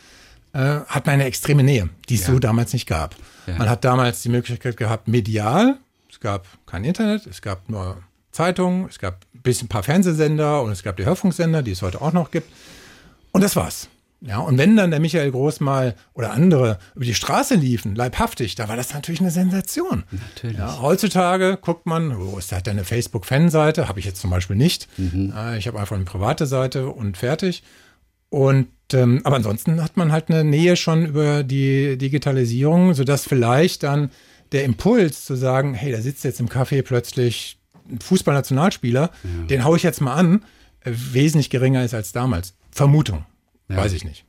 äh, 0.52 0.58
hat 0.58 1.06
man 1.06 1.14
eine 1.14 1.24
extreme 1.24 1.62
Nähe, 1.62 1.88
die 2.08 2.16
es 2.16 2.22
ja. 2.22 2.32
so 2.32 2.38
damals 2.38 2.72
nicht 2.72 2.86
gab. 2.86 3.14
Ja. 3.46 3.54
Man 3.58 3.68
hat 3.68 3.84
damals 3.84 4.22
die 4.22 4.28
Möglichkeit 4.28 4.76
gehabt, 4.76 5.08
medial, 5.08 5.76
es 6.10 6.20
gab 6.20 6.46
kein 6.66 6.84
Internet, 6.84 7.26
es 7.26 7.42
gab 7.42 7.68
nur 7.68 7.98
Zeitungen, 8.32 8.86
es 8.88 8.98
gab 8.98 9.24
ein 9.34 9.42
bisschen 9.42 9.66
ein 9.66 9.68
paar 9.68 9.82
Fernsehsender 9.82 10.62
und 10.62 10.72
es 10.72 10.82
gab 10.82 10.96
die 10.96 11.04
Hörfunksender, 11.04 11.62
die 11.62 11.72
es 11.72 11.82
heute 11.82 12.00
auch 12.00 12.12
noch 12.12 12.30
gibt. 12.30 12.50
Und 13.32 13.42
das 13.42 13.56
war's. 13.56 13.88
Ja, 14.22 14.38
und 14.38 14.56
wenn 14.56 14.76
dann 14.76 14.90
der 14.90 14.98
Michael 14.98 15.30
Groß 15.30 15.60
mal 15.60 15.94
oder 16.14 16.32
andere 16.32 16.78
über 16.94 17.04
die 17.04 17.14
Straße 17.14 17.54
liefen, 17.54 17.94
leibhaftig, 17.94 18.54
da 18.54 18.66
war 18.66 18.74
das 18.74 18.94
natürlich 18.94 19.20
eine 19.20 19.30
Sensation. 19.30 20.04
Natürlich. 20.10 20.56
Ja, 20.56 20.80
heutzutage 20.80 21.58
guckt 21.60 21.84
man, 21.84 22.16
oh, 22.16 22.38
ist 22.38 22.50
da 22.50 22.56
eine 22.56 22.84
Facebook-Fanseite? 22.84 23.88
Habe 23.88 24.00
ich 24.00 24.06
jetzt 24.06 24.20
zum 24.20 24.30
Beispiel 24.30 24.56
nicht. 24.56 24.88
Mhm. 24.98 25.34
Ich 25.58 25.68
habe 25.68 25.78
einfach 25.78 25.96
eine 25.96 26.06
private 26.06 26.46
Seite 26.46 26.88
und 26.88 27.18
fertig. 27.18 27.62
Und 28.28 28.68
ähm, 28.92 29.20
aber 29.24 29.36
ansonsten 29.36 29.82
hat 29.82 29.96
man 29.96 30.12
halt 30.12 30.30
eine 30.30 30.44
Nähe 30.44 30.76
schon 30.76 31.06
über 31.06 31.42
die 31.42 31.98
Digitalisierung, 31.98 32.94
sodass 32.94 33.26
vielleicht 33.26 33.82
dann 33.82 34.10
der 34.52 34.64
Impuls 34.64 35.24
zu 35.24 35.34
sagen, 35.34 35.74
hey, 35.74 35.90
da 35.90 36.00
sitzt 36.00 36.24
jetzt 36.24 36.40
im 36.40 36.48
Café 36.48 36.82
plötzlich 36.82 37.58
ein 37.90 38.00
Fußballnationalspieler, 38.00 39.10
ja. 39.10 39.46
den 39.46 39.64
haue 39.64 39.76
ich 39.76 39.82
jetzt 39.82 40.00
mal 40.00 40.14
an, 40.14 40.44
äh, 40.80 40.92
wesentlich 40.92 41.50
geringer 41.50 41.84
ist 41.84 41.94
als 41.94 42.12
damals. 42.12 42.54
Vermutung, 42.70 43.24
ja. 43.68 43.76
weiß 43.76 43.92
ich 43.92 44.04
nicht. 44.04 44.24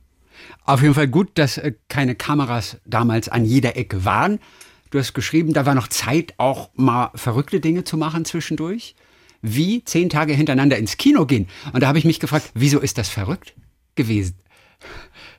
Auf 0.64 0.82
jeden 0.82 0.94
Fall 0.94 1.08
gut, 1.08 1.30
dass 1.34 1.58
äh, 1.58 1.72
keine 1.88 2.14
Kameras 2.14 2.78
damals 2.84 3.28
an 3.28 3.44
jeder 3.44 3.76
Ecke 3.76 4.04
waren. 4.04 4.40
Du 4.90 4.98
hast 4.98 5.12
geschrieben, 5.12 5.52
da 5.52 5.66
war 5.66 5.74
noch 5.74 5.88
Zeit, 5.88 6.34
auch 6.38 6.70
mal 6.74 7.10
verrückte 7.14 7.60
Dinge 7.60 7.84
zu 7.84 7.96
machen 7.96 8.24
zwischendurch. 8.24 8.96
Wie 9.40 9.84
zehn 9.84 10.08
Tage 10.08 10.32
hintereinander 10.32 10.78
ins 10.78 10.96
Kino 10.96 11.24
gehen. 11.26 11.46
Und 11.72 11.82
da 11.82 11.88
habe 11.88 11.98
ich 11.98 12.04
mich 12.04 12.18
gefragt, 12.18 12.50
wieso 12.54 12.80
ist 12.80 12.98
das 12.98 13.08
verrückt 13.08 13.54
gewesen? 13.98 14.36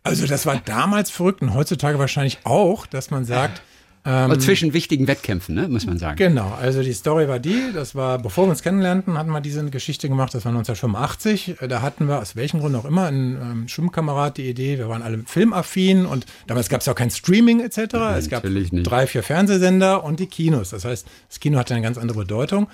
Also 0.04 0.28
das 0.28 0.45
war 0.45 0.58
damals 0.63 1.10
verrückt 1.10 1.41
und 1.41 1.54
heutzutage 1.56 1.98
wahrscheinlich 1.98 2.39
auch, 2.43 2.86
dass 2.86 3.10
man 3.10 3.26
sagt, 3.26 3.62
ähm, 4.06 4.39
zwischen 4.39 4.74
wichtigen 4.74 5.08
Wettkämpfen, 5.08 5.56
ne, 5.56 5.67
muss 5.67 5.86
man 5.86 5.98
sagen. 5.98 6.15
Genau, 6.15 6.54
also 6.60 6.82
die 6.82 6.93
Story 6.93 7.28
war 7.28 7.39
die, 7.39 7.72
das 7.74 7.95
war, 7.95 8.17
bevor 8.17 8.45
wir 8.45 8.52
uns 8.52 8.63
kennenlernten, 8.63 9.17
hatten 9.17 9.30
wir 9.30 9.41
diese 9.41 9.63
Geschichte 9.69 10.08
gemacht, 10.08 10.34
das 10.34 10.45
war 10.45 10.52
1985. 10.52 11.58
Da 11.67 11.82
hatten 11.82 12.08
wir, 12.08 12.19
aus 12.19 12.36
welchem 12.36 12.62
Grund 12.62 12.76
auch 12.76 12.86
immer, 12.86 13.08
einen 13.08 13.36
ähm, 13.36 13.67
Schwimmkamerad 13.67 14.38
die 14.38 14.50
Idee, 14.50 14.78
wir 14.78 14.88
waren 14.88 15.02
alle 15.02 15.24
filmaffin 15.26 16.06
und 16.06 16.26
damals 16.48 16.69
gab 16.69 16.80
es 16.82 16.88
auch 16.88 16.95
kein 16.95 17.12
Streaming 17.12 17.60
etc. 17.60 17.93
Nein, 17.93 18.19
es 18.19 18.30
gab 18.30 18.45
nicht. 18.45 18.72
drei, 18.72 19.06
vier 19.06 19.22
Fernsehsender 19.22 20.04
und 20.04 20.19
die 20.22 20.28
Kinos. 20.28 20.69
Das 20.69 20.86
heißt, 20.86 21.06
das 21.28 21.39
Kino 21.41 21.60
hatte 21.60 21.74
eine 21.74 21.84
ganz 21.84 21.98
andere 21.98 22.19
Bedeutung. 22.19 22.67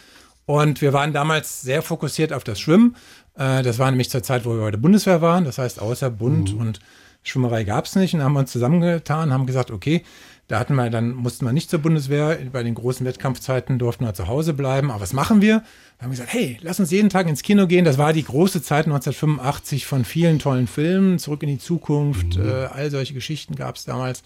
Und 0.46 0.82
wir 0.82 0.94
waren 0.94 1.12
damals 1.12 1.64
sehr 1.64 1.82
fokussiert 1.82 2.32
auf 2.32 2.44
das 2.44 2.60
Schwimmen. 2.60 2.96
Äh, 3.38 3.64
das 3.64 3.80
war 3.80 3.90
nämlich 3.92 4.10
zur 4.10 4.24
Zeit, 4.24 4.46
wo 4.46 4.52
wir 4.52 4.62
bei 4.62 4.72
der 4.72 4.78
Bundeswehr 4.78 5.22
waren. 5.22 5.46
Das 5.46 5.58
heißt, 5.58 5.82
außer 5.82 6.10
Bund 6.10 6.54
mhm. 6.54 6.62
und 6.62 6.80
Schwimmerei 7.24 7.64
gab 7.64 7.86
es 7.86 7.96
nicht. 7.96 8.14
Und 8.14 8.24
haben 8.24 8.34
wir 8.34 8.40
uns 8.40 8.52
zusammengetan, 8.52 9.34
haben 9.34 9.46
gesagt, 9.46 9.72
okay, 9.72 10.04
Da 10.48 10.60
hatten 10.60 10.76
wir, 10.76 10.92
dann 10.92 11.16
mussten 11.16 11.44
wir 11.44 11.54
nicht 11.54 11.72
zur 11.72 11.80
Bundeswehr. 11.80 12.38
Bei 12.52 12.62
den 12.62 12.76
großen 12.76 13.04
Wettkampfzeiten 13.04 13.80
durften 13.80 14.06
wir 14.06 14.14
zu 14.14 14.28
Hause 14.28 14.54
bleiben. 14.54 14.92
Aber 14.92 15.02
was 15.02 15.12
machen 15.12 15.42
wir? 15.42 15.64
Da 15.98 16.04
haben 16.04 16.12
wir 16.12 16.18
gesagt, 16.18 16.34
hey, 16.34 16.60
lass 16.62 16.80
uns 16.80 16.92
jeden 16.92 17.10
Tag 17.10 17.28
ins 17.28 17.42
Kino 17.42 17.66
gehen. 17.66 17.84
Das 17.84 17.98
war 17.98 18.14
die 18.14 18.24
große 18.24 18.62
Zeit 18.62 18.86
1985 18.86 19.88
von 19.88 20.06
vielen 20.06 20.38
tollen 20.38 20.68
Filmen. 20.68 21.18
Zurück 21.18 21.42
in 21.42 21.50
die 21.50 21.58
Zukunft, 21.58 22.38
mhm. 22.38 22.48
äh, 22.48 22.66
all 22.66 22.92
solche 22.92 23.16
Geschichten 23.16 23.56
gab 23.56 23.76
es 23.76 23.86
damals. 23.86 24.22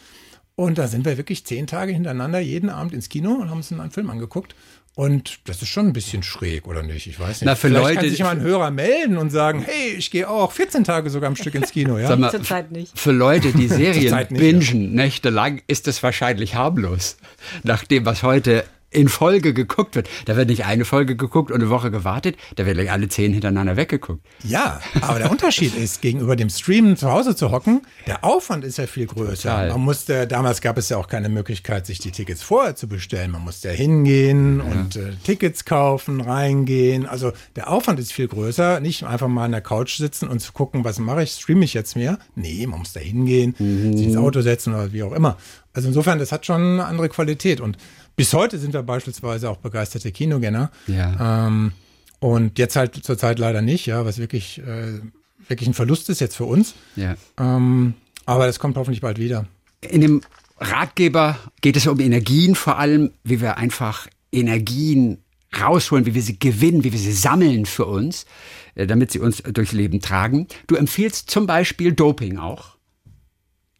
Und 0.56 0.78
da 0.78 0.90
sind 0.90 1.06
wir 1.06 1.16
wirklich 1.16 1.46
zehn 1.46 1.68
Tage 1.68 1.94
hintereinander 1.94 2.40
jeden 2.40 2.70
Abend 2.70 2.94
ins 2.94 3.08
Kino 3.08 3.32
und 3.32 3.50
haben 3.50 3.60
uns 3.60 3.72
einen 3.72 3.92
Film 3.92 4.10
angeguckt. 4.10 4.56
Und 5.00 5.40
das 5.46 5.62
ist 5.62 5.70
schon 5.70 5.88
ein 5.88 5.94
bisschen 5.94 6.24
schräg, 6.24 6.68
oder 6.68 6.84
nicht? 6.84 7.08
Ich 7.08 7.18
weiß 7.18 7.40
nicht. 7.40 7.46
Na, 7.46 7.56
für 7.56 7.70
Vielleicht 7.70 7.84
Leute, 7.86 7.96
kann 7.96 8.10
sich 8.10 8.20
mal 8.20 8.32
ein 8.32 8.42
Hörer 8.42 8.70
melden 8.70 9.18
und 9.18 9.30
sagen, 9.30 9.64
hey, 9.66 9.94
ich 9.98 10.12
gehe 10.12 10.30
auch 10.30 10.52
14 10.52 10.84
Tage 10.84 11.10
sogar 11.10 11.30
am 11.30 11.38
Stück 11.38 11.56
ins 11.56 11.72
Kino. 11.72 11.98
Ja? 11.98 12.10
Sag 12.10 12.20
mal, 12.20 12.32
Zurzeit 12.32 12.70
nicht. 12.74 13.00
Für 13.00 13.14
Leute, 13.14 13.54
die 13.54 13.68
Serien 13.70 14.14
nicht, 14.14 14.28
bingen 14.28 14.62
ja. 14.62 15.04
nächtelang, 15.04 15.62
ist 15.68 15.88
das 15.88 16.04
wahrscheinlich 16.04 16.56
harmlos. 16.56 17.16
Nach 17.64 17.86
dem, 17.86 18.06
was 18.06 18.24
heute 18.24 18.66
in 18.92 19.08
Folge 19.08 19.54
geguckt 19.54 19.96
wird. 19.96 20.10
Da 20.26 20.36
wird 20.36 20.50
nicht 20.50 20.66
eine 20.66 20.86
Folge 20.86 21.16
geguckt 21.16 21.52
und 21.52 21.62
eine 21.62 21.70
Woche 21.70 21.92
gewartet, 21.92 22.38
da 22.56 22.64
gleich 22.64 22.92
alle 22.92 23.08
zehn 23.10 23.34
hintereinander 23.34 23.76
weggeguckt. 23.76 24.26
Ja, 24.44 24.80
aber 25.02 25.20
der 25.20 25.32
Unterschied 25.32 25.76
ist, 25.76 26.02
gegenüber 26.02 26.36
dem 26.36 26.50
Streamen 26.50 26.98
zu 26.98 27.12
Hause 27.12 27.36
zu 27.36 27.52
hocken, 27.52 27.82
der 28.08 28.24
Aufwand 28.24 28.64
ist 28.64 28.78
ja 28.78 28.88
viel 28.88 29.08
größer. 29.08 29.50
Total. 29.50 29.70
Man 29.70 29.82
musste, 29.82 30.28
damals 30.28 30.62
gab 30.62 30.78
es 30.78 30.90
ja 30.90 30.98
auch 30.98 31.08
keine 31.08 31.30
Möglichkeit, 31.30 31.86
sich 31.86 32.00
die 32.00 32.12
Tickets 32.12 32.42
vorher 32.42 32.76
zu 32.76 32.88
bestellen. 32.88 33.32
Man 33.32 33.44
musste 33.44 33.70
ja 33.70 33.74
hingehen 33.74 34.60
ja. 34.60 34.64
und 34.72 34.96
äh, 34.96 35.14
Tickets 35.24 35.66
kaufen, 35.66 36.22
reingehen. 36.22 37.06
Also 37.06 37.32
der 37.56 37.70
Aufwand 37.70 38.00
ist 38.00 38.14
viel 38.14 38.28
größer. 38.28 38.80
Nicht 38.80 39.04
einfach 39.04 39.28
mal 39.28 39.46
an 39.46 39.52
der 39.52 39.62
Couch 39.62 39.98
sitzen 39.98 40.28
und 40.28 40.40
zu 40.40 40.54
gucken, 40.54 40.84
was 40.84 41.00
mache 41.00 41.24
ich, 41.24 41.32
streame 41.32 41.66
ich 41.66 41.74
jetzt 41.74 41.96
mehr. 41.96 42.18
Nee, 42.36 42.66
man 42.68 42.80
muss 42.80 42.94
da 42.94 43.00
hingehen, 43.00 43.56
mhm. 43.60 43.96
sich 43.98 44.08
ins 44.08 44.18
Auto 44.18 44.42
setzen 44.42 44.74
oder 44.74 44.94
wie 44.94 45.04
auch 45.04 45.14
immer. 45.14 45.38
Also 45.74 45.88
insofern, 45.88 46.20
das 46.20 46.32
hat 46.32 46.46
schon 46.46 46.62
eine 46.62 46.86
andere 46.86 47.10
Qualität. 47.10 47.62
Und 47.62 47.78
bis 48.20 48.34
heute 48.34 48.58
sind 48.60 48.74
wir 48.74 48.84
beispielsweise 48.84 49.50
auch 49.50 49.56
begeisterte 49.56 50.12
Kinogänger. 50.12 50.72
Ja. 50.88 51.48
Ähm, 51.48 51.72
und 52.20 52.60
jetzt 52.60 52.76
halt 52.76 52.94
zurzeit 53.02 53.40
leider 53.40 53.62
nicht, 53.62 53.86
ja, 53.86 54.04
was 54.04 54.18
wirklich, 54.18 54.60
äh, 54.60 55.00
wirklich 55.48 55.70
ein 55.70 55.74
Verlust 55.74 56.10
ist 56.10 56.20
jetzt 56.20 56.36
für 56.36 56.44
uns. 56.44 56.74
Ja. 56.98 57.16
Ähm, 57.40 57.94
aber 58.26 58.46
das 58.46 58.60
kommt 58.60 58.76
hoffentlich 58.76 59.00
bald 59.00 59.20
wieder. 59.20 59.46
In 59.80 60.02
dem 60.02 60.20
Ratgeber 60.58 61.40
geht 61.62 61.78
es 61.78 61.88
um 61.88 62.02
Energien, 62.02 62.56
vor 62.56 62.78
allem, 62.78 63.12
wie 63.24 63.40
wir 63.40 63.56
einfach 63.58 64.10
Energien 64.34 65.20
rausholen, 65.58 66.06
wie 66.06 66.14
wir 66.14 66.22
sie 66.22 66.38
gewinnen, 66.38 66.84
wie 66.84 66.92
wir 66.92 67.00
sie 67.00 67.14
sammeln 67.14 67.66
für 67.66 67.86
uns, 67.86 68.26
äh, 68.76 68.86
damit 68.86 69.14
sie 69.14 69.20
uns 69.20 69.38
durchs 69.44 69.72
Leben 69.72 70.02
tragen. 70.02 70.50
Du 70.68 70.76
empfiehlst 70.76 71.32
zum 71.32 71.48
Beispiel 71.48 71.94
Doping 71.94 72.38
auch. 72.38 72.76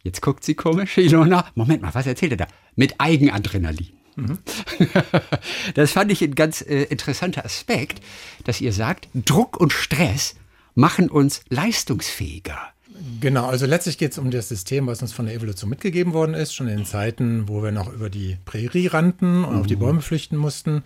Jetzt 0.02 0.22
guckt 0.22 0.44
sie 0.44 0.54
komisch, 0.54 0.96
Ilona. 0.96 1.44
Moment 1.54 1.82
mal, 1.82 1.94
was 1.94 2.06
erzählt 2.06 2.32
er 2.32 2.38
da? 2.38 2.46
Mit 2.74 2.94
Eigenadrenalin. 2.96 3.99
Mhm. 4.22 4.38
Das 5.74 5.92
fand 5.92 6.10
ich 6.10 6.22
ein 6.22 6.34
ganz 6.34 6.62
äh, 6.62 6.84
interessanter 6.84 7.44
Aspekt, 7.44 8.00
dass 8.44 8.60
ihr 8.60 8.72
sagt, 8.72 9.08
Druck 9.14 9.58
und 9.58 9.72
Stress 9.72 10.34
machen 10.74 11.10
uns 11.10 11.42
leistungsfähiger. 11.48 12.58
Genau, 13.20 13.46
also 13.46 13.66
letztlich 13.66 13.98
geht 13.98 14.12
es 14.12 14.18
um 14.18 14.30
das 14.30 14.48
System, 14.48 14.86
was 14.86 15.00
uns 15.00 15.12
von 15.12 15.26
der 15.26 15.34
Evolution 15.34 15.70
mitgegeben 15.70 16.12
worden 16.12 16.34
ist, 16.34 16.54
schon 16.54 16.68
in 16.68 16.78
den 16.78 16.86
Zeiten, 16.86 17.48
wo 17.48 17.62
wir 17.62 17.72
noch 17.72 17.92
über 17.92 18.10
die 18.10 18.36
Prärie 18.44 18.88
rannten 18.88 19.44
und 19.44 19.54
mhm. 19.54 19.60
auf 19.60 19.66
die 19.66 19.76
mhm. 19.76 19.80
Bäume 19.80 20.02
flüchten 20.02 20.36
mussten. 20.36 20.82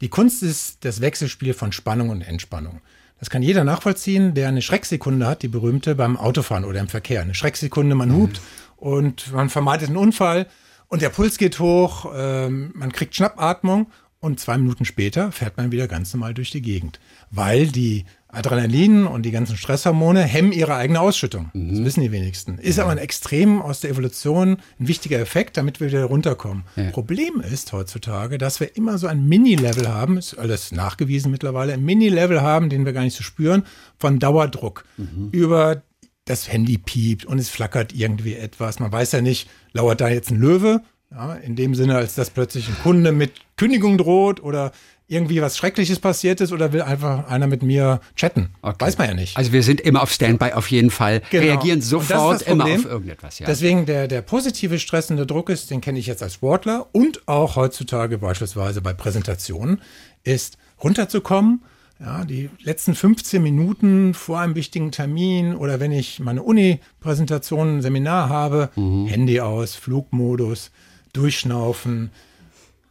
Die 0.00 0.08
Kunst 0.08 0.42
ist 0.42 0.84
das 0.84 1.00
Wechselspiel 1.00 1.54
von 1.54 1.72
Spannung 1.72 2.10
und 2.10 2.22
Entspannung. 2.22 2.80
Das 3.18 3.30
kann 3.30 3.42
jeder 3.42 3.64
nachvollziehen, 3.64 4.34
der 4.34 4.48
eine 4.48 4.62
Schrecksekunde 4.62 5.26
hat, 5.26 5.42
die 5.42 5.48
berühmte 5.48 5.94
beim 5.94 6.16
Autofahren 6.16 6.64
oder 6.64 6.80
im 6.80 6.88
Verkehr. 6.88 7.20
Eine 7.20 7.34
Schrecksekunde, 7.34 7.94
man 7.94 8.14
hupt 8.14 8.40
mhm. 8.40 8.88
und 8.88 9.32
man 9.32 9.50
vermeidet 9.50 9.88
einen 9.88 9.96
Unfall 9.96 10.46
und 10.88 11.02
der 11.02 11.10
Puls 11.10 11.38
geht 11.38 11.58
hoch, 11.58 12.10
ähm, 12.14 12.72
man 12.74 12.92
kriegt 12.92 13.14
Schnappatmung 13.14 13.86
und 14.20 14.40
zwei 14.40 14.58
Minuten 14.58 14.84
später 14.84 15.30
fährt 15.30 15.56
man 15.56 15.70
wieder 15.70 15.86
ganz 15.86 16.12
normal 16.12 16.34
durch 16.34 16.50
die 16.50 16.62
Gegend. 16.62 16.98
Weil 17.30 17.68
die 17.68 18.04
Adrenalin 18.30 19.06
und 19.06 19.22
die 19.22 19.30
ganzen 19.30 19.56
Stresshormone 19.56 20.22
hemmen 20.22 20.52
ihre 20.52 20.74
eigene 20.74 21.00
Ausschüttung. 21.00 21.50
Mhm. 21.54 21.70
Das 21.70 21.84
wissen 21.84 22.02
die 22.02 22.12
wenigsten. 22.12 22.58
Ist 22.58 22.76
ja. 22.76 22.84
aber 22.84 22.92
ein 22.92 22.98
extrem 22.98 23.62
aus 23.62 23.80
der 23.80 23.90
Evolution 23.90 24.58
ein 24.78 24.88
wichtiger 24.88 25.18
Effekt, 25.18 25.56
damit 25.56 25.80
wir 25.80 25.88
wieder 25.88 26.04
runterkommen. 26.04 26.64
Ja. 26.76 26.90
Problem 26.90 27.40
ist 27.40 27.72
heutzutage, 27.72 28.36
dass 28.36 28.60
wir 28.60 28.76
immer 28.76 28.98
so 28.98 29.06
ein 29.06 29.26
Mini-Level 29.26 29.88
haben, 29.88 30.18
ist 30.18 30.36
alles 30.36 30.72
nachgewiesen 30.72 31.30
mittlerweile, 31.30 31.72
ein 31.72 31.84
Mini-Level 31.84 32.42
haben, 32.42 32.68
den 32.68 32.84
wir 32.84 32.92
gar 32.92 33.02
nicht 33.02 33.16
so 33.16 33.22
spüren, 33.22 33.64
von 33.98 34.18
Dauerdruck 34.18 34.84
mhm. 34.96 35.28
über 35.32 35.82
das 36.28 36.50
Handy 36.52 36.78
piept 36.78 37.24
und 37.24 37.38
es 37.38 37.48
flackert 37.48 37.94
irgendwie 37.94 38.34
etwas. 38.34 38.78
Man 38.80 38.92
weiß 38.92 39.12
ja 39.12 39.20
nicht, 39.20 39.48
lauert 39.72 40.00
da 40.00 40.08
jetzt 40.08 40.30
ein 40.30 40.38
Löwe? 40.38 40.82
Ja, 41.10 41.34
in 41.34 41.56
dem 41.56 41.74
Sinne, 41.74 41.96
als 41.96 42.14
dass 42.14 42.30
plötzlich 42.30 42.68
ein 42.68 42.76
Kunde 42.82 43.12
mit 43.12 43.32
Kündigung 43.56 43.96
droht 43.96 44.42
oder 44.42 44.72
irgendwie 45.10 45.40
was 45.40 45.56
Schreckliches 45.56 46.00
passiert 46.00 46.42
ist 46.42 46.52
oder 46.52 46.74
will 46.74 46.82
einfach 46.82 47.26
einer 47.28 47.46
mit 47.46 47.62
mir 47.62 48.00
chatten. 48.14 48.50
Okay. 48.60 48.84
Weiß 48.84 48.98
man 48.98 49.08
ja 49.08 49.14
nicht. 49.14 49.38
Also 49.38 49.52
wir 49.52 49.62
sind 49.62 49.80
immer 49.80 50.02
auf 50.02 50.12
Standby 50.12 50.52
auf 50.52 50.70
jeden 50.70 50.90
Fall, 50.90 51.22
genau. 51.30 51.44
reagieren 51.44 51.80
sofort 51.80 52.42
immer 52.42 52.66
auf 52.66 52.84
irgendetwas. 52.84 53.38
Ja. 53.38 53.46
Deswegen 53.46 53.86
der, 53.86 54.06
der 54.06 54.20
positive 54.20 54.78
stressende 54.78 55.24
Druck 55.24 55.48
ist, 55.48 55.70
den 55.70 55.80
kenne 55.80 55.98
ich 55.98 56.06
jetzt 56.06 56.22
als 56.22 56.34
Sportler 56.34 56.88
und 56.92 57.26
auch 57.26 57.56
heutzutage 57.56 58.18
beispielsweise 58.18 58.82
bei 58.82 58.92
Präsentationen, 58.92 59.80
ist 60.24 60.58
runterzukommen, 60.84 61.62
ja, 62.00 62.24
die 62.24 62.48
letzten 62.62 62.94
15 62.94 63.42
Minuten 63.42 64.14
vor 64.14 64.38
einem 64.38 64.54
wichtigen 64.54 64.92
Termin 64.92 65.56
oder 65.56 65.80
wenn 65.80 65.90
ich 65.90 66.20
meine 66.20 66.42
Uni-Präsentation, 66.42 67.82
Seminar 67.82 68.28
habe, 68.28 68.70
mhm. 68.76 69.06
Handy 69.06 69.40
aus, 69.40 69.74
Flugmodus, 69.74 70.70
durchschnaufen, 71.12 72.10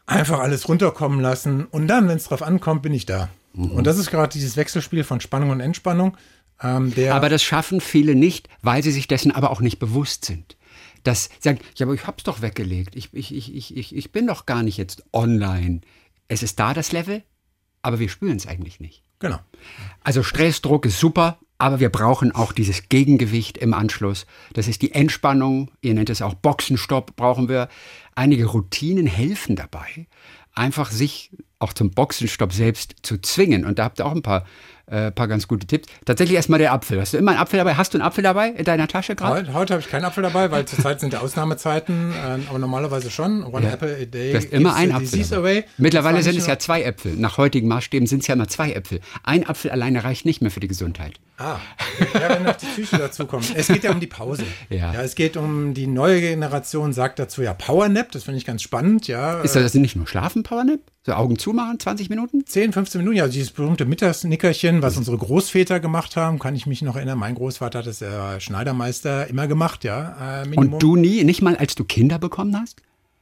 einfach 0.06 0.40
alles 0.40 0.68
runterkommen 0.68 1.22
lassen 1.22 1.66
und 1.66 1.88
dann, 1.88 2.08
wenn 2.10 2.18
es 2.18 2.26
drauf 2.26 2.44
ankommt, 2.44 2.82
bin 2.82 2.94
ich 2.94 3.06
da. 3.06 3.30
Mhm. 3.54 3.72
Und 3.72 3.88
das 3.88 3.98
ist 3.98 4.12
gerade 4.12 4.34
dieses 4.34 4.58
Wechselspiel 4.58 5.04
von 5.06 5.22
Spannung 5.22 5.52
und 5.52 5.62
Entspannung. 5.62 6.18
Ähm, 6.62 6.94
aber 7.10 7.30
das 7.30 7.44
schaffen 7.44 7.82
viele 7.82 8.16
nicht, 8.16 8.50
weil 8.62 8.84
sie 8.84 8.92
sich 8.92 9.08
dessen 9.08 9.32
aber 9.32 9.52
auch 9.52 9.62
nicht 9.62 9.80
bewusst 9.80 10.26
sind. 10.26 10.58
Das 11.04 11.30
sagen, 11.40 11.60
ja, 11.76 11.86
aber 11.86 11.94
ich 11.94 12.06
hab's 12.08 12.24
doch 12.24 12.42
weggelegt. 12.42 12.96
Ich, 12.96 13.14
ich, 13.14 13.34
ich, 13.34 13.78
ich, 13.78 13.96
ich 13.96 14.12
bin 14.12 14.28
doch 14.28 14.46
gar 14.46 14.64
nicht 14.64 14.78
jetzt 14.78 15.04
online. 15.14 15.82
Es 16.28 16.44
ist 16.44 16.60
da 16.60 16.74
das 16.74 16.92
Level, 16.92 17.24
aber 17.88 18.00
wir 18.00 18.10
spüren 18.10 18.36
es 18.36 18.46
eigentlich 18.46 18.82
nicht. 18.82 19.02
Genau. 19.20 19.40
Also 20.04 20.22
Stressdruck 20.22 20.86
ist 20.86 21.00
super, 21.00 21.40
aber 21.58 21.80
wir 21.80 21.88
brauchen 21.90 22.34
auch 22.34 22.52
dieses 22.52 22.90
Gegengewicht 22.90 23.58
im 23.58 23.74
Anschluss. 23.74 24.26
Das 24.52 24.68
ist 24.68 24.82
die 24.82 24.92
Entspannung, 24.92 25.72
ihr 25.80 25.94
nennt 25.94 26.10
es 26.10 26.22
auch 26.22 26.34
Boxenstopp, 26.34 27.16
brauchen 27.16 27.48
wir. 27.48 27.70
Einige 28.14 28.48
Routinen 28.48 29.08
helfen 29.08 29.56
dabei, 29.56 30.06
einfach 30.54 30.92
sich 30.92 31.32
auch 31.60 31.74
zum 31.74 31.92
Boxenstopp 31.92 32.54
selbst 32.54 32.96
zu 33.02 33.18
zwingen. 33.18 33.66
Und 33.66 33.80
da 33.80 33.86
habt 33.86 34.00
ihr 34.00 34.06
auch 34.06 34.16
ein 34.16 34.22
paar 34.22 34.46
äh, 34.90 35.12
paar 35.12 35.28
ganz 35.28 35.48
gute 35.48 35.68
Tipps. 35.68 35.88
Tatsächlich 36.06 36.36
erstmal 36.36 36.60
der 36.60 36.72
Apfel. 36.72 37.00
Hast 37.00 37.14
du 37.14 37.18
immer 37.18 37.32
einen 37.32 37.40
Apfel 37.42 37.58
dabei? 37.58 37.76
Hast 37.76 37.94
du 37.94 37.98
einen 37.98 38.08
Apfel 38.08 38.24
dabei 38.24 38.50
in 38.50 38.64
deiner 38.64 38.88
Tasche 38.88 39.16
gerade? 39.16 39.36
Heute, 39.36 39.54
heute 39.54 39.74
habe 39.74 39.82
ich 39.82 39.90
keinen 39.90 40.06
Apfel 40.06 40.24
dabei, 40.24 40.50
weil 40.50 40.66
zurzeit 40.66 41.00
sind 41.02 41.14
ja 41.14 41.20
Ausnahmezeiten, 41.20 42.12
äh, 42.12 42.40
aber 42.50 42.60
normalerweise 42.60 43.12
schon. 43.12 43.44
One 43.44 43.66
ja. 43.66 43.74
apple 43.74 43.98
a 44.02 44.06
day. 44.06 44.32
Du 44.32 44.38
hast 44.38 44.52
immer 44.52 44.76
einen 44.76 44.94
Apfel. 44.94 45.66
Mittlerweile 45.78 46.24
sind 46.24 46.38
es 46.38 46.48
ja 46.48 46.58
zwei 46.58 46.84
Äpfel. 46.84 47.16
Nach 47.16 47.38
heutigen 47.38 47.68
Maßstäben 47.68 48.08
sind 48.08 48.22
es 48.22 48.28
ja 48.28 48.36
immer 48.36 48.48
zwei 48.48 48.72
Äpfel. 48.72 49.02
Ein 49.24 49.48
Apfel 49.48 49.72
alleine 49.72 50.04
reicht 50.04 50.26
nicht 50.26 50.42
mehr 50.42 50.52
für 50.52 50.62
die 50.62 50.70
Gesundheit. 50.70 51.16
Ah, 51.40 51.58
ja, 52.16 52.30
wenn 52.30 52.44
noch 52.44 52.56
die 52.56 52.66
Psyche 52.66 52.98
dazukommt. 52.98 53.54
Es 53.56 53.68
geht 53.68 53.84
ja 53.84 53.92
um 53.92 54.00
die 54.00 54.08
Pause. 54.08 54.44
Ja. 54.70 54.94
ja. 54.94 55.02
Es 55.04 55.14
geht 55.14 55.38
um 55.38 55.76
die 55.76 55.86
neue 55.86 56.20
Generation, 56.20 56.94
sagt 56.94 57.20
dazu 57.20 57.44
ja 57.44 57.54
Powernap, 57.54 58.12
das 58.12 58.24
finde 58.24 58.40
ich 58.40 58.46
ganz 58.46 58.64
spannend, 58.64 59.08
ja. 59.08 59.42
Ist 59.42 59.56
das 59.56 59.76
nicht 59.76 59.96
nur 59.96 60.08
Schlafen, 60.08 60.42
Powernap? 60.42 60.80
So 61.06 61.14
Augen 61.14 61.38
zumachen, 61.48 61.80
20 61.80 62.10
Minuten? 62.10 62.46
10, 62.46 62.74
15 62.74 63.00
Minuten, 63.00 63.18
ja, 63.18 63.28
dieses 63.28 63.52
berühmte 63.52 63.86
Mittagsnickerchen, 63.86 64.82
was 64.82 64.98
unsere 64.98 65.18
Großväter 65.18 65.80
gemacht 65.80 66.18
haben, 66.18 66.40
kann 66.40 66.56
ich 66.56 66.66
mich 66.66 66.82
noch 66.82 66.98
erinnern. 66.98 67.18
Mein 67.18 67.36
Großvater 67.36 67.80
hat 67.80 67.88
das 67.88 68.02
äh, 68.02 68.40
Schneidermeister 68.42 69.28
immer 69.28 69.48
gemacht, 69.48 69.86
ja. 69.86 70.44
Äh, 70.44 70.56
Und 70.56 70.82
du 70.82 70.98
nie, 70.98 71.24
nicht 71.24 71.42
mal 71.42 71.56
als 71.56 71.76
du 71.76 71.86
Kinder 71.86 72.20
bekommen 72.20 72.60
hast? 72.60 72.82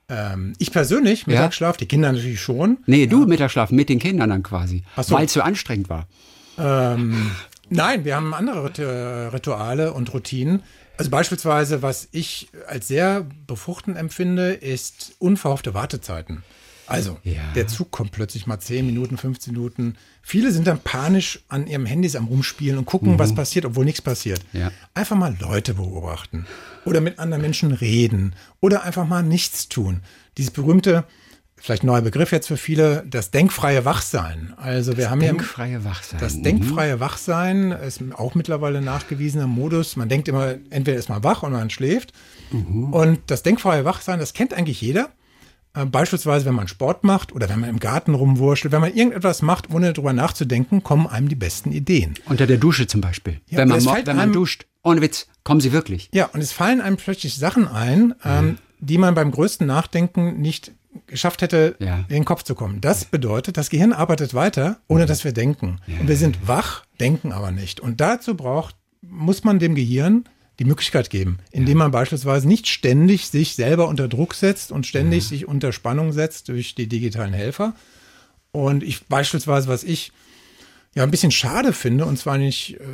Ähm, 0.09 0.53
ich 0.57 0.71
persönlich, 0.71 1.27
Mittagsschlaf, 1.27 1.75
ja? 1.75 1.79
die 1.79 1.85
Kinder 1.87 2.11
natürlich 2.11 2.41
schon. 2.41 2.79
Nee, 2.87 3.05
du 3.05 3.21
ja. 3.21 3.27
Mittagsschlaf 3.27 3.69
mit 3.69 3.89
den 3.89 3.99
Kindern 3.99 4.29
dann 4.31 4.41
quasi, 4.41 4.83
so. 4.99 5.15
weil 5.15 5.25
es 5.25 5.33
so 5.33 5.41
anstrengend 5.41 5.89
war. 5.89 6.07
Ähm, 6.57 7.29
nein, 7.69 8.05
wir 8.05 8.15
haben 8.15 8.33
andere 8.33 8.63
Rituale 9.33 9.93
und 9.93 10.11
Routinen. 10.13 10.63
Also 10.97 11.11
beispielsweise, 11.11 11.81
was 11.81 12.07
ich 12.11 12.47
als 12.67 12.87
sehr 12.87 13.27
befruchtend 13.45 13.97
empfinde, 13.97 14.53
ist 14.53 15.15
unverhoffte 15.19 15.73
Wartezeiten. 15.73 16.43
Also, 16.87 17.17
ja. 17.23 17.41
der 17.55 17.67
Zug 17.67 17.91
kommt 17.91 18.11
plötzlich 18.11 18.47
mal 18.47 18.59
10 18.59 18.85
Minuten, 18.85 19.17
15 19.17 19.53
Minuten. 19.53 19.95
Viele 20.21 20.51
sind 20.51 20.67
dann 20.67 20.79
panisch 20.79 21.43
an 21.47 21.67
ihrem 21.67 21.85
Handys 21.85 22.15
am 22.15 22.25
Rumspielen 22.25 22.77
und 22.77 22.85
gucken, 22.85 23.13
mhm. 23.13 23.19
was 23.19 23.33
passiert, 23.33 23.65
obwohl 23.65 23.85
nichts 23.85 24.01
passiert. 24.01 24.41
Ja. 24.53 24.71
Einfach 24.93 25.15
mal 25.15 25.35
Leute 25.39 25.73
beobachten 25.73 26.45
oder 26.85 27.01
mit 27.01 27.19
anderen 27.19 27.41
Menschen 27.41 27.71
reden 27.71 28.35
oder 28.59 28.83
einfach 28.83 29.07
mal 29.07 29.23
nichts 29.23 29.69
tun. 29.69 30.01
Dieses 30.37 30.51
berühmte, 30.51 31.05
vielleicht 31.57 31.83
neuer 31.83 32.01
Begriff 32.01 32.31
jetzt 32.31 32.47
für 32.47 32.57
viele, 32.57 33.03
das 33.09 33.31
denkfreie 33.31 33.85
Wachsein. 33.85 34.53
Also 34.57 34.97
wir 34.97 35.05
das 35.05 35.11
haben 35.11 35.19
denkfreie 35.19 35.73
ja 35.73 35.83
Wachsein. 35.83 36.19
Das 36.19 36.35
mhm. 36.35 36.43
denkfreie 36.43 36.99
Wachsein 36.99 37.71
ist 37.71 38.01
auch 38.13 38.35
mittlerweile 38.35 38.81
nachgewiesener 38.81 39.47
Modus. 39.47 39.95
Man 39.95 40.09
denkt 40.09 40.27
immer, 40.27 40.55
entweder 40.69 40.97
ist 40.97 41.09
man 41.09 41.23
wach 41.23 41.43
und 41.43 41.53
man 41.53 41.69
schläft 41.69 42.13
Und 42.91 43.19
das 43.27 43.43
denkfreie 43.43 43.85
Wachsein, 43.85 44.19
das 44.19 44.33
kennt 44.33 44.53
eigentlich 44.53 44.81
jeder. 44.81 45.09
Äh, 45.75 45.85
Beispielsweise, 45.85 46.45
wenn 46.45 46.55
man 46.55 46.67
Sport 46.67 47.03
macht 47.03 47.33
oder 47.33 47.49
wenn 47.49 47.59
man 47.59 47.69
im 47.69 47.79
Garten 47.79 48.13
rumwurschtelt, 48.15 48.71
wenn 48.71 48.81
man 48.81 48.93
irgendetwas 48.93 49.41
macht, 49.41 49.69
ohne 49.69 49.93
darüber 49.93 50.13
nachzudenken, 50.13 50.83
kommen 50.83 51.07
einem 51.07 51.27
die 51.29 51.35
besten 51.35 51.71
Ideen. 51.71 52.15
Unter 52.25 52.47
der 52.47 52.57
Dusche 52.57 52.87
zum 52.87 53.01
Beispiel. 53.01 53.41
Ja, 53.49 53.59
wenn 53.59 53.67
man, 53.69 53.83
wenn 53.85 54.15
man 54.15 54.33
duscht. 54.33 54.65
Ohne 54.83 55.01
Witz, 55.01 55.27
kommen 55.43 55.61
sie 55.61 55.71
wirklich. 55.71 56.09
Ja, 56.13 56.25
und 56.27 56.41
es 56.41 56.51
fallen 56.51 56.79
einem 56.81 56.97
plötzlich 56.97 57.35
Sachen 57.35 57.67
ein, 57.67 58.13
ähm, 58.23 58.57
die 58.79 58.97
man 58.97 59.15
beim 59.15 59.31
größten 59.31 59.65
Nachdenken 59.65 60.39
nicht 60.41 60.71
geschafft 61.07 61.41
hätte, 61.41 61.75
Ja. 61.79 61.97
in 62.07 62.15
den 62.15 62.25
Kopf 62.25 62.43
zu 62.43 62.55
kommen. 62.55 62.79
Das 62.81 63.03
bedeutet, 63.05 63.57
das 63.57 63.69
Gehirn 63.69 63.91
arbeitet 63.93 64.33
weiter, 64.33 64.77
ohne 64.87 65.05
dass 65.05 65.23
wir 65.23 65.33
denken. 65.33 65.79
Und 65.99 66.07
wir 66.07 66.15
sind 66.17 66.47
wach, 66.47 66.85
denken 66.99 67.31
aber 67.33 67.51
nicht. 67.51 67.79
Und 67.79 67.99
dazu 67.99 68.35
braucht, 68.35 68.75
muss 69.01 69.43
man 69.43 69.59
dem 69.59 69.75
Gehirn 69.75 70.25
die 70.59 70.65
Möglichkeit 70.65 71.09
geben, 71.09 71.39
indem 71.51 71.79
man 71.79 71.91
beispielsweise 71.91 72.47
nicht 72.47 72.67
ständig 72.67 73.27
sich 73.27 73.55
selber 73.55 73.87
unter 73.87 74.07
Druck 74.07 74.33
setzt 74.33 74.71
und 74.71 74.87
ständig 74.87 75.27
sich 75.27 75.47
unter 75.47 75.73
Spannung 75.73 76.13
setzt 76.13 76.47
durch 76.49 76.75
die 76.75 76.87
digitalen 76.87 77.33
Helfer. 77.33 77.73
Und 78.51 78.83
ich 78.83 79.05
beispielsweise, 79.07 79.67
was 79.67 79.83
ich 79.83 80.13
ja 80.95 81.03
ein 81.03 81.11
bisschen 81.11 81.31
schade 81.31 81.73
finde, 81.73 82.05
und 82.05 82.17
zwar 82.17 82.37
nicht, 82.37 82.79
äh, 82.79 82.85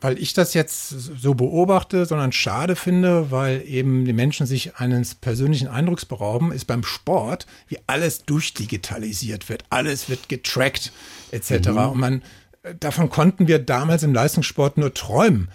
weil 0.00 0.18
ich 0.18 0.32
das 0.32 0.54
jetzt 0.54 0.88
so 0.88 1.34
beobachte, 1.34 2.06
sondern 2.06 2.32
schade 2.32 2.74
finde, 2.74 3.30
weil 3.30 3.62
eben 3.66 4.04
die 4.04 4.12
Menschen 4.12 4.46
sich 4.46 4.76
eines 4.76 5.14
persönlichen 5.14 5.68
Eindrucks 5.68 6.04
berauben, 6.06 6.52
ist 6.52 6.66
beim 6.66 6.84
Sport, 6.84 7.46
wie 7.68 7.78
alles 7.86 8.24
durchdigitalisiert 8.24 9.48
wird, 9.48 9.64
alles 9.68 10.08
wird 10.08 10.28
getrackt 10.28 10.92
etc. 11.32 11.68
Und 11.68 11.98
man, 11.98 12.22
äh, 12.62 12.74
davon 12.80 13.10
konnten 13.10 13.46
wir 13.48 13.58
damals 13.58 14.02
im 14.02 14.14
Leistungssport 14.14 14.78
nur 14.78 14.94
träumen. 14.94 15.48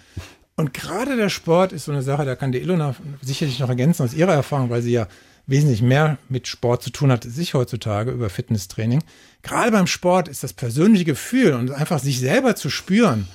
Und 0.56 0.74
gerade 0.74 1.16
der 1.16 1.28
Sport 1.28 1.72
ist 1.72 1.86
so 1.86 1.92
eine 1.92 2.02
Sache, 2.02 2.24
da 2.24 2.36
kann 2.36 2.52
die 2.52 2.60
Ilona 2.60 2.94
sicherlich 3.22 3.58
noch 3.58 3.68
ergänzen 3.68 4.02
aus 4.02 4.14
ihrer 4.14 4.34
Erfahrung, 4.34 4.70
weil 4.70 4.82
sie 4.82 4.92
ja 4.92 5.08
wesentlich 5.46 5.82
mehr 5.82 6.18
mit 6.28 6.46
Sport 6.46 6.82
zu 6.82 6.90
tun 6.90 7.10
hat, 7.10 7.24
als 7.24 7.38
ich 7.38 7.54
heutzutage 7.54 8.10
über 8.10 8.30
Fitnesstraining. 8.30 9.02
Gerade 9.42 9.72
beim 9.72 9.86
Sport 9.86 10.28
ist 10.28 10.44
das 10.44 10.52
persönliche 10.52 11.04
Gefühl 11.04 11.54
und 11.54 11.72
einfach 11.72 11.98
sich 11.98 12.20
selber 12.20 12.54
zu 12.54 12.70
spüren 12.70 13.26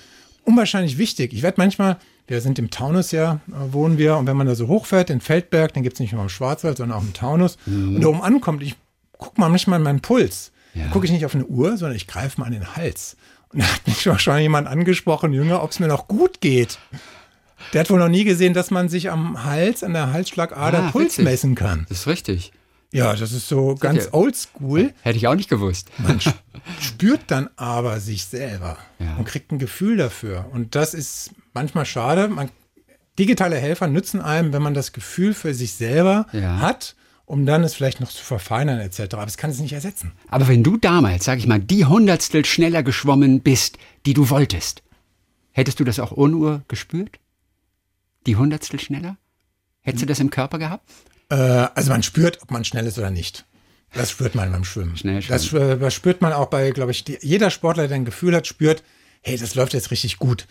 unwahrscheinlich 0.47 0.97
wichtig. 0.97 1.33
Ich 1.33 1.43
werde 1.43 1.59
manchmal, 1.59 1.97
wir 2.25 2.41
sind 2.41 2.57
im 2.57 2.69
Taunus 2.69 3.11
ja, 3.11 3.41
äh, 3.49 3.73
wohnen 3.73 3.97
wir, 3.97 4.17
und 4.17 4.27
wenn 4.27 4.37
man 4.37 4.47
da 4.47 4.55
so 4.55 4.67
hochfährt, 4.67 5.09
in 5.09 5.19
Feldberg, 5.19 5.73
dann 5.73 5.83
gibt 5.83 5.95
es 5.95 5.99
nicht 5.99 6.13
nur 6.13 6.21
im 6.21 6.29
Schwarzwald, 6.29 6.77
sondern 6.77 6.97
auch 6.97 7.03
im 7.03 7.13
Taunus, 7.13 7.57
und 7.65 8.01
da 8.01 8.07
oben 8.07 8.21
ankommt, 8.21 8.63
ich 8.63 8.75
gucke 9.17 9.39
mal 9.39 9.49
manchmal 9.49 9.79
meinen 9.79 10.01
Puls. 10.01 10.51
Ja. 10.73 10.87
Gucke 10.87 11.05
ich 11.05 11.11
nicht 11.11 11.25
auf 11.25 11.35
eine 11.35 11.45
Uhr, 11.45 11.75
sondern 11.77 11.95
ich 11.95 12.07
greife 12.07 12.39
mal 12.39 12.45
an 12.45 12.53
den 12.53 12.75
Hals. 12.75 13.17
Und 13.53 13.59
da 13.61 13.65
hat 13.65 13.87
mich 13.87 14.05
wahrscheinlich 14.07 14.43
jemand 14.43 14.67
angesprochen, 14.67 15.33
Jünger, 15.33 15.63
ob 15.63 15.71
es 15.71 15.79
mir 15.79 15.87
noch 15.87 16.07
gut 16.07 16.41
geht. 16.41 16.77
Der 17.73 17.81
hat 17.81 17.89
wohl 17.89 17.99
noch 17.99 18.07
nie 18.09 18.23
gesehen, 18.23 18.53
dass 18.53 18.71
man 18.71 18.87
sich 18.89 19.09
am 19.09 19.43
Hals, 19.43 19.83
an 19.83 19.93
der 19.93 20.11
Halsschlagader 20.13 20.83
Ah, 20.83 20.91
Puls 20.91 21.05
witzig. 21.13 21.23
messen 21.25 21.55
kann. 21.55 21.85
Das 21.89 21.99
ist 21.99 22.07
richtig. 22.07 22.51
Ja, 22.93 23.13
das 23.15 23.31
ist 23.33 23.49
so 23.49 23.75
ganz 23.75 24.05
ja- 24.05 24.13
oldschool. 24.13 24.93
Hätte 25.01 25.17
ich 25.17 25.27
auch 25.27 25.35
nicht 25.35 25.49
gewusst. 25.49 25.89
Man 25.97 26.19
sp- 26.23 26.39
spürt 26.81 27.21
dann 27.27 27.49
aber 27.57 27.99
sich 27.99 28.25
selber 28.25 28.77
Ja. 28.99 29.15
und 29.17 29.25
kriegt 29.25 29.51
ein 29.51 29.59
Gefühl 29.59 29.97
dafür. 29.97 30.45
Und 30.53 30.75
das 30.75 30.93
ist 30.93 31.31
manchmal 31.53 31.85
schade. 31.85 32.27
Man, 32.29 32.49
digitale 33.19 33.57
Helfer 33.57 33.87
nützen 33.87 34.21
einem, 34.21 34.53
wenn 34.53 34.61
man 34.61 34.73
das 34.73 34.93
Gefühl 34.93 35.33
für 35.33 35.53
sich 35.53 35.73
selber 35.73 36.27
Ja. 36.31 36.59
hat, 36.61 36.95
um 37.27 37.45
dann 37.45 37.63
es 37.63 37.75
vielleicht 37.75 37.99
noch 37.99 38.09
zu 38.09 38.23
verfeinern 38.23 38.79
etc. 38.79 39.13
Aber 39.13 39.27
es 39.27 39.37
kann 39.37 39.51
es 39.51 39.59
nicht 39.59 39.73
ersetzen. 39.73 40.13
Aber 40.29 40.47
wenn 40.47 40.63
du 40.63 40.77
damals, 40.77 41.25
sag 41.25 41.37
ich 41.37 41.45
mal, 41.45 41.59
die 41.59 41.85
Hundertstel 41.85 42.45
schneller 42.45 42.83
geschwommen 42.83 43.41
bist, 43.41 43.77
die 44.05 44.13
du 44.13 44.29
wolltest, 44.29 44.81
hättest 45.51 45.79
du 45.79 45.83
das 45.83 45.99
auch 45.99 46.13
ohne 46.13 46.37
Uhr 46.37 46.63
gespürt? 46.69 47.19
Die 48.25 48.37
Hundertstel 48.37 48.79
schneller? 48.79 49.17
Hättest 49.81 50.03
du 50.03 50.07
das 50.07 50.21
im 50.21 50.29
Körper 50.29 50.57
gehabt? 50.57 50.89
Äh, 51.29 51.35
also 51.35 51.91
man 51.91 52.01
spürt, 52.01 52.41
ob 52.41 52.49
man 52.49 52.63
schnell 52.63 52.87
ist 52.87 52.97
oder 52.97 53.11
nicht. 53.11 53.45
Das 53.93 54.09
spürt 54.09 54.33
man 54.33 54.51
beim 54.51 54.63
Schwimmen. 54.63 54.95
Schnell 54.95 55.21
das, 55.21 55.51
äh, 55.51 55.77
das 55.77 55.93
spürt 55.93 56.21
man 56.21 56.31
auch 56.31 56.47
bei, 56.47 56.71
glaube 56.71 56.91
ich, 56.91 57.03
die, 57.03 57.17
jeder 57.21 57.49
Sportler, 57.49 57.89
der 57.89 57.97
ein 57.97 58.05
Gefühl 58.05 58.35
hat, 58.35 58.47
spürt, 58.47 58.83
hey, 59.21 59.37
das 59.37 59.53
läuft 59.53 59.73
jetzt 59.73 59.91
richtig 59.91 60.17
gut. 60.17 60.47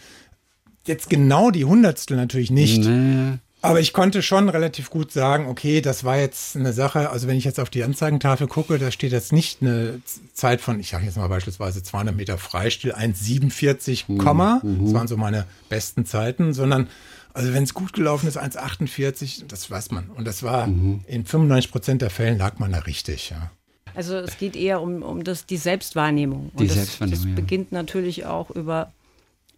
Jetzt 0.86 1.08
genau 1.08 1.50
die 1.50 1.64
Hundertstel 1.64 2.18
natürlich 2.18 2.50
nicht. 2.50 2.84
Nee. 2.84 3.38
Aber 3.62 3.80
ich 3.80 3.92
konnte 3.92 4.22
schon 4.22 4.48
relativ 4.48 4.90
gut 4.90 5.10
sagen, 5.10 5.48
okay, 5.48 5.80
das 5.80 6.04
war 6.04 6.18
jetzt 6.18 6.56
eine 6.56 6.72
Sache, 6.72 7.10
also 7.10 7.26
wenn 7.26 7.36
ich 7.36 7.44
jetzt 7.44 7.58
auf 7.58 7.70
die 7.70 7.82
Anzeigentafel 7.82 8.46
gucke, 8.46 8.78
da 8.78 8.90
steht 8.90 9.12
jetzt 9.12 9.32
nicht 9.32 9.60
eine 9.60 10.00
Zeit 10.34 10.60
von, 10.60 10.78
ich 10.78 10.90
sage 10.90 11.04
jetzt 11.04 11.16
mal 11.16 11.28
beispielsweise 11.28 11.82
200 11.82 12.14
Meter 12.14 12.38
Freistil, 12.38 12.92
1,47, 12.92 14.18
Komma, 14.18 14.60
das 14.62 14.94
waren 14.94 15.08
so 15.08 15.16
meine 15.16 15.46
besten 15.68 16.04
Zeiten, 16.04 16.52
sondern 16.52 16.88
also 17.36 17.52
wenn 17.52 17.64
es 17.64 17.74
gut 17.74 17.92
gelaufen 17.92 18.28
ist, 18.28 18.38
1,48, 18.38 19.44
das 19.46 19.70
weiß 19.70 19.90
man. 19.90 20.08
Und 20.08 20.26
das 20.26 20.42
war 20.42 20.66
in 20.66 21.26
95 21.26 21.70
Prozent 21.70 22.02
der 22.02 22.08
Fällen 22.08 22.38
lag 22.38 22.58
man 22.58 22.72
da 22.72 22.78
richtig, 22.78 23.30
ja. 23.30 23.50
Also 23.94 24.16
es 24.16 24.38
geht 24.38 24.56
eher 24.56 24.80
um, 24.80 25.02
um 25.02 25.24
das, 25.24 25.46
die 25.46 25.56
Selbstwahrnehmung. 25.56 26.50
Die 26.54 26.60
Und 26.60 26.70
das, 26.70 26.76
Selbstwahrnehmung, 26.76 27.24
das 27.24 27.30
ja. 27.30 27.34
beginnt 27.34 27.72
natürlich 27.72 28.26
auch 28.26 28.50
über, 28.50 28.92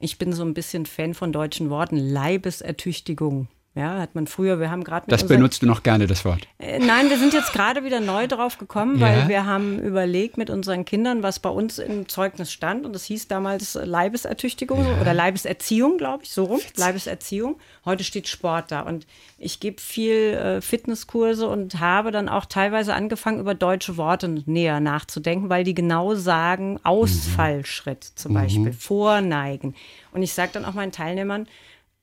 ich 0.01 0.19
bin 0.19 0.33
so 0.33 0.45
ein 0.45 0.55
bisschen 0.55 0.87
Fan 0.87 1.15
von 1.15 1.33
deutschen 1.33 1.71
Worten, 1.71 1.97
Leibesertüchtigung. 1.97 3.49
Ja, 3.79 4.01
hat 4.01 4.17
man 4.17 4.27
früher, 4.27 4.59
wir 4.59 4.73
haben 4.73 4.83
gerade 4.83 5.07
Das 5.09 5.25
benutzt 5.25 5.63
du 5.63 5.67
noch 5.67 5.85
gerne, 5.85 6.09
das 6.09 6.25
Wort. 6.25 6.49
Äh, 6.59 6.81
Nein, 6.81 7.11
wir 7.11 7.17
sind 7.19 7.33
jetzt 7.33 7.53
gerade 7.53 7.85
wieder 7.85 8.01
neu 8.01 8.27
drauf 8.27 8.59
gekommen, 8.59 8.99
Ja. 8.99 9.07
weil 9.07 9.29
wir 9.29 9.47
haben 9.47 9.79
überlegt 9.79 10.37
mit 10.37 10.51
unseren 10.51 10.85
Kindern, 10.85 11.23
was 11.23 11.39
bei 11.39 11.49
uns 11.49 11.79
im 11.79 12.09
Zeugnis 12.09 12.51
stand. 12.53 12.85
Und 12.85 12.93
das 12.93 13.05
hieß 13.05 13.29
damals 13.29 13.79
Leibesertüchtigung 13.81 14.85
oder 15.01 15.15
Leibeserziehung, 15.15 15.97
glaube 15.97 16.25
ich, 16.25 16.31
so 16.31 16.45
rum. 16.45 16.59
Leibeserziehung. 16.77 17.57
Heute 17.85 18.03
steht 18.03 18.27
Sport 18.27 18.73
da. 18.73 18.81
Und 18.81 19.07
ich 19.39 19.61
gebe 19.61 19.81
viel 19.81 20.13
äh, 20.35 20.61
Fitnesskurse 20.61 21.47
und 21.47 21.79
habe 21.79 22.11
dann 22.11 22.29
auch 22.29 22.47
teilweise 22.47 22.95
angefangen, 22.95 23.39
über 23.39 23.55
deutsche 23.55 23.97
Worte 23.97 24.43
näher 24.47 24.81
nachzudenken, 24.81 25.51
weil 25.51 25.63
die 25.63 25.75
genau 25.75 26.17
sagen, 26.17 26.81
Ausfallschritt 26.83 28.03
zum 28.17 28.35
Beispiel, 28.35 28.73
Vorneigen. 28.73 29.75
Und 30.13 30.23
ich 30.25 30.33
sage 30.33 30.51
dann 30.55 30.65
auch 30.65 30.75
meinen 30.75 30.91
Teilnehmern, 30.91 31.47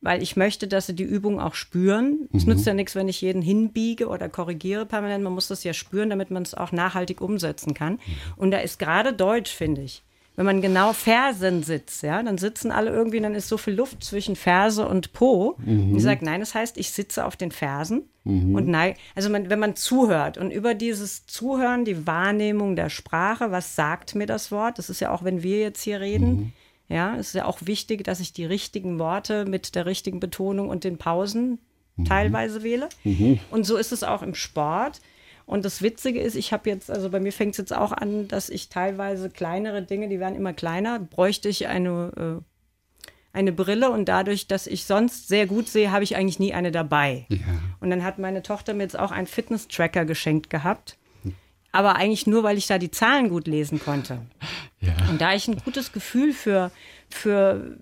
weil 0.05 0.21
ich 0.21 0.37
möchte, 0.37 0.67
dass 0.67 0.85
sie 0.85 0.93
die 0.93 1.03
Übung 1.03 1.39
auch 1.39 1.55
spüren. 1.55 2.29
Es 2.31 2.45
nützt 2.45 2.67
ja 2.67 2.75
nichts, 2.75 2.93
wenn 2.93 3.07
ich 3.07 3.21
jeden 3.21 3.41
hinbiege 3.41 4.07
oder 4.07 4.29
korrigiere 4.29 4.85
permanent. 4.85 5.23
Man 5.23 5.33
muss 5.33 5.47
das 5.47 5.63
ja 5.63 5.73
spüren, 5.73 6.11
damit 6.11 6.29
man 6.29 6.43
es 6.43 6.53
auch 6.53 6.71
nachhaltig 6.71 7.21
umsetzen 7.21 7.73
kann. 7.73 7.99
Und 8.37 8.51
da 8.51 8.59
ist 8.59 8.77
gerade 8.77 9.13
Deutsch, 9.13 9.51
finde 9.51 9.81
ich. 9.81 10.03
Wenn 10.35 10.45
man 10.45 10.61
genau 10.61 10.93
Fersen 10.93 11.63
sitzt, 11.63 12.03
ja, 12.03 12.21
dann 12.21 12.37
sitzen 12.37 12.69
alle 12.69 12.91
irgendwie, 12.91 13.19
dann 13.19 13.33
ist 13.33 13.47
so 13.47 13.57
viel 13.57 13.73
Luft 13.73 14.03
zwischen 14.03 14.35
Ferse 14.35 14.87
und 14.87 15.11
Po. 15.11 15.55
Und 15.65 15.95
ich 15.95 16.03
sage, 16.03 16.23
nein, 16.23 16.41
das 16.41 16.53
heißt, 16.53 16.77
ich 16.77 16.91
sitze 16.91 17.25
auf 17.25 17.35
den 17.35 17.51
Fersen 17.51 18.03
und 18.25 18.67
nein, 18.67 18.95
also 19.15 19.29
man, 19.29 19.49
wenn 19.49 19.59
man 19.59 19.75
zuhört 19.75 20.37
und 20.37 20.51
über 20.51 20.73
dieses 20.73 21.25
Zuhören, 21.25 21.85
die 21.85 22.05
Wahrnehmung 22.05 22.75
der 22.75 22.89
Sprache, 22.89 23.51
was 23.51 23.75
sagt 23.75 24.13
mir 24.13 24.25
das 24.25 24.51
Wort? 24.51 24.77
Das 24.77 24.89
ist 24.89 24.99
ja 24.99 25.11
auch, 25.11 25.23
wenn 25.23 25.41
wir 25.41 25.59
jetzt 25.59 25.81
hier 25.81 25.99
reden, 25.99 26.53
ja, 26.87 27.15
es 27.15 27.27
ist 27.27 27.33
ja 27.33 27.45
auch 27.45 27.59
wichtig, 27.63 28.03
dass 28.03 28.19
ich 28.19 28.33
die 28.33 28.45
richtigen 28.45 28.99
Worte 28.99 29.45
mit 29.45 29.75
der 29.75 29.85
richtigen 29.85 30.19
Betonung 30.19 30.69
und 30.69 30.83
den 30.83 30.97
Pausen 30.97 31.59
teilweise 32.07 32.63
wähle. 32.63 32.89
Und 33.51 33.65
so 33.65 33.77
ist 33.77 33.91
es 33.91 34.03
auch 34.03 34.21
im 34.21 34.35
Sport. 34.35 34.99
Und 35.45 35.63
das 35.63 35.81
Witzige 35.81 36.19
ist, 36.19 36.35
ich 36.35 36.51
habe 36.51 36.69
jetzt, 36.69 36.89
also 36.89 37.09
bei 37.09 37.19
mir 37.19 37.31
fängt 37.31 37.51
es 37.51 37.57
jetzt 37.57 37.75
auch 37.75 37.91
an, 37.91 38.27
dass 38.27 38.49
ich 38.49 38.69
teilweise 38.69 39.29
kleinere 39.29 39.83
Dinge, 39.83 40.09
die 40.09 40.19
werden 40.19 40.35
immer 40.35 40.53
kleiner, 40.53 40.99
bräuchte 40.99 41.49
ich 41.49 41.67
eine, 41.67 42.41
äh, 42.41 43.07
eine 43.31 43.51
Brille 43.51 43.91
und 43.91 44.05
dadurch, 44.05 44.47
dass 44.47 44.65
ich 44.65 44.85
sonst 44.85 45.27
sehr 45.27 45.45
gut 45.45 45.67
sehe, 45.67 45.91
habe 45.91 46.03
ich 46.03 46.15
eigentlich 46.15 46.39
nie 46.39 46.53
eine 46.53 46.71
dabei. 46.71 47.25
Ja. 47.29 47.37
Und 47.79 47.91
dann 47.91 48.03
hat 48.03 48.17
meine 48.17 48.41
Tochter 48.41 48.73
mir 48.73 48.83
jetzt 48.83 48.97
auch 48.97 49.11
einen 49.11 49.27
Fitness-Tracker 49.27 50.05
geschenkt 50.05 50.49
gehabt. 50.49 50.97
Aber 51.75 51.97
eigentlich 51.97 52.25
nur, 52.25 52.43
weil 52.43 52.57
ich 52.57 52.67
da 52.67 52.77
die 52.77 52.91
Zahlen 52.91 53.29
gut 53.29 53.47
lesen 53.47 53.79
konnte. 53.79 54.21
Ja. 54.79 54.93
Und 55.09 55.19
da 55.19 55.33
ich 55.33 55.47
ein 55.47 55.57
gutes 55.57 55.91
Gefühl 55.91 56.31
für, 56.31 56.71
für 57.09 57.77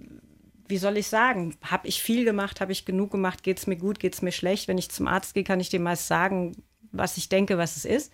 wie 0.68 0.78
soll 0.78 0.98
ich 0.98 1.08
sagen, 1.08 1.56
habe 1.62 1.88
ich 1.88 2.02
viel 2.02 2.26
gemacht, 2.26 2.60
habe 2.60 2.72
ich 2.72 2.86
genug 2.86 3.12
gemacht, 3.12 3.44
geht 3.44 3.60
es 3.60 3.68
mir 3.68 3.76
gut, 3.76 4.00
geht 4.00 4.16
es 4.16 4.22
mir 4.22 4.32
schlecht. 4.32 4.68
Wenn 4.68 4.78
ich 4.78 4.89
zum 4.89 5.08
Arzt 5.08 5.36
gehe, 5.36 5.44
kann 5.44 5.60
ich 5.60 5.70
dem 5.70 5.84
meist 5.84 6.08
sagen, 6.08 6.56
was 6.91 7.18
ich 7.18 7.30
denke, 7.30 7.58
was 7.58 7.78
es 7.78 7.86
ist. 7.86 8.12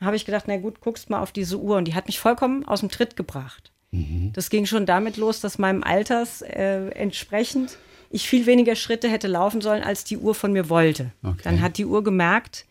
Habe 0.00 0.16
ich 0.16 0.24
gedacht, 0.24 0.44
na 0.46 0.56
gut, 0.56 0.80
guckst 0.80 1.10
mal 1.10 1.20
auf 1.20 1.32
diese 1.32 1.58
Uhr. 1.58 1.76
Und 1.76 1.86
die 1.86 1.94
hat 1.94 2.06
mich 2.06 2.20
vollkommen 2.20 2.64
aus 2.64 2.80
dem 2.80 2.90
Tritt 2.90 3.16
gebracht. 3.16 3.72
Das 3.92 4.50
ging 4.50 4.66
schon 4.66 4.86
damit 4.86 5.16
los, 5.16 5.40
dass 5.40 5.58
meinem 5.58 5.82
Alters 5.82 6.42
äh, 6.42 6.90
entsprechend 6.90 7.76
ich 8.10 8.28
viel 8.28 8.46
weniger 8.46 8.76
Schritte 8.76 9.08
hätte 9.08 9.26
laufen 9.26 9.60
sollen, 9.60 9.82
als 9.82 10.04
die 10.04 10.16
Uhr 10.16 10.34
von 10.34 10.52
mir 10.52 10.68
wollte. 10.68 11.12
Okay. 11.22 11.40
Dann 11.42 11.60
hat 11.60 11.76
die 11.78 11.86
Uhr 11.86 12.04
gemerkt, 12.04 12.66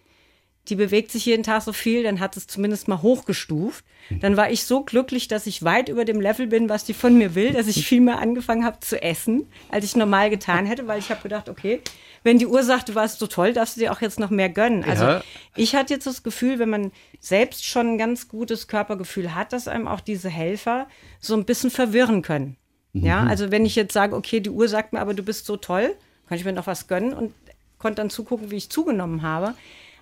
die 0.70 0.76
bewegt 0.76 1.12
sich 1.12 1.26
jeden 1.26 1.44
Tag 1.44 1.62
so 1.64 1.74
viel, 1.74 2.04
dann 2.04 2.20
hat 2.20 2.38
es 2.38 2.48
zumindest 2.48 2.88
mal 2.88 3.02
hochgestuft. 3.02 3.84
Dann 4.22 4.38
war 4.38 4.50
ich 4.50 4.64
so 4.64 4.84
glücklich, 4.84 5.28
dass 5.28 5.46
ich 5.46 5.64
weit 5.64 5.90
über 5.90 6.04
dem 6.06 6.20
Level 6.20 6.48
bin, 6.48 6.68
was 6.70 6.84
die 6.84 6.94
von 6.94 7.18
mir 7.18 7.36
will, 7.36 7.54
dass 7.54 7.68
ich 7.68 7.86
viel 7.86 8.02
mehr 8.02 8.20
angefangen 8.20 8.66
habe 8.66 8.80
zu 8.80 9.02
essen, 9.02 9.46
als 9.70 9.86
ich 9.86 9.96
normal 9.96 10.30
getan 10.30 10.66
hätte, 10.66 10.88
weil 10.88 10.98
ich 11.00 11.10
habe 11.12 11.22
gedacht, 11.22 11.48
okay, 11.50 11.82
wenn 12.24 12.38
die 12.40 12.48
Uhr 12.48 12.64
sagt, 12.64 12.90
du 12.90 12.96
warst 12.96 13.20
so 13.20 13.28
toll, 13.28 13.54
darfst 13.54 13.76
du 13.76 13.82
dir 13.82 13.92
auch 13.92 14.02
jetzt 14.02 14.20
noch 14.20 14.30
mehr 14.30 14.50
gönnen. 14.50 14.84
Also 14.84 15.04
Ja. 15.06 15.24
ich 15.56 15.76
hatte 15.76 15.94
jetzt 15.94 16.08
das 16.08 16.24
Gefühl, 16.24 16.60
wenn 16.60 16.70
man 16.70 16.92
selbst 17.20 17.66
schon 17.66 17.94
ein 17.94 17.98
ganz 17.98 18.28
gutes 18.28 18.68
Körpergefühl 18.68 19.36
hat, 19.36 19.54
dass 19.54 19.68
einem 19.68 19.88
auch 19.88 20.02
diese 20.02 20.30
Helfer 20.30 20.88
so 21.20 21.36
ein 21.36 21.46
bisschen 21.46 21.70
verwirren 21.70 22.22
können. 22.22 22.58
Ja, 22.94 23.24
also 23.24 23.52
wenn 23.52 23.66
ich 23.68 23.76
jetzt 23.76 23.94
sage, 23.94 24.16
okay, 24.16 24.40
die 24.40 24.50
Uhr 24.50 24.68
sagt 24.68 24.94
mir 24.94 25.00
aber, 25.00 25.14
du 25.14 25.22
bist 25.22 25.46
so 25.46 25.56
toll, 25.58 25.96
kann 26.28 26.38
ich 26.40 26.46
mir 26.46 26.54
noch 26.54 26.66
was 26.68 26.88
gönnen 26.88 27.14
und 27.14 27.34
konnte 27.78 27.98
dann 28.02 28.10
zugucken, 28.10 28.50
wie 28.52 28.56
ich 28.58 28.70
zugenommen 28.70 29.22
habe. 29.22 29.54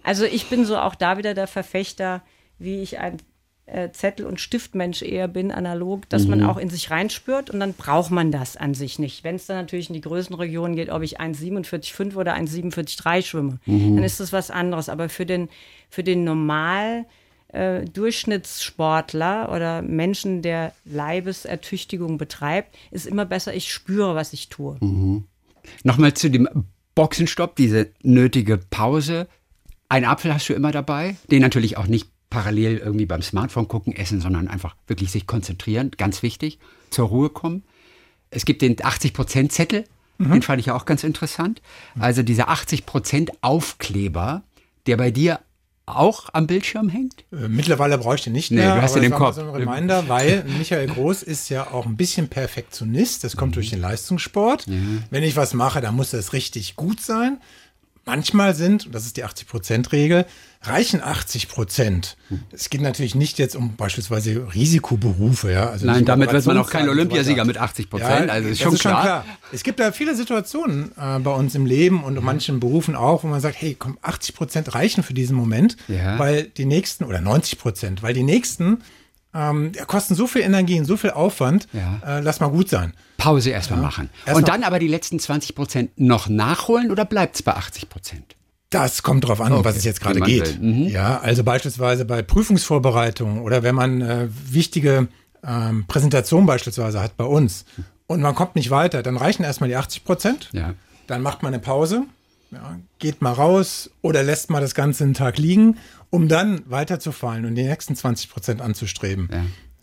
Also 0.08 0.24
ich 0.24 0.48
bin 0.48 0.64
so 0.64 0.78
auch 0.78 0.96
da 0.96 1.18
wieder 1.18 1.34
der 1.34 1.48
Verfechter, 1.48 2.22
wie 2.60 2.82
ich 2.82 2.98
ein 2.98 3.18
äh, 3.66 3.92
Zettel- 3.92 4.26
und 4.26 4.40
Stiftmensch 4.40 5.02
eher 5.02 5.28
bin, 5.28 5.52
analog, 5.52 6.08
dass 6.08 6.28
man 6.28 6.44
auch 6.44 6.56
in 6.56 6.70
sich 6.70 6.90
reinspürt 6.90 7.50
und 7.50 7.60
dann 7.60 7.74
braucht 7.74 8.10
man 8.10 8.32
das 8.32 8.56
an 8.56 8.74
sich 8.74 9.00
nicht. 9.00 9.26
Wenn 9.26 9.36
es 9.36 9.48
dann 9.48 9.58
natürlich 9.58 9.90
in 9.90 9.96
die 9.96 10.02
Größenregionen 10.02 10.78
geht, 10.78 10.90
ob 10.92 11.02
ich 11.02 11.20
1,47,5 11.20 12.16
oder 12.16 12.36
1,47,3 12.36 13.22
schwimme, 13.22 13.60
dann 13.96 14.04
ist 14.06 14.22
das 14.22 14.32
was 14.32 14.50
anderes. 14.50 14.88
Aber 14.88 15.10
für 15.10 15.26
den, 15.26 15.50
für 15.90 16.06
den 16.06 16.24
normal 16.24 17.06
äh, 17.50 17.84
Durchschnittssportler 17.84 19.52
oder 19.54 19.82
Menschen, 19.82 20.42
der 20.42 20.72
Leibesertüchtigung 20.86 22.18
betreibt, 22.18 22.74
ist 22.92 23.08
immer 23.08 23.26
besser, 23.26 23.54
ich 23.54 23.74
spüre, 23.74 24.16
was 24.16 24.32
ich 24.32 24.48
tue. 24.48 24.78
Nochmal 25.84 26.14
zu 26.14 26.30
dem 26.30 26.48
Boxenstopp, 26.96 27.56
diese 27.58 27.90
nötige 28.02 28.58
Pause. 28.58 29.28
Ein 29.90 30.06
Apfel 30.06 30.34
hast 30.34 30.50
du 30.50 30.54
immer 30.54 30.72
dabei, 30.72 31.16
den 31.32 31.42
natürlich 31.42 31.78
auch 31.78 31.88
nicht 31.88 32.08
parallel 32.30 32.78
irgendwie 32.78 33.06
beim 33.06 33.22
Smartphone 33.22 33.68
gucken, 33.70 33.96
essen, 33.96 34.20
sondern 34.20 34.48
einfach 34.50 34.76
wirklich 34.88 35.12
sich 35.12 35.28
konzentrieren, 35.28 35.92
ganz 35.98 36.24
wichtig, 36.24 36.60
zur 36.90 37.08
Ruhe 37.08 37.30
kommen. 37.30 37.64
Es 38.30 38.44
gibt 38.44 38.62
den 38.62 38.76
80%-Zettel, 38.76 39.86
den 40.20 40.42
fand 40.42 40.60
ich 40.60 40.72
auch 40.72 40.86
ganz 40.86 41.04
interessant. 41.06 41.62
Also 42.00 42.24
dieser 42.24 42.50
80% 42.50 43.30
Aufkleber, 43.42 44.44
der 44.88 44.98
bei 44.98 45.12
dir 45.12 45.40
auch 45.86 46.28
am 46.34 46.48
Bildschirm 46.48 46.90
hängt? 46.90 47.24
Äh, 47.32 47.48
Mittlerweile 47.48 47.98
brauche 47.98 48.16
ich 48.16 48.24
den 48.24 48.34
nicht 48.34 48.52
Nee, 48.52 48.58
mehr. 48.58 48.76
du 48.76 48.82
hast 48.82 48.96
den 48.96 49.04
im 49.04 49.14
Kopf. 49.14 49.36
So 49.36 49.42
ein 49.42 49.48
Reminder, 49.50 50.10
weil 50.10 50.44
Michael 50.58 50.88
Groß 50.88 51.24
ist 51.24 51.48
ja 51.50 51.72
auch 51.72 51.86
ein 51.86 51.96
bisschen 51.96 52.28
Perfektionist. 52.28 53.24
Das 53.24 53.38
kommt 53.38 53.56
durch 53.56 53.70
den 53.70 53.80
Leistungssport. 53.80 54.66
Wenn 55.10 55.24
ich 55.24 55.38
was 55.38 55.54
mache, 55.54 55.80
dann 55.80 55.96
muss 55.96 56.12
das 56.12 56.34
richtig 56.34 56.76
gut 56.76 57.00
sein. 57.00 57.38
Manchmal 58.08 58.56
sind, 58.56 58.88
und 58.88 58.96
das 58.96 59.06
ist 59.06 59.18
die 59.18 59.24
80-Prozent-Regel, 59.26 60.26
reichen 60.64 61.02
80 61.04 61.48
Prozent. 61.50 62.18
Es 62.52 62.70
geht 62.70 62.82
natürlich 62.82 63.14
nicht 63.14 63.38
jetzt 63.38 63.56
um 63.56 63.76
beispielsweise 63.76 64.48
Risikoberufe. 64.56 65.52
Ja? 65.52 65.70
Also 65.70 65.86
Nein, 65.86 66.06
damit 66.06 66.32
wird 66.32 66.46
man 66.46 66.58
auch 66.58 66.70
kein 66.70 66.90
Olympiasieger 66.90 67.46
mit 67.46 67.58
80 67.58 67.90
Prozent. 67.90 68.30
also 68.30 68.50
ist 68.50 68.62
das 68.62 68.70
schon 68.82 68.92
klar. 68.92 69.26
Es 69.52 69.64
gibt 69.64 69.80
da 69.80 69.92
viele 69.92 70.16
Situationen 70.16 70.92
äh, 70.98 71.20
bei 71.20 71.32
uns 71.32 71.54
im 71.56 71.66
Leben 71.66 72.04
und 72.04 72.18
in 72.18 72.24
manchen 72.24 72.60
Berufen 72.60 72.96
auch, 72.96 73.24
wo 73.24 73.28
man 73.28 73.40
sagt, 73.42 73.62
hey, 73.62 73.76
komm, 73.78 73.98
80 74.02 74.36
Prozent 74.36 74.74
reichen 74.74 75.04
für 75.04 75.14
diesen 75.14 75.36
Moment, 75.36 75.78
Ja. 75.88 76.18
weil 76.18 76.44
die 76.44 76.66
nächsten, 76.66 77.04
oder 77.04 77.22
90 77.22 77.60
Prozent, 77.60 78.02
weil 78.04 78.14
die 78.14 78.24
nächsten 78.24 78.80
ähm, 79.38 79.72
ja, 79.76 79.86
kosten 79.86 80.16
so 80.16 80.26
viel 80.26 80.42
Energie 80.42 80.80
und 80.80 80.86
so 80.86 80.98
viel 80.98 81.12
Aufwand, 81.12 81.68
Ja. 81.74 82.18
äh, 82.18 82.22
lass 82.22 82.40
mal 82.40 82.48
gut 82.50 82.70
sein. 82.70 82.94
Pause 83.18 83.52
erstmal 83.52 83.80
machen. 83.80 84.10
Erst 84.26 84.38
Und 84.38 84.48
dann 84.48 84.64
aber 84.64 84.80
die 84.80 84.88
letzten 84.88 85.20
20 85.20 85.54
Prozent 85.56 85.92
noch 86.00 86.28
nachholen 86.30 86.92
oder 86.92 87.06
bleibt 87.06 87.36
es 87.36 87.44
bei 87.44 87.54
80 87.54 87.90
Prozent? 87.90 88.36
Das 88.70 89.02
kommt 89.04 89.26
drauf 89.28 89.40
an, 89.40 89.54
um 89.54 89.60
Okay, 89.60 89.70
was 89.70 89.78
es 89.78 89.86
jetzt 89.86 90.02
gerade 90.02 90.20
geht. 90.20 90.62
Mhm. 90.62 90.88
Ja, 90.88 91.20
also 91.20 91.44
beispielsweise 91.44 92.04
bei 92.06 92.22
Prüfungsvorbereitungen 92.22 93.40
oder 93.42 93.64
wenn 93.64 93.76
man 93.76 94.02
äh, 94.02 94.28
wichtige 94.30 95.08
ähm, 95.46 95.86
Präsentationen 95.88 96.46
beispielsweise 96.48 97.02
hat 97.02 97.16
bei 97.18 97.24
uns 97.24 97.66
und 98.08 98.22
man 98.22 98.36
kommt 98.36 98.56
nicht 98.56 98.70
weiter, 98.70 99.04
dann 99.04 99.18
reichen 99.18 99.44
erstmal 99.44 99.70
die 99.70 99.76
80 99.76 100.04
Prozent. 100.04 100.50
Ja. 100.52 100.74
Dann 101.08 101.22
macht 101.22 101.44
man 101.44 101.54
eine 101.54 101.62
Pause, 101.62 102.04
ja, 102.52 102.80
geht 103.00 103.22
mal 103.22 103.34
raus 103.34 103.90
oder 104.02 104.24
lässt 104.24 104.50
mal 104.50 104.62
das 104.62 104.76
Ganze 104.76 105.04
einen 105.04 105.14
Tag 105.14 105.38
liegen, 105.38 105.78
um 106.10 106.28
dann 106.28 106.62
weiterzufallen 106.70 107.46
und 107.46 107.56
die 107.56 107.64
nächsten 107.64 107.96
20 107.96 108.30
Prozent 108.30 108.62
anzustreben. 108.62 109.30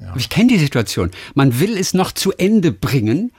Ja. 0.00 0.08
Aber 0.08 0.18
Ich 0.18 0.28
kenne 0.28 0.48
die 0.48 0.58
Situation. 0.58 1.10
Man 1.34 1.60
will 1.60 1.76
es 1.76 1.94
noch 1.94 2.12
zu 2.12 2.32
Ende 2.32 2.72
bringen, 2.72 3.32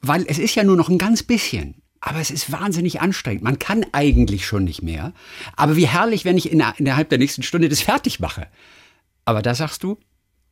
weil 0.00 0.24
es 0.28 0.38
ist 0.38 0.54
ja 0.54 0.64
nur 0.64 0.76
noch 0.76 0.88
ein 0.88 0.98
ganz 0.98 1.22
bisschen. 1.22 1.76
Aber 2.00 2.18
es 2.18 2.32
ist 2.32 2.50
wahnsinnig 2.50 3.00
anstrengend. 3.00 3.44
Man 3.44 3.60
kann 3.60 3.86
eigentlich 3.92 4.44
schon 4.44 4.64
nicht 4.64 4.82
mehr. 4.82 5.12
Aber 5.56 5.76
wie 5.76 5.86
herrlich, 5.86 6.24
wenn 6.24 6.36
ich 6.36 6.50
in, 6.50 6.62
innerhalb 6.76 7.08
der 7.08 7.18
nächsten 7.18 7.44
Stunde 7.44 7.68
das 7.68 7.80
fertig 7.80 8.18
mache. 8.18 8.48
Aber 9.24 9.40
da 9.40 9.54
sagst 9.54 9.84
du, 9.84 9.98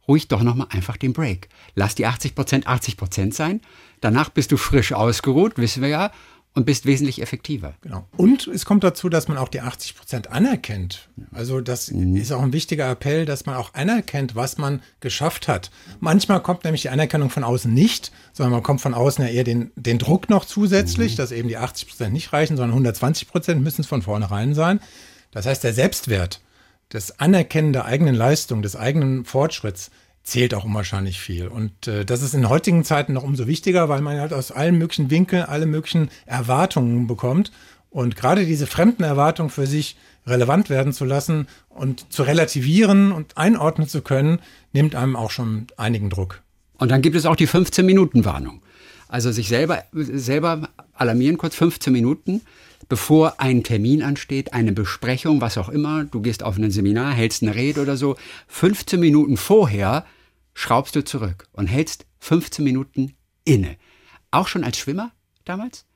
ruhig 0.07 0.28
doch 0.28 0.43
nochmal 0.45 0.68
einfach 0.70 0.97
den 0.97 1.12
Break. 1.12 1.49
Lass 1.74 1.97
die 1.97 2.07
80 2.07 2.37
Prozent 2.37 2.66
80 2.68 2.97
Prozent 2.97 3.35
sein. 3.35 3.61
Danach 4.01 4.31
bist 4.31 4.53
du 4.53 4.57
frisch 4.57 4.93
ausgeruht, 4.93 5.55
wissen 5.57 5.83
wir 5.83 5.89
ja, 5.89 6.12
und 6.55 6.66
bist 6.66 6.84
wesentlich 6.84 7.22
effektiver. 7.22 7.74
Genau. 7.80 8.07
Und 8.16 8.48
es 8.48 8.64
kommt 8.64 8.82
dazu, 8.82 9.09
dass 9.09 9.28
man 9.28 9.38
auch 9.38 9.48
die 9.48 9.61
80 9.61 9.96
Prozent 9.96 10.30
anerkennt. 10.32 11.09
Also 11.32 11.61
das 11.61 11.90
Mhm. 11.92 12.16
ist 12.16 12.32
auch 12.32 12.42
ein 12.42 12.53
wichtiger 12.53 12.90
Appell, 12.90 13.24
dass 13.24 13.46
man 13.46 13.55
auch 13.55 13.74
anerkennt, 13.74 14.34
was 14.34 14.59
man 14.59 14.82
geschafft 14.98 15.46
hat. 15.46 15.70
Manchmal 16.01 16.42
kommt 16.42 16.64
nämlich 16.64 16.82
die 16.82 16.88
Anerkennung 16.88 17.30
von 17.30 17.44
außen 17.44 17.72
nicht, 17.72 18.11
sondern 18.32 18.53
man 18.53 18.62
kommt 18.64 18.80
von 18.80 18.94
außen 18.94 19.24
ja 19.24 19.30
eher 19.30 19.44
den, 19.44 19.70
den 19.76 19.98
Druck 19.98 20.28
noch 20.28 20.44
Mhm. 20.44 20.48
zusätzlich, 20.48 21.14
dass 21.14 21.30
eben 21.30 21.48
die 21.48 21.57
80 21.57 21.86
Prozent 21.88 22.12
nicht 22.12 22.32
reichen, 22.32 22.57
sondern 22.57 22.74
120 22.74 23.28
Prozent 23.28 23.62
müssen 23.62 23.82
es 23.82 23.86
von 23.86 24.03
vornherein 24.03 24.55
sein. 24.55 24.80
Das 25.30 25.46
heißt, 25.46 25.62
der 25.62 25.72
Selbstwert, 25.72 26.40
das 26.88 27.20
Anerkennen 27.20 27.72
der 27.72 27.84
eigenen 27.84 28.16
Leistung, 28.16 28.62
des 28.62 28.74
eigenen 28.74 29.24
Fortschritts 29.24 29.92
zählt 30.23 30.55
auch 30.55 30.64
unwahrscheinlich 30.64 31.21
viel. 31.21 31.49
Und 31.49 31.87
äh, 31.87 32.05
das 32.05 32.23
ist 32.23 32.35
in 32.35 32.49
heutigen 32.49 32.85
Zeiten 32.85 33.12
noch 33.12 33.23
umso 33.23 33.47
wichtiger, 33.47 33.89
weil 33.89 34.01
man 34.01 34.21
halt 34.21 34.33
aus 34.33 34.53
allen 34.53 34.79
möglichen 34.79 35.11
Winkeln 35.11 35.43
alle 35.43 35.66
möglichen 35.66 36.11
Erwartungen 36.27 37.07
bekommt. 37.07 37.51
Und 37.91 38.16
gerade 38.16 38.47
diese 38.47 38.66
fremden 38.66 39.03
Erwartungen 39.03 39.51
für 39.51 39.66
sich 39.66 39.97
relevant 40.27 40.71
werden 40.71 40.93
zu 40.93 41.05
lassen 41.05 41.49
und 41.68 42.12
zu 42.12 42.23
relativieren 42.23 43.11
und 43.11 43.37
einordnen 43.37 43.89
zu 43.89 44.03
können, 44.03 44.41
nimmt 44.73 44.95
einem 44.95 45.16
auch 45.16 45.31
schon 45.31 45.66
einigen 45.77 46.11
Druck. 46.11 46.43
Und 46.79 46.91
dann 46.91 47.03
gibt 47.03 47.16
es 47.16 47.27
auch 47.27 47.37
die 47.37 47.49
15-Minuten-Warnung. 47.49 48.62
Also 49.09 49.33
sich 49.33 49.49
selber, 49.49 49.83
selber 49.93 50.68
alarmieren, 50.95 51.37
kurz 51.37 51.57
15 51.57 51.93
Minuten, 51.93 52.43
bevor 52.91 53.41
ein 53.41 53.62
Termin 53.62 54.03
ansteht, 54.03 54.53
eine 54.53 54.72
Besprechung, 54.72 55.41
was 55.41 55.57
auch 55.57 55.70
immer. 55.70 56.05
Du 56.05 56.20
gehst 56.20 56.43
auf 56.43 56.59
ein 56.59 56.70
Seminar, 56.70 57.14
hältst 57.14 57.43
eine 57.43 57.55
Rede 57.55 57.80
oder 57.80 57.97
so. 57.97 58.16
15 58.49 59.01
Minuten 59.01 59.38
vorher 59.38 60.05
schraubst 60.55 60.97
du 60.97 61.05
zurück 61.05 61.49
und 61.53 61.68
hältst 61.68 62.05
15 62.18 62.62
Minuten 62.64 63.14
inne. 63.45 63.76
Auch 64.32 64.49
schon 64.49 64.64
als 64.64 64.76
Schwimmer 64.76 65.12
damals? 65.45 65.86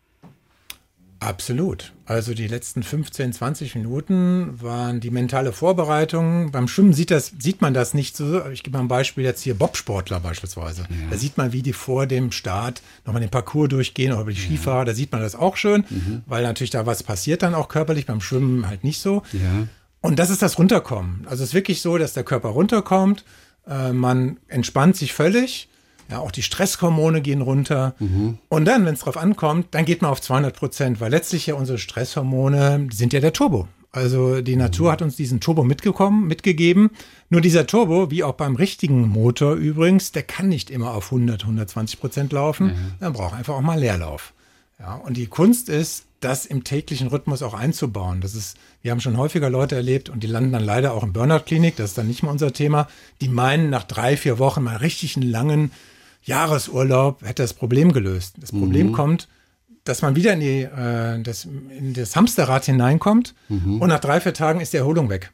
Absolut. 1.24 1.92
Also 2.04 2.34
die 2.34 2.46
letzten 2.46 2.82
15, 2.82 3.32
20 3.32 3.74
Minuten 3.76 4.60
waren 4.60 5.00
die 5.00 5.10
mentale 5.10 5.52
Vorbereitung. 5.52 6.50
Beim 6.50 6.68
Schwimmen 6.68 6.92
sieht, 6.92 7.10
das, 7.10 7.32
sieht 7.38 7.62
man 7.62 7.72
das 7.72 7.94
nicht 7.94 8.14
so. 8.14 8.46
Ich 8.48 8.62
gebe 8.62 8.76
mal 8.76 8.84
ein 8.84 8.88
Beispiel 8.88 9.24
jetzt 9.24 9.42
hier 9.42 9.54
Bobsportler 9.54 10.20
beispielsweise. 10.20 10.84
Da 11.10 11.16
sieht 11.16 11.38
man, 11.38 11.52
wie 11.52 11.62
die 11.62 11.72
vor 11.72 12.06
dem 12.06 12.30
Start 12.30 12.82
nochmal 13.06 13.22
den 13.22 13.30
Parcours 13.30 13.70
durchgehen 13.70 14.12
oder 14.12 14.26
die 14.26 14.36
Skifahrer. 14.36 14.84
Da 14.84 14.92
sieht 14.92 15.12
man 15.12 15.22
das 15.22 15.34
auch 15.34 15.56
schön, 15.56 15.84
weil 16.26 16.42
natürlich 16.42 16.70
da 16.70 16.84
was 16.84 17.02
passiert 17.02 17.42
dann 17.42 17.54
auch 17.54 17.68
körperlich, 17.68 18.04
beim 18.04 18.20
Schwimmen 18.20 18.68
halt 18.68 18.84
nicht 18.84 19.00
so. 19.00 19.22
Ja. 19.32 19.66
Und 20.02 20.18
das 20.18 20.28
ist 20.28 20.42
das 20.42 20.58
Runterkommen. 20.58 21.22
Also 21.24 21.42
es 21.42 21.50
ist 21.50 21.54
wirklich 21.54 21.80
so, 21.80 21.96
dass 21.96 22.12
der 22.12 22.24
Körper 22.24 22.50
runterkommt, 22.50 23.24
äh, 23.66 23.92
man 23.92 24.36
entspannt 24.48 24.96
sich 24.96 25.14
völlig, 25.14 25.70
ja, 26.10 26.18
auch 26.18 26.30
die 26.30 26.42
Stresshormone 26.42 27.20
gehen 27.20 27.40
runter. 27.40 27.94
Und 28.48 28.64
dann, 28.66 28.84
wenn 28.84 28.94
es 28.94 29.00
drauf 29.00 29.16
ankommt, 29.16 29.68
dann 29.72 29.84
geht 29.84 30.02
man 30.02 30.10
auf 30.10 30.20
200 30.20 30.56
Prozent, 30.56 31.00
weil 31.00 31.10
letztlich 31.10 31.46
ja 31.46 31.54
unsere 31.54 31.78
Stresshormone 31.78 32.88
sind 32.92 33.12
ja 33.12 33.20
der 33.20 33.32
Turbo. 33.32 33.68
Also 33.92 34.40
die 34.40 34.56
Natur 34.56 34.90
hat 34.90 35.02
uns 35.02 35.14
diesen 35.14 35.40
Turbo 35.40 35.62
mitgekommen, 35.62 36.26
mitgegeben. 36.26 36.90
Nur 37.30 37.40
dieser 37.40 37.66
Turbo, 37.66 38.10
wie 38.10 38.24
auch 38.24 38.34
beim 38.34 38.56
richtigen 38.56 39.08
Motor 39.08 39.54
übrigens, 39.54 40.10
der 40.10 40.24
kann 40.24 40.48
nicht 40.48 40.68
immer 40.68 40.94
auf 40.94 41.06
100, 41.06 41.42
120 41.42 42.00
Prozent 42.00 42.32
laufen. 42.32 42.70
Dann 43.00 43.12
braucht 43.12 43.34
einfach 43.34 43.54
auch 43.54 43.60
mal 43.60 43.78
Leerlauf. 43.78 44.32
Ja, 44.80 44.94
und 44.96 45.16
die 45.16 45.28
Kunst 45.28 45.68
ist, 45.68 46.06
das 46.24 46.46
im 46.46 46.64
täglichen 46.64 47.08
Rhythmus 47.08 47.42
auch 47.42 47.54
einzubauen. 47.54 48.20
Das 48.20 48.34
ist, 48.34 48.56
wir 48.82 48.90
haben 48.90 49.00
schon 49.00 49.18
häufiger 49.18 49.50
Leute 49.50 49.76
erlebt 49.76 50.08
und 50.08 50.22
die 50.22 50.26
landen 50.26 50.52
dann 50.52 50.64
leider 50.64 50.94
auch 50.94 51.04
in 51.04 51.12
Burnout-Klinik, 51.12 51.76
das 51.76 51.90
ist 51.90 51.98
dann 51.98 52.08
nicht 52.08 52.22
mehr 52.22 52.32
unser 52.32 52.52
Thema. 52.52 52.88
Die 53.20 53.28
meinen, 53.28 53.70
nach 53.70 53.84
drei, 53.84 54.16
vier 54.16 54.38
Wochen 54.38 54.62
mal 54.62 54.76
richtig 54.76 55.16
einen 55.16 55.30
langen 55.30 55.70
Jahresurlaub 56.24 57.22
hätte 57.22 57.42
das 57.42 57.54
Problem 57.54 57.92
gelöst. 57.92 58.36
Das 58.38 58.50
Problem 58.50 58.92
kommt, 58.92 59.28
dass 59.84 60.02
man 60.02 60.16
wieder 60.16 60.32
in, 60.32 60.40
die, 60.40 60.62
äh, 60.62 61.22
das, 61.22 61.44
in 61.44 61.92
das 61.94 62.16
Hamsterrad 62.16 62.64
hineinkommt 62.64 63.34
und 63.80 63.88
nach 63.88 64.00
drei, 64.00 64.20
vier 64.20 64.34
Tagen 64.34 64.60
ist 64.60 64.72
die 64.72 64.78
Erholung 64.78 65.10
weg. 65.10 65.32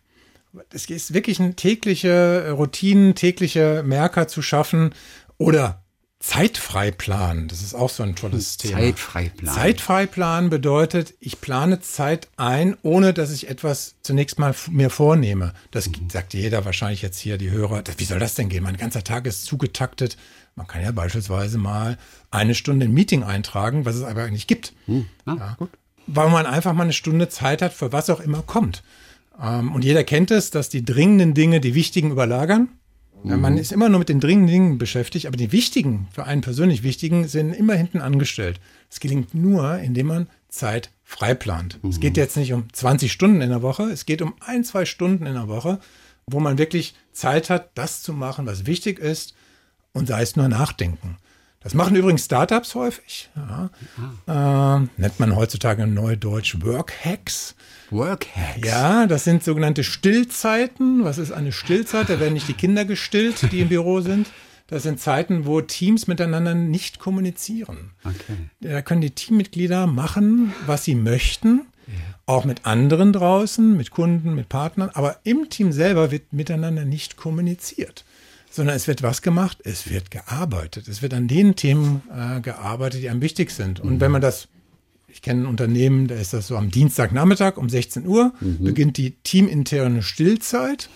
Es 0.72 0.86
ist 0.86 1.14
wirklich 1.14 1.40
eine 1.40 1.54
tägliche 1.54 2.50
Routine, 2.50 3.14
tägliche 3.14 3.84
Merker 3.86 4.26
zu 4.26 4.42
schaffen 4.42 4.92
oder 5.38 5.80
Zeitfreiplan. 6.18 7.48
Das 7.48 7.62
ist 7.62 7.72
auch 7.72 7.88
so 7.88 8.02
ein 8.02 8.14
tolles 8.14 8.58
Thema. 8.58 8.78
Zeitfreiplan. 8.78 9.54
Zeitfreiplan 9.54 10.50
bedeutet, 10.50 11.14
ich 11.18 11.40
plane 11.40 11.80
Zeit 11.80 12.28
ein, 12.36 12.76
ohne 12.82 13.14
dass 13.14 13.32
ich 13.32 13.48
etwas 13.48 13.94
zunächst 14.02 14.38
mal 14.38 14.54
mir 14.70 14.90
vornehme. 14.90 15.54
Das 15.70 15.88
sagt 16.12 16.34
jeder 16.34 16.66
wahrscheinlich 16.66 17.00
jetzt 17.00 17.18
hier, 17.18 17.38
die 17.38 17.50
Hörer. 17.50 17.82
Wie 17.96 18.04
soll 18.04 18.18
das 18.18 18.34
denn 18.34 18.50
gehen? 18.50 18.62
Mein 18.62 18.76
ganzer 18.76 19.02
Tag 19.02 19.26
ist 19.26 19.46
zugetaktet. 19.46 20.18
Man 20.56 20.66
kann 20.66 20.82
ja 20.82 20.92
beispielsweise 20.92 21.58
mal 21.58 21.96
eine 22.30 22.54
Stunde 22.54 22.86
ein 22.86 22.92
Meeting 22.92 23.22
eintragen, 23.22 23.84
was 23.84 23.96
es 23.96 24.02
aber 24.02 24.24
eigentlich 24.24 24.46
gibt. 24.46 24.74
Ah, 25.24 25.54
gut. 25.58 25.70
Weil 26.06 26.28
man 26.30 26.46
einfach 26.46 26.72
mal 26.72 26.84
eine 26.84 26.92
Stunde 26.92 27.28
Zeit 27.28 27.62
hat, 27.62 27.72
für 27.72 27.92
was 27.92 28.10
auch 28.10 28.20
immer 28.20 28.42
kommt. 28.42 28.82
Ähm, 29.40 29.72
und 29.72 29.84
jeder 29.84 30.04
kennt 30.04 30.30
es, 30.30 30.50
dass 30.50 30.68
die 30.68 30.84
dringenden 30.84 31.34
Dinge 31.34 31.60
die 31.60 31.74
wichtigen 31.74 32.10
überlagern. 32.10 32.68
Ja, 33.22 33.36
man 33.36 33.58
ist 33.58 33.70
immer 33.70 33.90
nur 33.90 33.98
mit 33.98 34.08
den 34.08 34.18
dringenden 34.18 34.50
Dingen 34.50 34.78
beschäftigt, 34.78 35.26
aber 35.26 35.36
die 35.36 35.52
wichtigen, 35.52 36.08
für 36.10 36.24
einen 36.24 36.40
persönlich 36.40 36.82
wichtigen, 36.82 37.28
sind 37.28 37.52
immer 37.52 37.74
hinten 37.74 38.00
angestellt. 38.00 38.60
Es 38.88 38.98
gelingt 38.98 39.34
nur, 39.34 39.78
indem 39.78 40.06
man 40.06 40.28
Zeit 40.48 40.90
frei 41.04 41.34
plant. 41.34 41.78
Mhm. 41.82 41.90
Es 41.90 42.00
geht 42.00 42.16
jetzt 42.16 42.38
nicht 42.38 42.54
um 42.54 42.72
20 42.72 43.12
Stunden 43.12 43.42
in 43.42 43.50
der 43.50 43.60
Woche, 43.60 43.84
es 43.84 44.06
geht 44.06 44.22
um 44.22 44.34
ein, 44.40 44.64
zwei 44.64 44.86
Stunden 44.86 45.26
in 45.26 45.34
der 45.34 45.48
Woche, 45.48 45.80
wo 46.26 46.40
man 46.40 46.56
wirklich 46.56 46.94
Zeit 47.12 47.50
hat, 47.50 47.70
das 47.74 48.02
zu 48.02 48.14
machen, 48.14 48.46
was 48.46 48.64
wichtig 48.64 48.98
ist 48.98 49.34
und 49.92 50.06
sei 50.08 50.22
es 50.22 50.36
nur 50.36 50.48
nachdenken. 50.48 51.16
Das 51.62 51.74
machen 51.74 51.94
übrigens 51.94 52.24
Startups 52.24 52.74
häufig. 52.74 53.28
Ja. 53.36 53.70
Ah. 54.26 54.76
Äh, 54.78 54.88
nennt 54.96 55.20
man 55.20 55.36
heutzutage 55.36 55.86
neudeutsch 55.86 56.56
Workhacks. 56.62 57.54
Workhacks? 57.90 58.66
Ja, 58.66 59.06
das 59.06 59.24
sind 59.24 59.44
sogenannte 59.44 59.84
Stillzeiten. 59.84 61.04
Was 61.04 61.18
ist 61.18 61.32
eine 61.32 61.52
Stillzeit? 61.52 62.08
Da 62.08 62.18
werden 62.18 62.32
nicht 62.32 62.48
die 62.48 62.54
Kinder 62.54 62.86
gestillt, 62.86 63.52
die 63.52 63.60
im 63.60 63.68
Büro 63.68 64.00
sind. 64.00 64.28
Das 64.68 64.84
sind 64.84 65.00
Zeiten, 65.00 65.44
wo 65.44 65.60
Teams 65.60 66.06
miteinander 66.06 66.54
nicht 66.54 66.98
kommunizieren. 66.98 67.90
Okay. 68.04 68.36
Da 68.60 68.80
können 68.80 69.02
die 69.02 69.10
Teammitglieder 69.10 69.86
machen, 69.86 70.54
was 70.64 70.84
sie 70.84 70.94
möchten. 70.94 71.66
Ja. 71.88 71.94
Auch 72.24 72.44
mit 72.46 72.64
anderen 72.64 73.12
draußen, 73.12 73.76
mit 73.76 73.90
Kunden, 73.90 74.34
mit 74.34 74.48
Partnern. 74.48 74.90
Aber 74.94 75.18
im 75.24 75.50
Team 75.50 75.72
selber 75.72 76.10
wird 76.10 76.32
miteinander 76.32 76.86
nicht 76.86 77.18
kommuniziert 77.18 78.04
sondern 78.50 78.76
es 78.76 78.88
wird 78.88 79.02
was 79.02 79.22
gemacht? 79.22 79.58
Es 79.64 79.88
wird 79.88 80.10
gearbeitet. 80.10 80.88
Es 80.88 81.02
wird 81.02 81.14
an 81.14 81.28
den 81.28 81.56
Themen 81.56 82.02
äh, 82.14 82.40
gearbeitet, 82.40 83.02
die 83.02 83.08
am 83.08 83.22
wichtig 83.22 83.50
sind. 83.52 83.80
Und 83.80 83.94
mhm. 83.94 84.00
wenn 84.00 84.10
man 84.10 84.20
das, 84.20 84.48
ich 85.08 85.22
kenne 85.22 85.42
ein 85.42 85.46
Unternehmen, 85.46 86.08
da 86.08 86.16
ist 86.16 86.32
das 86.32 86.48
so 86.48 86.56
am 86.56 86.70
Dienstagnachmittag 86.70 87.56
um 87.56 87.68
16 87.68 88.06
Uhr, 88.06 88.32
mhm. 88.40 88.64
beginnt 88.64 88.96
die 88.96 89.12
teaminterne 89.22 90.02
Stillzeit. 90.02 90.90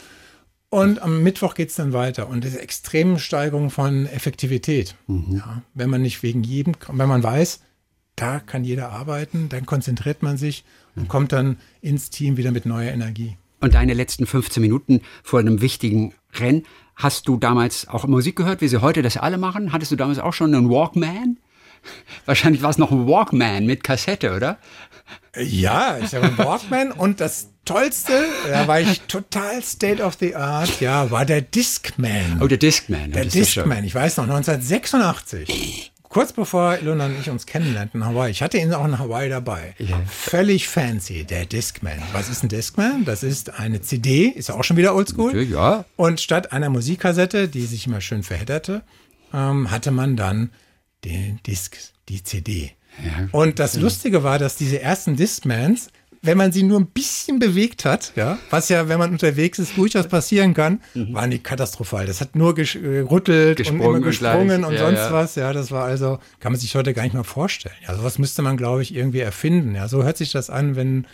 Und 0.69 1.01
am 1.01 1.23
Mittwoch 1.23 1.55
geht 1.55 1.71
es 1.71 1.77
dann 1.77 1.93
weiter. 1.93 2.29
Und 2.29 2.45
ist 2.45 2.57
extreme 2.57 3.21
Steigerung 3.21 3.71
von 3.71 4.07
Effektivität. 4.07 4.97
Mhm. 5.07 5.37
Ja, 5.37 5.63
wenn 5.75 5.89
man 5.89 6.03
nicht 6.03 6.23
wegen 6.25 6.43
jedem, 6.43 6.75
wenn 6.93 7.09
man 7.09 7.23
weiß, 7.23 7.61
da 8.17 8.41
kann 8.41 8.65
jeder 8.65 8.91
arbeiten, 8.91 9.49
dann 9.49 9.67
konzentriert 9.67 10.23
man 10.23 10.37
sich 10.37 10.65
und 10.97 11.09
kommt 11.09 11.33
dann 11.33 11.57
ins 11.81 12.11
Team 12.11 12.37
wieder 12.37 12.53
mit 12.53 12.67
neuer 12.67 12.93
Energie. 12.93 13.37
Und 13.61 13.75
deine 13.75 13.95
letzten 13.95 14.27
15 14.27 14.61
Minuten 14.61 15.01
vor 15.23 15.41
einem 15.41 15.61
wichtigen 15.61 16.13
Rennen 16.35 16.65
Hast 16.97 17.29
du 17.29 17.37
damals 17.37 17.89
auch 17.89 18.07
Musik 18.07 18.37
gehört, 18.37 18.61
wie 18.61 18.69
sie 18.69 18.81
heute 18.81 19.03
das 19.03 19.17
alle 19.17 19.39
machen? 19.39 19.73
Hattest 19.73 19.93
du 19.93 19.97
damals 19.97 20.19
auch 20.19 20.33
schon 20.33 20.55
einen 20.55 20.71
Walkman? 20.71 21.39
Wahrscheinlich 22.27 22.63
war 22.63 22.71
es 22.71 22.79
noch 22.79 22.91
ein 22.91 23.07
Walkman 23.07 23.67
mit 23.67 23.85
Kassette, 23.85 24.35
oder? 24.35 24.59
Ja, 25.37 25.99
ich 25.99 26.15
habe 26.15 26.27
einen 26.27 26.39
Walkman 26.39 26.93
und 26.93 27.21
das 27.21 27.49
Tollste, 27.65 28.13
da 28.49 28.69
war 28.69 28.81
ich 28.81 29.01
total 29.03 29.63
state 29.63 30.03
of 30.03 30.17
the 30.21 30.37
art, 30.37 30.81
ja, 30.81 31.11
war 31.11 31.25
der 31.25 31.41
Discman. 31.41 32.41
Oh, 32.43 32.47
der 32.47 32.59
Discman. 32.59 33.11
Der 33.11 33.25
Discman, 33.25 33.85
ich 33.85 33.95
weiß 33.95 34.19
noch, 34.19 34.25
1986 34.25 35.93
kurz 36.15 36.33
bevor 36.33 36.79
Ilona 36.79 37.07
und 37.07 37.19
ich 37.21 37.29
uns 37.29 37.45
kennenlernten 37.45 38.01
in 38.01 38.07
Hawaii, 38.07 38.31
ich 38.31 38.41
hatte 38.41 38.57
ihn 38.57 38.73
auch 38.73 38.85
in 38.85 39.01
Hawaii 39.01 39.29
dabei. 39.29 39.75
Yeah. 39.81 40.01
Völlig 40.07 40.69
fancy, 40.69 41.25
der 41.25 41.45
Discman. 41.45 42.01
Was 42.12 42.29
ist 42.31 42.45
ein 42.45 42.49
Discman? 42.49 43.05
Das 43.05 43.25
ist 43.25 43.59
eine 43.59 43.81
CD, 43.81 44.29
ist 44.29 44.49
auch 44.51 44.62
schon 44.62 44.77
wieder 44.77 44.95
oldschool. 44.95 45.43
Ja. 45.43 45.85
Und 45.97 46.21
statt 46.21 46.53
einer 46.53 46.71
Musikkassette, 46.71 47.49
die 47.49 47.67
sich 47.67 47.89
immer 47.89 48.01
schön 48.01 48.23
verhedderte, 48.23 48.83
ähm, 49.33 49.73
hatte 49.73 49.91
man 49.91 50.17
dann 50.17 50.51
den 51.05 51.41
Disc, 51.49 51.77
die 52.09 52.23
CD. 52.23 52.71
Ja. 53.05 53.29
Und 53.33 53.59
das 53.59 53.75
Lustige 53.75 54.23
war, 54.23 54.39
dass 54.39 54.55
diese 54.55 54.81
ersten 54.81 55.17
Discmans 55.17 55.89
wenn 56.25 56.39
man 56.39 56.53
sie 56.53 56.62
nur 56.62 56.81
ein 56.81 56.87
bisschen 56.87 57.39
bewegt 57.39 57.85
hat, 57.85 58.12
ja, 58.16 58.39
was 58.51 58.68
ja, 58.70 58.89
wenn 58.89 58.99
man 58.99 59.12
unterwegs 59.12 59.59
ist, 59.59 59.77
durchaus 59.77 60.09
passieren 60.09 60.55
kann, 60.55 60.81
mhm. 60.95 61.14
waren 61.14 61.31
die 61.31 61.39
katastrophal. 61.39 62.07
Das 62.07 62.20
hat 62.20 62.35
nur 62.35 62.55
gerüttelt 62.55 63.61
äh, 63.61 63.70
und 63.70 63.81
immer 63.81 64.01
gesprungen 64.01 64.64
und, 64.64 64.72
ja, 64.72 64.79
sonst 64.79 64.99
ja. 64.99 65.12
was. 65.12 65.35
Ja, 65.35 65.53
das 65.53 65.70
war 65.70 65.85
also, 65.85 66.18
kann 66.41 66.53
man 66.53 66.61
sich 66.61 66.75
heute 66.75 66.95
gar 66.95 67.03
nicht 67.03 67.14
mehr 67.14 67.25
vorstellen. 67.25 67.75
Ja, 67.87 67.95
sowas 67.95 68.18
müsste 68.18 68.43
man, 68.43 68.57
glaube 68.57 68.83
ich, 68.83 68.95
irgendwie 68.95 69.20
erfinden. 69.20 69.75
Ja, 69.75 69.87
so 69.89 70.03
hört 70.03 70.16
sich 70.16 70.33
das 70.33 70.51
an, 70.51 70.77
wenn 70.77 71.07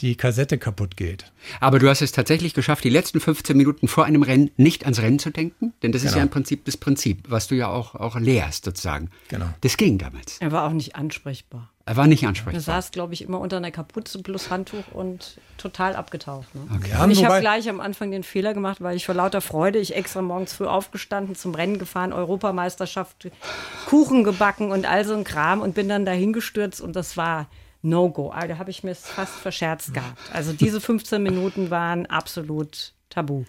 die 0.00 0.16
Kassette 0.16 0.58
kaputt 0.58 0.96
geht. 0.96 1.32
Aber 1.60 1.78
du 1.78 1.88
hast 1.88 2.02
es 2.02 2.12
tatsächlich 2.12 2.54
geschafft, 2.54 2.84
die 2.84 2.90
letzten 2.90 3.20
15 3.20 3.56
Minuten 3.56 3.88
vor 3.88 4.04
einem 4.04 4.22
Rennen 4.22 4.50
nicht 4.56 4.84
ans 4.84 5.00
Rennen 5.00 5.18
zu 5.18 5.30
denken, 5.30 5.72
denn 5.82 5.92
das 5.92 6.02
genau. 6.02 6.10
ist 6.10 6.14
ja 6.14 6.22
genau. 6.22 6.28
im 6.28 6.30
Prinzip 6.30 6.64
das 6.64 6.76
Prinzip, 6.76 7.24
was 7.28 7.48
du 7.48 7.56
ja 7.56 7.68
auch, 7.68 7.94
auch 7.94 8.18
lehrst 8.18 8.64
sozusagen. 8.64 9.10
Genau. 9.28 9.46
Das 9.60 9.76
ging 9.76 9.98
damals. 9.98 10.38
Er 10.38 10.52
war 10.52 10.68
auch 10.68 10.72
nicht 10.72 10.94
ansprechbar. 10.94 11.70
Er 11.88 11.96
war 11.96 12.06
nicht 12.06 12.26
ansprechbar. 12.26 12.52
Er 12.52 12.60
saß, 12.60 12.90
glaube 12.90 13.14
ich, 13.14 13.22
immer 13.22 13.40
unter 13.40 13.56
einer 13.56 13.70
Kapuze 13.70 14.22
plus 14.22 14.50
Handtuch 14.50 14.84
und 14.92 15.38
total 15.56 15.96
abgetaucht. 15.96 16.54
Ne? 16.54 16.60
Okay. 16.76 16.90
Ja, 16.90 17.02
und 17.02 17.10
ich 17.10 17.24
habe 17.24 17.40
gleich 17.40 17.66
am 17.70 17.80
Anfang 17.80 18.10
den 18.10 18.24
Fehler 18.24 18.52
gemacht, 18.52 18.82
weil 18.82 18.94
ich 18.94 19.06
vor 19.06 19.14
lauter 19.14 19.40
Freude, 19.40 19.78
ich 19.78 19.96
extra 19.96 20.20
morgens 20.20 20.52
früh 20.52 20.66
aufgestanden, 20.66 21.34
zum 21.34 21.54
Rennen 21.54 21.78
gefahren, 21.78 22.12
Europameisterschaft, 22.12 23.30
Kuchen 23.86 24.22
gebacken 24.22 24.70
und 24.70 24.84
all 24.84 25.06
so 25.06 25.14
ein 25.14 25.24
Kram 25.24 25.62
und 25.62 25.74
bin 25.74 25.88
dann 25.88 26.04
dahin 26.04 26.34
gestürzt 26.34 26.82
und 26.82 26.94
das 26.94 27.16
war 27.16 27.46
No-Go. 27.80 28.32
Ah, 28.34 28.46
da 28.46 28.58
habe 28.58 28.70
ich 28.70 28.84
mir 28.84 28.94
fast 28.94 29.32
verscherzt 29.36 29.94
gehabt. 29.94 30.18
Also 30.30 30.52
diese 30.52 30.82
15 30.82 31.22
Minuten 31.22 31.70
waren 31.70 32.04
absolut 32.04 32.92
tabu. 33.08 33.44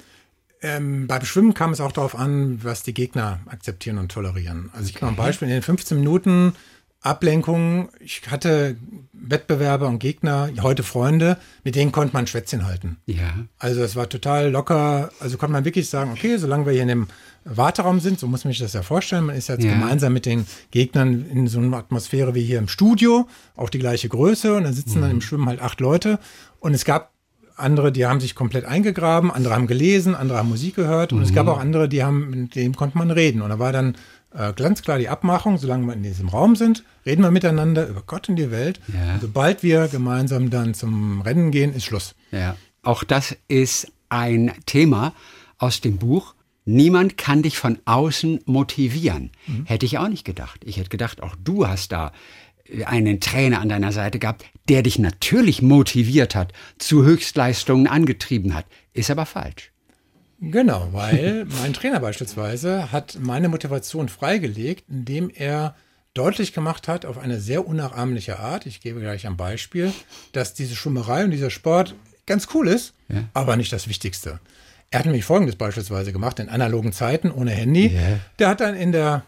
Ähm, 0.62 1.08
beim 1.08 1.26
Schwimmen 1.26 1.54
kam 1.54 1.72
es 1.72 1.82
auch 1.82 1.92
darauf 1.92 2.16
an, 2.16 2.64
was 2.64 2.84
die 2.84 2.94
Gegner 2.94 3.42
akzeptieren 3.48 3.98
und 3.98 4.14
tolerieren. 4.14 4.70
Also 4.72 4.86
ich 4.86 4.92
okay. 4.92 5.00
gebe 5.00 5.06
mal 5.08 5.12
ein 5.12 5.28
Beispiel. 5.28 5.50
In 5.50 5.56
den 5.56 5.62
15 5.62 5.98
Minuten 5.98 6.54
Ablenkung. 7.02 7.90
Ich 8.00 8.24
hatte 8.30 8.76
Wettbewerber 9.14 9.88
und 9.88 10.00
Gegner, 10.00 10.50
heute 10.62 10.84
Freunde, 10.84 11.38
mit 11.64 11.76
denen 11.76 11.92
konnte 11.92 12.14
man 12.14 12.28
Schwätzchen 12.28 12.66
halten. 12.66 12.98
Ja. 13.06 13.46
Also 13.58 13.82
es 13.82 13.96
war 13.96 14.10
total 14.10 14.50
locker. 14.50 15.12
Also 15.20 15.38
konnte 15.38 15.54
man 15.54 15.66
wirklich 15.66 15.90
sagen, 15.90 16.12
okay, 16.12 16.38
solange 16.38 16.66
wir 16.66 16.74
hier 16.74 16.82
in 16.82 16.90
dem 16.90 17.08
Warteraum 17.46 18.00
sind, 18.00 18.20
so 18.20 18.28
muss 18.28 18.44
man 18.44 18.52
sich 18.52 18.62
das 18.62 18.74
ja 18.74 18.82
vorstellen, 18.82 19.26
man 19.26 19.36
ist 19.36 19.48
jetzt 19.48 19.64
ja. 19.64 19.72
gemeinsam 19.72 20.14
mit 20.14 20.26
den 20.26 20.46
Gegnern 20.72 21.26
in 21.30 21.48
so 21.48 21.60
einer 21.60 21.78
Atmosphäre 21.78 22.36
wie 22.36 22.44
hier 22.44 22.60
im 22.60 22.68
Studio, 22.68 23.28
auch 23.56 23.70
die 23.70 23.80
gleiche 23.80 24.10
Größe 24.10 24.56
und 24.56 24.66
dann 24.66 24.74
sitzen 24.74 24.98
mhm. 24.98 25.02
dann 25.02 25.12
im 25.12 25.22
Schwimmen 25.22 25.48
halt 25.48 25.62
acht 25.62 25.80
Leute 25.80 26.20
und 26.60 26.74
es 26.74 26.86
gab 26.86 27.12
andere, 27.56 27.92
die 27.92 28.06
haben 28.06 28.20
sich 28.20 28.36
komplett 28.36 28.66
eingegraben, 28.66 29.32
andere 29.32 29.54
haben 29.54 29.68
gelesen, 29.68 30.16
andere 30.16 30.38
haben 30.38 30.50
Musik 30.50 30.76
gehört 30.76 31.12
und 31.12 31.20
mhm. 31.20 31.26
es 31.26 31.34
gab 31.34 31.48
auch 31.48 31.60
andere, 31.60 31.90
die 31.90 32.04
haben, 32.04 32.30
mit 32.30 32.56
denen 32.56 32.76
konnte 32.76 32.98
man 32.98 33.12
reden 33.12 33.42
und 33.42 33.50
da 33.50 33.60
war 33.60 33.72
dann 33.72 33.96
äh, 34.34 34.54
ganz 34.54 34.82
klar 34.82 34.98
die 35.00 35.10
Abmachung, 35.10 35.58
solange 35.58 35.86
wir 35.88 35.94
in 35.94 36.04
diesem 36.04 36.30
Raum 36.30 36.56
sind, 36.56 36.84
reden 37.06 37.22
wir 37.22 37.32
miteinander 37.32 37.88
über 37.88 38.04
Gott 38.06 38.30
und 38.30 38.36
die 38.36 38.52
Welt. 38.52 38.80
Ja. 38.94 39.16
Und 39.16 39.22
sobald 39.22 39.64
wir 39.64 39.88
gemeinsam 39.88 40.50
dann 40.50 40.74
zum 40.74 41.22
Rennen 41.22 41.52
gehen, 41.52 41.74
ist 41.74 41.86
Schluss. 41.86 42.16
Ja, 42.32 42.56
auch 42.84 43.04
das 43.04 43.36
ist 43.48 43.92
ein 44.10 44.54
Thema 44.66 45.14
aus 45.58 45.82
dem 45.82 45.98
Buch. 45.98 46.36
Niemand 46.66 47.18
kann 47.18 47.42
dich 47.42 47.58
von 47.58 47.80
außen 47.86 48.42
motivieren. 48.46 49.32
Mhm. 49.48 49.66
Hätte 49.66 49.86
ich 49.86 49.98
auch 49.98 50.08
nicht 50.08 50.26
gedacht. 50.26 50.62
Ich 50.64 50.78
hätte 50.78 50.90
gedacht, 50.90 51.24
auch 51.24 51.36
du 51.44 51.68
hast 51.68 51.92
da 51.92 52.12
einen 52.86 53.20
Trainer 53.20 53.62
an 53.62 53.70
deiner 53.70 53.92
Seite 53.92 54.20
gehabt, 54.20 54.46
der 54.68 54.84
dich 54.84 55.00
natürlich 55.00 55.62
motiviert 55.62 56.36
hat, 56.36 56.54
zu 56.78 57.04
Höchstleistungen 57.04 57.88
angetrieben 57.88 58.54
hat. 58.54 58.66
Ist 58.94 59.10
aber 59.10 59.26
falsch. 59.26 59.72
Genau, 60.42 60.90
weil 60.92 61.46
mein 61.62 61.74
Trainer 61.74 62.00
beispielsweise 62.00 62.92
hat 62.92 63.18
meine 63.20 63.50
Motivation 63.50 64.08
freigelegt, 64.08 64.86
indem 64.90 65.30
er 65.30 65.76
deutlich 66.14 66.54
gemacht 66.54 66.88
hat, 66.88 67.06
auf 67.06 67.18
eine 67.18 67.40
sehr 67.40 67.68
unnachahmliche 67.68 68.40
Art, 68.40 68.66
ich 68.66 68.82
gebe 68.82 69.00
gleich 69.00 69.28
ein 69.28 69.38
Beispiel, 69.38 69.94
dass 70.32 70.54
diese 70.54 70.76
Schummerei 70.76 71.24
und 71.24 71.32
dieser 71.32 71.50
Sport 71.50 71.96
ganz 72.26 72.48
cool 72.54 72.68
ist, 72.68 72.94
ja. 73.10 73.24
aber 73.34 73.58
nicht 73.58 73.74
das 73.74 73.88
Wichtigste. 73.88 74.40
Er 74.92 75.00
hat 75.00 75.06
nämlich 75.06 75.26
Folgendes 75.26 75.56
beispielsweise 75.56 76.12
gemacht, 76.12 76.40
in 76.40 76.50
analogen 76.50 76.94
Zeiten 76.94 77.32
ohne 77.32 77.52
Handy. 77.52 77.88
Yeah. 77.88 78.20
Der 78.40 78.48
hat 78.50 78.60
dann 78.60 78.76
in 78.76 78.92
der 78.92 79.24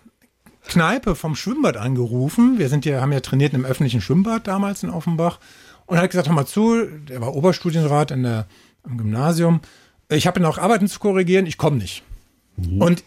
Kneipe 0.68 1.16
vom 1.16 1.36
Schwimmbad 1.36 1.78
angerufen. 1.78 2.58
Wir 2.58 2.70
sind 2.70 2.86
ja, 2.86 3.02
haben 3.02 3.12
ja 3.12 3.20
trainiert 3.20 3.54
im 3.54 3.66
öffentlichen 3.66 4.02
Schwimmbad 4.02 4.48
damals 4.48 4.84
in 4.84 4.90
Offenbach 4.90 5.40
und 5.86 5.98
hat 5.98 6.10
gesagt, 6.10 6.28
hör 6.28 6.36
mal 6.36 6.46
zu, 6.46 6.86
der 6.86 7.22
war 7.22 7.36
Oberstudienrat 7.36 8.12
in 8.12 8.24
der, 8.24 8.48
am 8.84 8.98
Gymnasium 8.98 9.62
ich 10.12 10.28
habe 10.28 10.40
noch 10.40 10.58
Arbeiten 10.58 10.88
zu 10.88 11.00
korrigieren, 11.00 11.46
ich 11.46 11.58
komme 11.58 11.78
nicht. 11.78 12.04
Mhm. 12.58 12.82
Und 12.82 13.04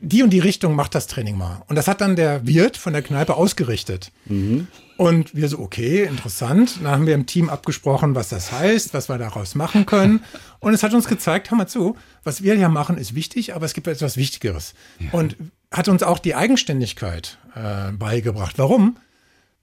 die 0.00 0.22
und 0.22 0.30
die 0.30 0.38
Richtung 0.38 0.76
macht 0.76 0.94
das 0.94 1.08
Training 1.08 1.36
mal. 1.36 1.62
Und 1.66 1.74
das 1.74 1.88
hat 1.88 2.00
dann 2.00 2.14
der 2.14 2.46
Wirt 2.46 2.76
von 2.76 2.92
der 2.92 3.02
Kneipe 3.02 3.34
ausgerichtet. 3.34 4.12
Mhm. 4.26 4.68
Und 4.96 5.34
wir 5.34 5.48
so, 5.48 5.58
okay, 5.58 6.04
interessant. 6.04 6.78
Dann 6.82 6.90
haben 6.92 7.06
wir 7.06 7.14
im 7.14 7.26
Team 7.26 7.48
abgesprochen, 7.48 8.14
was 8.14 8.28
das 8.28 8.52
heißt, 8.52 8.94
was 8.94 9.08
wir 9.08 9.18
daraus 9.18 9.54
machen 9.54 9.86
können. 9.86 10.24
Und 10.60 10.72
es 10.74 10.82
hat 10.82 10.94
uns 10.94 11.08
gezeigt, 11.08 11.50
hör 11.50 11.58
mal 11.58 11.66
zu, 11.66 11.96
was 12.24 12.42
wir 12.42 12.54
hier 12.54 12.68
machen, 12.68 12.96
ist 12.96 13.14
wichtig, 13.14 13.54
aber 13.54 13.66
es 13.66 13.74
gibt 13.74 13.86
etwas 13.86 14.16
Wichtigeres. 14.16 14.74
Ja. 14.98 15.10
Und 15.12 15.36
hat 15.70 15.88
uns 15.88 16.02
auch 16.02 16.18
die 16.18 16.34
Eigenständigkeit 16.34 17.38
äh, 17.54 17.92
beigebracht. 17.92 18.58
Warum? 18.58 18.96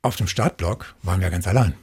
Auf 0.02 0.18
dem 0.18 0.28
Startblock 0.28 0.96
waren 1.02 1.20
wir 1.20 1.30
ganz 1.30 1.48
allein. 1.48 1.74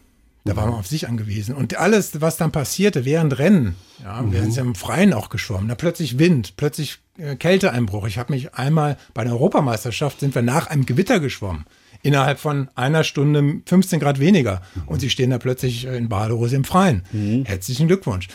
Da 0.44 0.56
war 0.56 0.66
man 0.66 0.74
auf 0.74 0.88
sich 0.88 1.08
angewiesen. 1.08 1.54
Und 1.54 1.76
alles, 1.76 2.20
was 2.20 2.36
dann 2.36 2.50
passierte 2.50 3.04
während 3.04 3.38
Rennen, 3.38 3.76
ja, 4.02 4.20
mhm. 4.20 4.32
wir 4.32 4.40
sind 4.42 4.56
ja 4.56 4.62
im 4.62 4.74
Freien 4.74 5.12
auch 5.12 5.28
geschwommen, 5.28 5.68
da 5.68 5.76
plötzlich 5.76 6.18
Wind, 6.18 6.56
plötzlich 6.56 6.98
äh, 7.16 7.36
Kälteeinbruch. 7.36 8.06
Ich 8.06 8.18
habe 8.18 8.32
mich 8.32 8.54
einmal 8.54 8.96
bei 9.14 9.22
der 9.22 9.34
Europameisterschaft 9.34 10.20
sind 10.20 10.34
wir 10.34 10.42
nach 10.42 10.66
einem 10.66 10.84
Gewitter 10.84 11.20
geschwommen. 11.20 11.64
Innerhalb 12.02 12.40
von 12.40 12.68
einer 12.74 13.04
Stunde 13.04 13.60
15 13.66 14.00
Grad 14.00 14.18
weniger. 14.18 14.62
Mhm. 14.74 14.82
Und 14.86 15.00
sie 15.00 15.10
stehen 15.10 15.30
da 15.30 15.38
plötzlich 15.38 15.84
in 15.84 16.08
Badehose 16.08 16.56
im 16.56 16.64
Freien. 16.64 17.04
Mhm. 17.12 17.44
Herzlichen 17.44 17.86
Glückwunsch. 17.86 18.26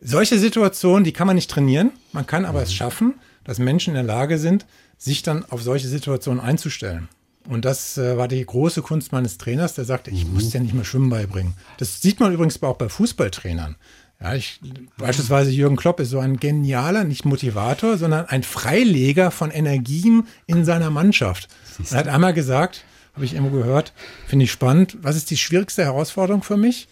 Solche 0.00 0.38
Situationen, 0.38 1.04
die 1.04 1.12
kann 1.12 1.26
man 1.26 1.36
nicht 1.36 1.50
trainieren. 1.50 1.92
Man 2.12 2.26
kann 2.26 2.46
aber 2.46 2.62
es 2.62 2.70
mhm. 2.70 2.74
schaffen, 2.74 3.14
dass 3.44 3.58
Menschen 3.58 3.90
in 3.90 3.94
der 3.94 4.14
Lage 4.14 4.38
sind, 4.38 4.66
sich 4.96 5.22
dann 5.22 5.44
auf 5.44 5.62
solche 5.62 5.88
Situationen 5.88 6.40
einzustellen. 6.40 7.08
Und 7.48 7.64
das 7.64 7.98
äh, 7.98 8.16
war 8.16 8.28
die 8.28 8.44
große 8.44 8.82
Kunst 8.82 9.12
meines 9.12 9.36
Trainers, 9.38 9.74
der 9.74 9.84
sagte, 9.84 10.10
ich 10.10 10.26
Mhm. 10.26 10.34
muss 10.34 10.50
dir 10.50 10.60
nicht 10.60 10.74
mehr 10.74 10.84
Schwimmen 10.84 11.10
beibringen. 11.10 11.54
Das 11.78 12.00
sieht 12.00 12.20
man 12.20 12.32
übrigens 12.32 12.62
auch 12.62 12.76
bei 12.76 12.88
Fußballtrainern. 12.88 13.76
Ja, 14.20 14.34
ich, 14.34 14.60
beispielsweise 14.98 15.50
Jürgen 15.50 15.74
Klopp 15.76 15.98
ist 15.98 16.10
so 16.10 16.20
ein 16.20 16.36
genialer, 16.36 17.02
nicht 17.02 17.24
Motivator, 17.24 17.98
sondern 17.98 18.26
ein 18.26 18.44
Freileger 18.44 19.32
von 19.32 19.50
Energien 19.50 20.28
in 20.46 20.64
seiner 20.64 20.90
Mannschaft. 20.90 21.48
Er 21.90 21.98
hat 21.98 22.08
einmal 22.08 22.32
gesagt, 22.32 22.84
habe 23.14 23.24
ich 23.24 23.34
irgendwo 23.34 23.56
gehört, 23.58 23.92
finde 24.28 24.44
ich 24.44 24.52
spannend, 24.52 24.96
was 25.02 25.16
ist 25.16 25.30
die 25.32 25.36
schwierigste 25.36 25.82
Herausforderung 25.82 26.44
für 26.44 26.56
mich? 26.56 26.86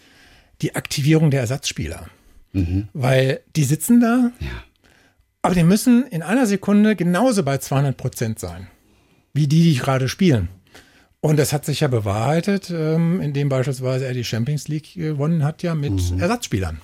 Die 0.61 0.75
Aktivierung 0.75 1.31
der 1.31 1.41
Ersatzspieler. 1.41 2.07
Weil 2.93 3.41
die 3.55 3.63
sitzen 3.65 4.01
da, 4.01 4.33
aber 5.41 5.55
die 5.55 5.63
müssen 5.63 6.05
in 6.09 6.23
einer 6.23 6.47
Sekunde 6.47 6.97
genauso 6.97 7.45
bei 7.45 7.59
200 7.59 7.97
Prozent 7.97 8.41
sein, 8.41 8.67
wie 9.33 9.47
die, 9.47 9.63
die 9.63 9.77
gerade 9.79 10.09
spielen. 10.09 10.49
Und 11.21 11.39
das 11.39 11.53
hat 11.53 11.65
sich 11.67 11.81
ja 11.81 11.89
bewahrheitet, 11.89 12.71
ähm, 12.71 13.21
indem 13.21 13.49
beispielsweise 13.51 14.07
er 14.07 14.15
die 14.15 14.25
Champions 14.25 14.69
League 14.69 14.95
gewonnen 14.95 15.45
hat, 15.45 15.63
ja 15.63 15.75
mit 15.75 16.01
Ersatzspielern. 16.19 16.81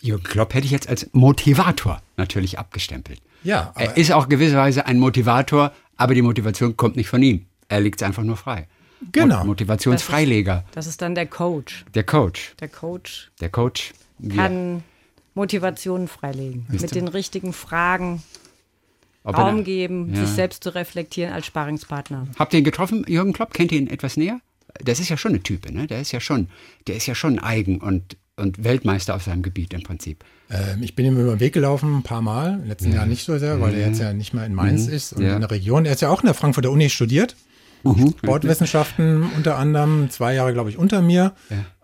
Jürgen 0.00 0.22
Klopp 0.22 0.54
hätte 0.54 0.66
ich 0.66 0.70
jetzt 0.70 0.88
als 0.88 1.08
Motivator 1.12 2.00
natürlich 2.16 2.58
abgestempelt. 2.58 3.20
Ja, 3.42 3.72
aber 3.74 3.84
Er 3.86 3.96
ist 3.96 4.12
auch 4.12 4.28
gewisserweise 4.28 4.86
ein 4.86 4.98
Motivator, 4.98 5.72
aber 5.96 6.14
die 6.14 6.22
Motivation 6.22 6.76
kommt 6.76 6.96
nicht 6.96 7.08
von 7.08 7.22
ihm. 7.22 7.46
Er 7.68 7.80
legt 7.80 8.00
es 8.00 8.06
einfach 8.06 8.22
nur 8.22 8.36
frei. 8.36 8.68
Genau. 9.12 9.38
Mot- 9.38 9.46
Motivationsfreileger. 9.46 10.64
Das 10.72 10.86
ist 10.86 11.02
dann 11.02 11.14
der 11.14 11.26
Coach. 11.26 11.84
Der 11.94 12.04
Coach. 12.04 12.54
Der 12.60 12.68
Coach 12.68 13.30
Der 13.40 13.48
Coach. 13.50 13.92
kann 14.36 14.82
Motivationen 15.34 16.06
freilegen. 16.08 16.66
Mit 16.68 16.94
den 16.94 17.08
richtigen 17.08 17.52
Fragen 17.52 18.22
Ob 19.24 19.36
er- 19.36 19.42
Raum 19.44 19.64
geben, 19.64 20.14
Ja. 20.14 20.20
sich 20.24 20.34
selbst 20.34 20.62
zu 20.62 20.74
reflektieren 20.74 21.32
als 21.32 21.46
Sparingspartner. 21.46 22.28
Habt 22.38 22.52
ihr 22.52 22.58
ihn 22.60 22.64
getroffen, 22.64 23.04
Jürgen 23.08 23.32
Klopp? 23.32 23.52
Kennt 23.54 23.72
ihr 23.72 23.78
ihn 23.78 23.88
etwas 23.88 24.16
näher? 24.16 24.38
Das 24.84 25.00
ist 25.00 25.08
ja 25.08 25.16
schon 25.16 25.32
eine 25.32 25.42
Type, 25.42 25.72
ne? 25.72 25.86
Der 25.86 26.00
ist 26.00 26.12
ja 26.12 26.20
schon, 26.20 26.48
der 26.86 26.96
ist 26.96 27.06
ja 27.06 27.14
schon 27.14 27.38
eigen 27.38 27.78
und, 27.78 28.16
und 28.36 28.62
Weltmeister 28.64 29.14
auf 29.14 29.22
seinem 29.22 29.42
Gebiet 29.42 29.72
im 29.74 29.82
Prinzip. 29.82 30.24
ähm, 30.50 30.82
ich 30.82 30.94
bin 30.94 31.06
ihm 31.06 31.18
über 31.18 31.30
den 31.36 31.40
Weg 31.40 31.54
gelaufen 31.54 31.96
ein 31.96 32.02
paar 32.02 32.20
Mal, 32.20 32.60
im 32.62 32.68
letzten 32.68 32.92
Jahr 32.92 33.06
nicht 33.06 33.24
so 33.24 33.38
sehr, 33.38 33.60
weil 33.62 33.74
er 33.74 33.88
jetzt 33.88 33.98
ja 34.00 34.12
nicht 34.12 34.34
mehr 34.34 34.44
in 34.44 34.54
Mainz 34.54 34.88
ist 34.88 35.14
und 35.14 35.22
Ja. 35.22 35.34
in 35.36 35.40
der 35.40 35.50
Region. 35.50 35.86
Er 35.86 35.92
ist 35.92 36.02
ja 36.02 36.10
auch 36.10 36.20
in 36.20 36.26
der 36.26 36.34
Frankfurter 36.34 36.70
Uni 36.70 36.90
studiert. 36.90 37.34
Sportwissenschaften 38.18 39.24
unter 39.36 39.56
anderem, 39.58 40.10
zwei 40.10 40.34
Jahre, 40.34 40.52
glaube 40.52 40.70
ich, 40.70 40.78
unter 40.78 41.02
mir. 41.02 41.32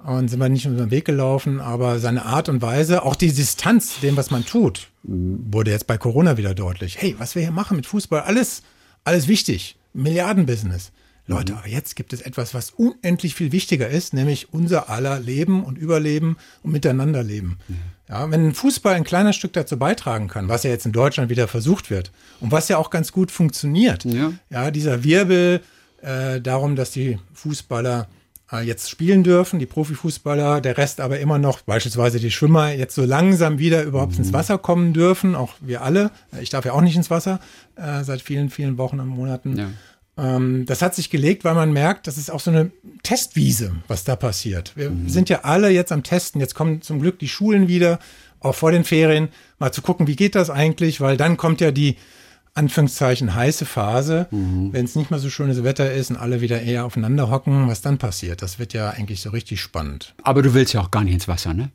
Und 0.04 0.28
sind 0.28 0.40
wir 0.40 0.48
nicht 0.48 0.64
den 0.64 0.90
Weg 0.90 1.04
gelaufen, 1.04 1.60
aber 1.60 1.98
seine 1.98 2.24
Art 2.24 2.48
und 2.48 2.62
Weise, 2.62 3.02
auch 3.04 3.16
die 3.16 3.32
Distanz 3.32 4.00
dem, 4.00 4.16
was 4.16 4.30
man 4.30 4.44
tut, 4.46 4.88
wurde 5.02 5.70
jetzt 5.70 5.86
bei 5.86 5.98
Corona 5.98 6.36
wieder 6.36 6.54
deutlich. 6.54 7.00
Hey, 7.00 7.14
was 7.18 7.34
wir 7.34 7.42
hier 7.42 7.52
machen 7.52 7.76
mit 7.76 7.86
Fußball, 7.86 8.22
alles, 8.22 8.62
alles 9.04 9.28
wichtig. 9.28 9.76
Milliardenbusiness. 9.92 10.92
Leute, 11.26 11.56
aber 11.56 11.68
jetzt 11.68 11.94
gibt 11.94 12.12
es 12.12 12.22
etwas, 12.22 12.54
was 12.54 12.70
unendlich 12.70 13.36
viel 13.36 13.52
wichtiger 13.52 13.88
ist, 13.88 14.14
nämlich 14.14 14.52
unser 14.52 14.88
aller 14.90 15.20
Leben 15.20 15.62
und 15.62 15.78
Überleben 15.78 16.36
und 16.64 16.72
Miteinanderleben. 16.72 17.58
Ja, 18.08 18.28
wenn 18.32 18.52
Fußball 18.52 18.94
ein 18.94 19.04
kleines 19.04 19.36
Stück 19.36 19.52
dazu 19.52 19.78
beitragen 19.78 20.26
kann, 20.26 20.48
was 20.48 20.64
ja 20.64 20.70
jetzt 20.70 20.86
in 20.86 20.92
Deutschland 20.92 21.30
wieder 21.30 21.46
versucht 21.46 21.88
wird 21.88 22.10
und 22.40 22.50
was 22.50 22.68
ja 22.68 22.78
auch 22.78 22.90
ganz 22.90 23.12
gut 23.12 23.30
funktioniert, 23.30 24.04
Ja. 24.04 24.32
ja, 24.48 24.70
dieser 24.72 25.04
Wirbel 25.04 25.60
äh, 26.02 26.40
darum, 26.40 26.76
dass 26.76 26.90
die 26.90 27.18
Fußballer 27.34 28.08
äh, 28.52 28.60
jetzt 28.60 28.90
spielen 28.90 29.22
dürfen, 29.22 29.58
die 29.58 29.66
Profifußballer, 29.66 30.60
der 30.60 30.78
Rest 30.78 31.00
aber 31.00 31.20
immer 31.20 31.38
noch, 31.38 31.60
beispielsweise 31.62 32.20
die 32.20 32.30
Schwimmer, 32.30 32.72
jetzt 32.72 32.94
so 32.94 33.04
langsam 33.04 33.58
wieder 33.58 33.82
überhaupt 33.82 34.18
ins 34.18 34.32
Wasser 34.32 34.58
kommen 34.58 34.92
dürfen, 34.92 35.34
auch 35.34 35.54
wir 35.60 35.82
alle. 35.82 36.10
Ich 36.40 36.50
darf 36.50 36.64
ja 36.64 36.72
auch 36.72 36.80
nicht 36.80 36.96
ins 36.96 37.10
Wasser 37.10 37.40
äh, 37.76 38.02
seit 38.04 38.22
vielen, 38.22 38.50
vielen 38.50 38.78
Wochen 38.78 39.00
und 39.00 39.08
Monaten. 39.08 39.56
Ja. 39.56 39.70
Ähm, 40.18 40.66
das 40.66 40.82
hat 40.82 40.94
sich 40.94 41.10
gelegt, 41.10 41.44
weil 41.44 41.54
man 41.54 41.72
merkt, 41.72 42.06
das 42.06 42.18
ist 42.18 42.30
auch 42.30 42.40
so 42.40 42.50
eine 42.50 42.70
Testwiese, 43.02 43.72
was 43.88 44.04
da 44.04 44.16
passiert. 44.16 44.72
Wir 44.76 44.92
sind 45.06 45.28
ja 45.28 45.40
alle 45.42 45.70
jetzt 45.70 45.92
am 45.92 46.02
Testen. 46.02 46.40
Jetzt 46.40 46.54
kommen 46.54 46.82
zum 46.82 47.00
Glück 47.00 47.18
die 47.18 47.28
Schulen 47.28 47.68
wieder, 47.68 47.98
auch 48.40 48.54
vor 48.54 48.72
den 48.72 48.84
Ferien, 48.84 49.28
mal 49.58 49.72
zu 49.72 49.82
gucken, 49.82 50.06
wie 50.06 50.16
geht 50.16 50.34
das 50.34 50.50
eigentlich, 50.50 51.00
weil 51.00 51.16
dann 51.16 51.36
kommt 51.36 51.60
ja 51.60 51.70
die 51.70 51.96
Anführungszeichen 52.64 53.34
heiße 53.34 53.64
Phase, 53.66 54.26
wenn 54.30 54.84
es 54.84 54.94
nicht 54.96 55.10
mehr 55.10 55.18
so 55.20 55.30
schönes 55.30 55.64
Wetter 55.64 55.92
ist 55.92 56.10
und 56.10 56.16
alle 56.16 56.40
wieder 56.40 56.60
eher 56.60 56.84
aufeinander 56.84 57.30
hocken, 57.30 57.68
was 57.68 57.80
dann 57.80 57.98
passiert. 57.98 58.42
Das 58.42 58.58
wird 58.58 58.72
ja 58.74 58.90
eigentlich 58.90 59.20
so 59.22 59.30
richtig 59.30 59.60
spannend. 59.60 60.14
Aber 60.22 60.42
du 60.42 60.52
willst 60.54 60.72
ja 60.74 60.80
auch 60.80 60.90
gar 60.90 61.02
nicht 61.04 61.14
ins 61.14 61.26
Wasser, 61.28 61.54
ne? 61.54 61.70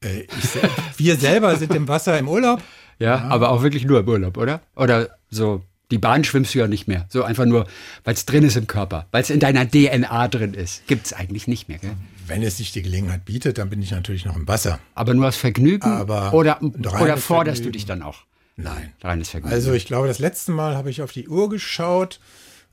Äh, 0.00 0.24
sel- 0.40 0.68
wir 0.96 1.16
selber 1.16 1.56
sind 1.56 1.74
im 1.74 1.86
Wasser 1.88 2.18
im 2.18 2.28
Urlaub. 2.28 2.60
Ja, 2.98 3.18
aber 3.28 3.50
auch 3.50 3.62
wirklich 3.62 3.84
nur 3.84 4.00
im 4.00 4.08
Urlaub, 4.08 4.36
oder? 4.36 4.60
Oder 4.76 5.08
so, 5.30 5.62
die 5.90 5.98
Bahn 5.98 6.24
schwimmst 6.24 6.54
du 6.54 6.58
ja 6.60 6.66
nicht 6.68 6.88
mehr. 6.88 7.06
So 7.08 7.22
einfach 7.24 7.44
nur, 7.46 7.66
weil 8.04 8.14
es 8.14 8.26
drin 8.26 8.42
ist 8.44 8.56
im 8.56 8.66
Körper, 8.66 9.06
weil 9.12 9.22
es 9.22 9.30
in 9.30 9.40
deiner 9.40 9.68
DNA 9.68 10.28
drin 10.28 10.54
ist. 10.54 10.86
Gibt 10.88 11.06
es 11.06 11.12
eigentlich 11.12 11.46
nicht 11.46 11.68
mehr, 11.68 11.78
gell? 11.78 11.94
Wenn 12.26 12.42
es 12.42 12.56
sich 12.58 12.72
die 12.72 12.82
Gelegenheit 12.82 13.24
bietet, 13.24 13.58
dann 13.58 13.70
bin 13.70 13.82
ich 13.82 13.90
natürlich 13.90 14.24
noch 14.24 14.36
im 14.36 14.46
Wasser. 14.48 14.78
Aber 14.94 15.14
nur 15.14 15.26
aus 15.28 15.36
Vergnügen? 15.36 15.88
Aber 15.88 16.32
oder, 16.34 16.60
oder 16.62 17.16
forderst 17.16 17.60
du 17.60 17.64
Vergnügen. 17.64 17.72
dich 17.72 17.86
dann 17.86 18.02
auch? 18.02 18.20
Nein. 18.56 18.92
Reines 19.02 19.30
Vergnügen. 19.30 19.54
Also 19.54 19.72
ich 19.72 19.86
glaube, 19.86 20.08
das 20.08 20.18
letzte 20.18 20.52
Mal 20.52 20.76
habe 20.76 20.90
ich 20.90 21.02
auf 21.02 21.12
die 21.12 21.28
Uhr 21.28 21.48
geschaut, 21.48 22.20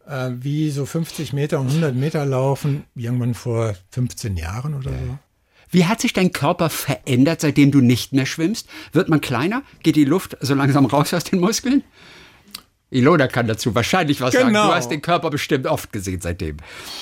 äh, 0.08 0.32
wie 0.40 0.70
so 0.72 0.86
50 0.86 1.34
Meter 1.34 1.60
und 1.60 1.68
100 1.68 1.96
Meter 1.96 2.26
laufen, 2.26 2.84
irgendwann 2.96 3.34
vor 3.34 3.76
15 3.92 4.38
Jahren 4.38 4.74
oder 4.74 4.92
so. 4.92 5.18
Wie 5.72 5.86
hat 5.86 6.02
sich 6.02 6.14
dein 6.14 6.34
Körper 6.34 6.70
verändert, 6.70 7.42
seitdem 7.42 7.72
du 7.72 7.80
nicht 7.80 8.12
mehr 8.12 8.26
schwimmst? 8.26 8.68
Wird 8.92 9.08
man 9.08 9.22
kleiner? 9.22 9.62
Geht 9.84 9.96
die 9.96 10.06
Luft 10.06 10.36
so 10.42 10.56
langsam 10.56 10.86
raus 10.86 11.14
aus 11.14 11.24
den 11.26 11.40
Muskeln? 11.40 11.84
Ilona 12.92 13.28
kann 13.28 13.46
dazu 13.46 13.76
wahrscheinlich 13.76 14.20
was 14.20 14.34
sagen. 14.34 14.48
Genau. 14.48 14.68
Du 14.68 14.74
hast 14.74 14.90
den 14.90 15.04
Körper 15.04 15.30
bestimmt 15.30 15.68
oft 15.68 15.94
gesehen 15.94 16.22
seitdem. 16.22 16.58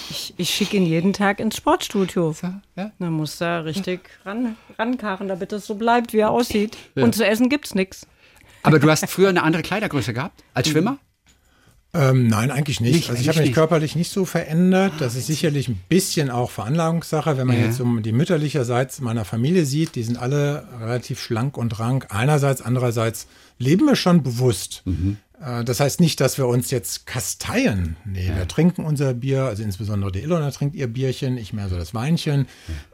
Ich, 0.09 0.33
ich 0.35 0.49
schicke 0.49 0.75
ihn 0.75 0.85
jeden 0.85 1.13
Tag 1.13 1.39
ins 1.39 1.55
Sportstudio. 1.55 2.35
ja. 2.75 2.91
Da 2.99 3.09
muss 3.09 3.39
er 3.39 3.63
richtig 3.63 4.01
ran, 4.25 4.57
rankarren, 4.77 5.29
damit 5.29 5.53
es 5.53 5.65
so 5.65 5.75
bleibt, 5.75 6.11
wie 6.11 6.19
er 6.19 6.31
aussieht. 6.31 6.77
Und 6.95 7.15
zu 7.15 7.25
essen 7.25 7.47
gibt's 7.47 7.73
nichts. 7.73 8.05
Aber 8.67 8.79
du 8.79 8.89
hast 8.89 9.05
früher 9.09 9.29
eine 9.29 9.43
andere 9.43 9.61
Kleidergröße 9.63 10.13
gehabt 10.13 10.43
als 10.53 10.69
Schwimmer? 10.69 10.97
Ähm, 11.93 12.27
nein, 12.27 12.51
eigentlich 12.51 12.81
nicht. 12.81 12.93
Nicht, 12.95 13.09
also 13.09 13.21
ich 13.21 13.27
habe 13.29 13.39
mich 13.39 13.47
nicht. 13.47 13.55
körperlich 13.55 13.95
nicht 13.95 14.11
so 14.11 14.25
verändert. 14.25 14.93
Das 14.99 15.15
ist 15.15 15.27
sicherlich 15.27 15.69
ein 15.69 15.79
bisschen 15.87 16.29
auch 16.29 16.51
Veranlagungssache, 16.51 17.37
wenn 17.37 17.47
man 17.47 17.57
Ja. 17.57 17.65
jetzt 17.67 17.79
um 17.79 18.03
die 18.03 18.11
mütterlicherseits 18.11 18.99
meiner 18.99 19.23
Familie 19.25 19.65
sieht. 19.65 19.95
Die 19.95 20.03
sind 20.03 20.17
alle 20.17 20.67
relativ 20.81 21.19
schlank 21.21 21.57
und 21.57 21.79
rank. 21.79 22.07
Einerseits, 22.09 22.61
andererseits 22.61 23.27
leben 23.57 23.85
wir 23.85 23.95
schon 23.95 24.21
bewusst. 24.21 24.81
Mhm. 24.85 25.17
Äh, 25.41 25.63
Das 25.63 25.79
heißt 25.79 26.01
nicht, 26.01 26.19
dass 26.19 26.37
wir 26.37 26.47
uns 26.47 26.71
jetzt 26.71 27.07
kasteien. 27.07 27.95
Nee, 28.05 28.31
wir 28.35 28.47
trinken 28.49 28.83
unser 28.83 29.13
Bier, 29.13 29.43
also 29.45 29.63
insbesondere 29.63 30.11
die 30.11 30.19
Ilona 30.19 30.51
trinkt 30.51 30.75
ihr 30.75 30.87
Bierchen, 30.87 31.37
ich 31.37 31.53
mehr 31.53 31.69
so 31.69 31.77
das 31.77 31.93
Weinchen. 31.93 32.47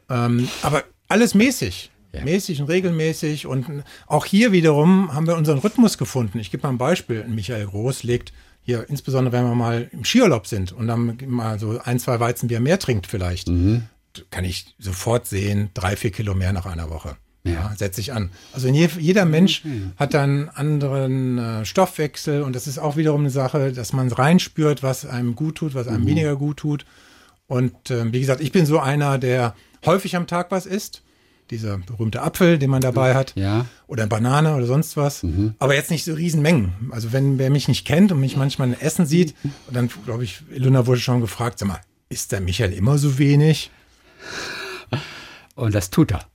Ähm, 0.09 0.47
aber 0.61 0.83
alles 1.07 1.33
mäßig. 1.33 1.89
Mäßig 2.21 2.61
und 2.61 2.67
regelmäßig. 2.67 3.47
Und 3.47 3.83
auch 4.07 4.25
hier 4.25 4.51
wiederum 4.51 5.13
haben 5.13 5.27
wir 5.27 5.35
unseren 5.35 5.57
Rhythmus 5.57 5.97
gefunden. 5.97 6.39
Ich 6.39 6.51
gebe 6.51 6.63
mal 6.63 6.69
ein 6.69 6.77
Beispiel. 6.77 7.25
Michael 7.27 7.65
Groß 7.65 8.03
legt 8.03 8.33
hier, 8.61 8.87
insbesondere 8.89 9.33
wenn 9.33 9.45
wir 9.45 9.55
mal 9.55 9.89
im 9.91 10.05
Skiurlaub 10.05 10.47
sind 10.47 10.71
und 10.71 10.87
dann 10.87 11.17
mal 11.27 11.59
so 11.59 11.79
ein, 11.83 11.99
zwei 11.99 12.19
Weizenbier 12.19 12.59
mehr 12.59 12.79
trinkt 12.79 13.07
vielleicht, 13.07 13.49
kann 14.29 14.45
ich 14.45 14.75
sofort 14.79 15.25
sehen, 15.27 15.69
drei, 15.73 15.95
vier 15.95 16.11
Kilo 16.11 16.33
mehr 16.35 16.53
nach 16.53 16.65
einer 16.65 16.89
Woche. 16.89 17.17
Ja, 17.45 17.73
setze 17.75 17.99
ich 17.99 18.13
an. 18.13 18.29
Also 18.53 18.69
je, 18.69 18.87
jeder 18.99 19.25
Mensch 19.25 19.63
hat 19.97 20.13
dann 20.13 20.47
einen 20.49 20.49
anderen 20.49 21.37
äh, 21.37 21.65
Stoffwechsel 21.65 22.41
und 22.41 22.55
das 22.55 22.67
ist 22.67 22.79
auch 22.79 22.95
wiederum 22.95 23.21
eine 23.21 23.31
Sache, 23.31 23.73
dass 23.73 23.91
man 23.91 24.09
reinspürt, 24.09 24.81
was 24.81 25.05
einem 25.05 25.35
gut 25.35 25.55
tut, 25.55 25.75
was 25.75 25.87
einem 25.89 26.05
weniger 26.05 26.37
gut 26.37 26.57
tut. 26.57 26.85
Und 27.47 27.91
äh, 27.91 28.13
wie 28.13 28.21
gesagt, 28.21 28.39
ich 28.39 28.53
bin 28.53 28.65
so 28.65 28.79
einer, 28.79 29.17
der 29.17 29.55
häufig 29.85 30.15
am 30.15 30.25
Tag 30.25 30.51
was 30.51 30.65
isst. 30.65 31.01
Dieser 31.49 31.77
berühmte 31.77 32.21
Apfel, 32.21 32.57
den 32.57 32.69
man 32.69 32.81
dabei 32.81 33.13
hat. 33.15 33.33
Ja. 33.35 33.65
Oder 33.87 34.07
Banane 34.07 34.55
oder 34.55 34.65
sonst 34.65 34.97
was. 34.97 35.25
Aber 35.59 35.75
jetzt 35.75 35.91
nicht 35.91 36.03
so 36.05 36.13
Riesenmengen. 36.13 36.73
Also 36.91 37.11
wenn 37.11 37.37
wer 37.37 37.49
mich 37.49 37.67
nicht 37.67 37.85
kennt 37.85 38.11
und 38.11 38.19
mich 38.19 38.35
manchmal 38.37 38.69
in 38.69 38.79
Essen 38.79 39.05
sieht, 39.05 39.35
und 39.67 39.75
dann 39.75 39.89
glaube 40.05 40.23
ich, 40.23 40.41
Ilona 40.51 40.87
wurde 40.87 40.99
schon 40.99 41.21
gefragt, 41.21 41.59
sag 41.59 41.67
mal, 41.67 41.81
ist 42.09 42.31
der 42.31 42.41
Michael 42.41 42.73
immer 42.73 42.97
so 42.97 43.17
wenig? 43.19 43.71
Und 45.55 45.75
das 45.75 45.89
tut 45.89 46.11
er. 46.11 46.25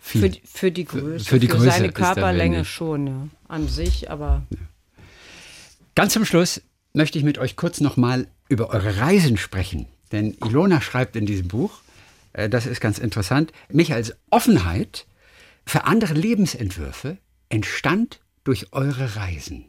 Viel. 0.00 0.20
Für, 0.20 0.28
die- 0.30 0.42
für 0.44 0.70
die 0.70 0.84
Größe, 0.84 1.24
für 1.24 1.40
die 1.40 1.48
Größe 1.48 1.64
seine 1.70 1.86
er 1.86 1.92
Körperlänge 1.92 2.64
schon, 2.64 3.06
ja. 3.06 3.28
An 3.48 3.68
sich, 3.68 4.10
aber 4.10 4.42
Ganz 5.94 6.12
zum 6.12 6.24
Schluss 6.24 6.60
möchte 6.92 7.18
ich 7.18 7.24
mit 7.24 7.38
euch 7.38 7.56
kurz 7.56 7.80
nochmal 7.80 8.26
über 8.48 8.70
eure 8.70 8.98
Reisen 8.98 9.36
sprechen. 9.36 9.86
Denn 10.12 10.36
Ilona 10.44 10.80
schreibt 10.80 11.16
in 11.16 11.24
diesem 11.24 11.48
Buch, 11.48 11.70
das 12.34 12.66
ist 12.66 12.80
ganz 12.80 12.98
interessant, 12.98 13.52
Michaels 13.70 14.16
Offenheit 14.30 15.06
für 15.66 15.84
andere 15.84 16.14
Lebensentwürfe 16.14 17.18
entstand 17.48 18.20
durch 18.42 18.72
eure 18.72 19.16
Reisen. 19.16 19.64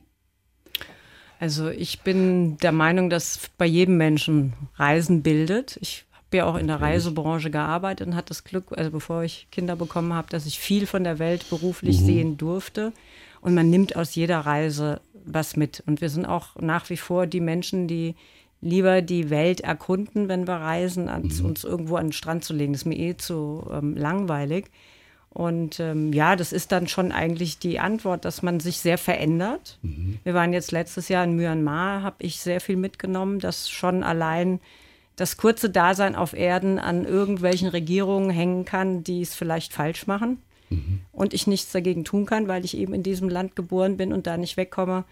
Also 1.40 1.70
ich 1.70 2.02
bin 2.02 2.58
der 2.58 2.72
Meinung, 2.72 3.10
dass 3.10 3.50
bei 3.58 3.66
jedem 3.66 3.98
Menschen 3.98 4.54
Reisen 4.76 5.22
bildet. 5.22 5.78
Ich 5.82 6.06
habe 6.12 6.38
ja 6.38 6.46
auch 6.46 6.56
in 6.56 6.68
der 6.68 6.82
Reisebranche 6.82 7.52
gearbeitet 7.52 8.08
und 8.08 8.16
hatte 8.16 8.30
das 8.30 8.44
Glück, 8.44 8.72
also 8.76 8.92
bevor 8.92 9.24
ich 9.24 9.48
Kinder 9.52 9.76
bekommen 9.76 10.14
habe, 10.14 10.30
dass 10.30 10.46
ich 10.46 10.60
viel 10.60 10.88
von 10.88 11.04
der 11.04 11.20
Welt 11.20 11.50
beruflich 11.50 12.00
sehen 12.00 12.38
durfte. 12.38 12.94
Und 13.42 13.54
man 13.54 13.70
nimmt 13.70 13.96
aus 13.96 14.16
jeder 14.16 14.40
Reise 14.40 15.02
was 15.26 15.56
mit. 15.56 15.84
Und 15.86 16.02
wir 16.02 16.10
sind 16.10 16.26
auch 16.26 16.56
nach 16.60 16.90
wie 16.90 16.98
vor 16.98 17.28
die 17.28 17.42
Menschen, 17.42 17.88
die 17.88 18.16
lieber 18.66 19.04
die 19.04 19.30
Welt 19.30 19.62
erkunden, 19.62 20.28
wenn 20.28 20.48
wir 20.48 20.56
reisen, 20.56 21.08
als 21.08 21.40
uns 21.40 21.64
irgendwo 21.64 21.98
an 21.98 22.08
den 22.08 22.14
Strand 22.14 22.44
zu 22.44 22.54
legen. 22.54 22.74
Das 22.74 22.82
ist 22.82 22.88
mir 22.88 22.98
eh 22.98 23.16
zu 23.16 23.64
ähm, 23.72 23.96
langweilig. 23.96 24.66
Und 25.30 25.80
ähm, 25.80 26.14
ja, 26.14 26.36
das 26.36 26.52
ist 26.52 26.72
dann 26.72 26.88
schon 26.88 27.12
eigentlich 27.12 27.60
die 27.60 27.80
Antwort, 27.80 28.26
dass 28.26 28.42
man 28.42 28.60
sich 28.60 28.80
sehr 28.80 28.98
verändert. 28.98 29.78
Mhm. 29.84 30.18
Wir 30.24 30.34
waren 30.34 30.52
jetzt 30.52 30.72
letztes 30.72 31.10
Jahr 31.10 31.26
in 31.26 31.36
Myanmar, 31.36 32.02
habe 32.02 32.16
ich 32.20 32.40
sehr 32.40 32.60
viel 32.60 32.78
mitgenommen, 32.78 33.40
dass 33.40 33.70
schon 33.70 34.02
allein 34.02 34.60
das 35.16 35.38
kurze 35.38 35.70
Dasein 35.70 36.16
auf 36.16 36.34
Erden 36.34 36.80
an 36.80 37.06
irgendwelchen 37.06 37.68
Regierungen 37.68 38.32
hängen 38.32 38.66
kann, 38.66 39.04
die 39.04 39.22
es 39.22 39.36
vielleicht 39.36 39.74
falsch 39.74 40.08
machen 40.08 40.40
mhm. 40.70 41.02
und 41.12 41.34
ich 41.34 41.46
nichts 41.46 41.72
dagegen 41.72 42.04
tun 42.04 42.26
kann, 42.26 42.48
weil 42.48 42.66
ich 42.66 42.76
eben 42.78 42.94
in 42.94 43.04
diesem 43.04 43.30
Land 43.30 43.56
geboren 43.56 43.98
bin 43.98 44.12
und 44.12 44.26
da 44.26 44.38
nicht 44.38 44.58
wegkomme. 44.58 45.04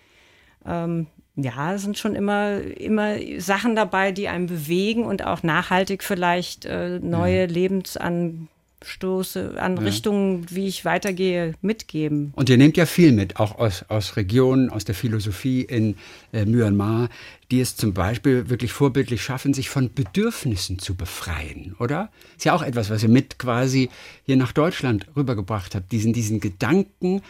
Ähm, 0.66 1.08
ja, 1.36 1.74
es 1.74 1.82
sind 1.82 1.98
schon 1.98 2.16
immer, 2.16 2.62
immer 2.62 3.16
Sachen 3.40 3.76
dabei, 3.76 4.12
die 4.12 4.28
einem 4.28 4.48
bewegen 4.48 5.04
und 5.04 5.26
auch 5.26 5.42
nachhaltig 5.42 6.04
vielleicht 6.04 6.66
äh, 6.66 7.00
neue 7.00 7.42
ja. 7.42 7.46
Lebensan 7.46 8.50
Stoße, 8.86 9.56
an 9.60 9.78
ja. 9.78 9.84
Richtungen, 9.84 10.46
wie 10.50 10.68
ich 10.68 10.86
weitergehe, 10.86 11.54
mitgeben. 11.62 12.34
Und 12.36 12.50
ihr 12.50 12.58
nehmt 12.58 12.78
ja 12.78 12.86
viel 12.86 13.12
mit, 13.12 13.38
auch 13.38 13.58
aus, 13.58 13.86
aus 13.88 14.18
Regionen, 14.18 14.70
aus 14.70 14.86
der 14.86 14.96
Philosophie 14.96 15.62
in 15.62 15.96
äh, 16.32 16.46
Myanmar, 16.46 17.10
die 17.52 17.62
es 17.62 17.76
zum 17.76 17.94
Beispiel 17.94 18.50
wirklich 18.50 18.74
vorbildlich 18.74 19.22
schaffen, 19.22 19.54
sich 19.54 19.70
von 19.70 19.94
Bedürfnissen 19.94 20.80
zu 20.80 20.96
befreien, 20.96 21.76
oder? 21.80 22.12
Ist 22.38 22.46
ja 22.46 22.54
auch 22.54 22.64
etwas, 22.64 22.90
was 22.90 23.04
ihr 23.04 23.10
mit 23.10 23.40
quasi 23.40 23.90
hier 24.26 24.38
nach 24.38 24.52
Deutschland 24.52 25.08
rübergebracht 25.16 25.76
habt, 25.76 25.92
diesen, 25.92 26.14
diesen 26.14 26.40
Gedanken, 26.40 27.22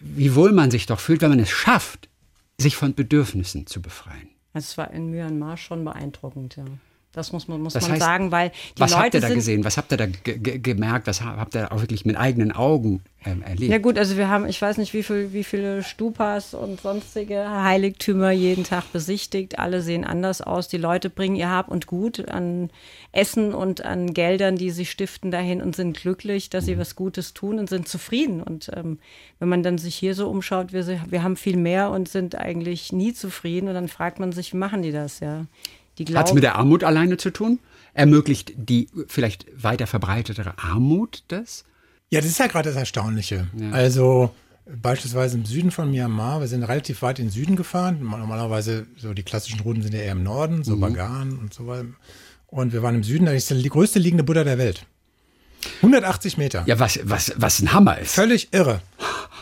wie 0.00 0.34
wohl 0.34 0.52
man 0.52 0.70
sich 0.70 0.86
doch 0.86 1.00
fühlt, 1.00 1.22
wenn 1.22 1.30
man 1.30 1.40
es 1.40 1.50
schafft, 1.50 2.08
sich 2.60 2.76
von 2.76 2.94
Bedürfnissen 2.94 3.66
zu 3.66 3.80
befreien. 3.80 4.28
Es 4.52 4.76
war 4.76 4.90
in 4.90 5.10
Myanmar 5.10 5.56
schon 5.56 5.84
beeindruckend, 5.84 6.56
ja. 6.56 6.64
Das 7.18 7.32
muss 7.32 7.48
man, 7.48 7.60
muss 7.60 7.72
das 7.72 7.82
man 7.82 7.92
heißt, 7.92 8.02
sagen, 8.02 8.30
weil 8.30 8.50
die 8.76 8.80
was 8.80 8.92
Leute 8.92 9.02
habt 9.02 9.14
ihr 9.14 9.20
da 9.20 9.34
gesehen? 9.34 9.64
Was 9.64 9.76
habt 9.76 9.92
ihr 9.92 9.98
da 9.98 10.06
gemerkt? 10.06 11.08
Was 11.08 11.20
habt 11.20 11.56
ihr 11.56 11.72
auch 11.72 11.80
wirklich 11.80 12.04
mit 12.06 12.16
eigenen 12.16 12.52
Augen 12.52 13.02
ähm, 13.26 13.42
erlebt? 13.42 13.72
Ja 13.72 13.78
gut, 13.78 13.98
also 13.98 14.16
wir 14.16 14.28
haben, 14.28 14.46
ich 14.46 14.62
weiß 14.62 14.78
nicht, 14.78 14.94
wie, 14.94 15.02
viel, 15.02 15.32
wie 15.32 15.42
viele 15.42 15.82
Stupas 15.82 16.54
und 16.54 16.80
sonstige 16.80 17.50
Heiligtümer 17.50 18.30
jeden 18.30 18.62
Tag 18.62 18.92
besichtigt. 18.92 19.58
Alle 19.58 19.82
sehen 19.82 20.04
anders 20.04 20.40
aus. 20.40 20.68
Die 20.68 20.76
Leute 20.76 21.10
bringen 21.10 21.34
ihr 21.34 21.50
Hab 21.50 21.68
und 21.68 21.88
Gut 21.88 22.28
an 22.28 22.70
Essen 23.10 23.52
und 23.52 23.84
an 23.84 24.14
Geldern, 24.14 24.54
die 24.54 24.70
sie 24.70 24.86
stiften 24.86 25.32
dahin 25.32 25.60
und 25.60 25.74
sind 25.74 25.96
glücklich, 25.96 26.50
dass 26.50 26.66
sie 26.66 26.76
mhm. 26.76 26.80
was 26.80 26.94
Gutes 26.94 27.34
tun 27.34 27.58
und 27.58 27.68
sind 27.68 27.88
zufrieden. 27.88 28.42
Und 28.42 28.70
ähm, 28.76 28.98
wenn 29.40 29.48
man 29.48 29.64
dann 29.64 29.78
sich 29.78 29.96
hier 29.96 30.14
so 30.14 30.28
umschaut, 30.30 30.72
wir, 30.72 30.86
wir 30.86 31.22
haben 31.24 31.36
viel 31.36 31.56
mehr 31.56 31.90
und 31.90 32.08
sind 32.08 32.36
eigentlich 32.36 32.92
nie 32.92 33.12
zufrieden. 33.12 33.68
Und 33.68 33.74
dann 33.74 33.88
fragt 33.88 34.20
man 34.20 34.30
sich, 34.30 34.52
wie 34.52 34.58
machen 34.58 34.82
die 34.82 34.92
das, 34.92 35.18
ja? 35.18 35.46
Hat 36.14 36.28
es 36.28 36.34
mit 36.34 36.42
der 36.42 36.56
Armut 36.56 36.84
alleine 36.84 37.16
zu 37.16 37.30
tun? 37.30 37.58
Ermöglicht 37.94 38.52
die 38.56 38.88
vielleicht 39.08 39.46
weiter 39.60 39.86
verbreitetere 39.86 40.54
Armut 40.58 41.24
das? 41.28 41.64
Ja, 42.10 42.20
das 42.20 42.30
ist 42.30 42.38
ja 42.38 42.46
gerade 42.46 42.70
das 42.70 42.78
Erstaunliche. 42.78 43.48
Ja. 43.58 43.70
Also 43.70 44.34
beispielsweise 44.82 45.36
im 45.36 45.44
Süden 45.44 45.70
von 45.70 45.90
Myanmar, 45.90 46.40
wir 46.40 46.48
sind 46.48 46.62
relativ 46.62 47.02
weit 47.02 47.18
in 47.18 47.26
den 47.26 47.30
Süden 47.30 47.56
gefahren. 47.56 48.00
Normalerweise 48.00 48.86
so 48.96 49.14
die 49.14 49.22
klassischen 49.22 49.60
Routen 49.60 49.82
sind 49.82 49.94
ja 49.94 50.00
eher 50.00 50.12
im 50.12 50.22
Norden, 50.22 50.62
so 50.64 50.76
mhm. 50.76 50.80
Bagan 50.80 51.38
und 51.38 51.52
so 51.52 51.66
weiter. 51.66 51.86
Und 52.46 52.72
wir 52.72 52.82
waren 52.82 52.94
im 52.94 53.02
Süden, 53.02 53.26
da 53.26 53.32
ist 53.32 53.50
die 53.50 53.68
größte 53.68 53.98
liegende 53.98 54.24
Buddha 54.24 54.44
der 54.44 54.58
Welt. 54.58 54.86
180 55.76 56.38
Meter. 56.38 56.62
Ja, 56.66 56.78
was, 56.78 57.00
was, 57.02 57.32
was 57.36 57.60
ein 57.60 57.72
Hammer 57.72 57.98
ist. 57.98 58.14
Völlig 58.14 58.52
irre. 58.52 58.80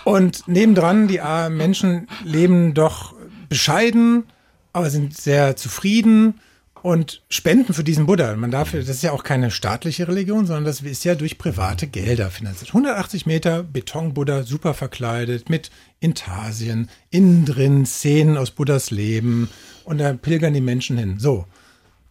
Und 0.04 0.48
nebendran, 0.48 1.08
die 1.08 1.20
Menschen 1.50 2.08
leben 2.24 2.74
doch 2.74 3.14
bescheiden, 3.48 4.24
aber 4.72 4.90
sind 4.90 5.16
sehr 5.16 5.56
zufrieden 5.56 6.40
und 6.86 7.20
spenden 7.28 7.74
für 7.74 7.82
diesen 7.82 8.06
Buddha. 8.06 8.36
Man 8.36 8.52
darf, 8.52 8.70
das 8.70 8.88
ist 8.88 9.02
ja 9.02 9.10
auch 9.10 9.24
keine 9.24 9.50
staatliche 9.50 10.06
Religion, 10.06 10.46
sondern 10.46 10.66
das 10.66 10.82
ist 10.82 11.04
ja 11.04 11.16
durch 11.16 11.36
private 11.36 11.88
Gelder 11.88 12.30
finanziert. 12.30 12.68
180 12.68 13.26
Meter 13.26 13.64
Beton-Buddha, 13.64 14.44
super 14.44 14.72
verkleidet, 14.72 15.50
mit 15.50 15.72
Intarsien, 15.98 16.88
innen 17.10 17.44
drin 17.44 17.86
Szenen 17.86 18.36
aus 18.36 18.52
Buddhas 18.52 18.92
Leben 18.92 19.50
und 19.82 19.98
da 19.98 20.12
pilgern 20.12 20.54
die 20.54 20.60
Menschen 20.60 20.96
hin. 20.96 21.18
So. 21.18 21.46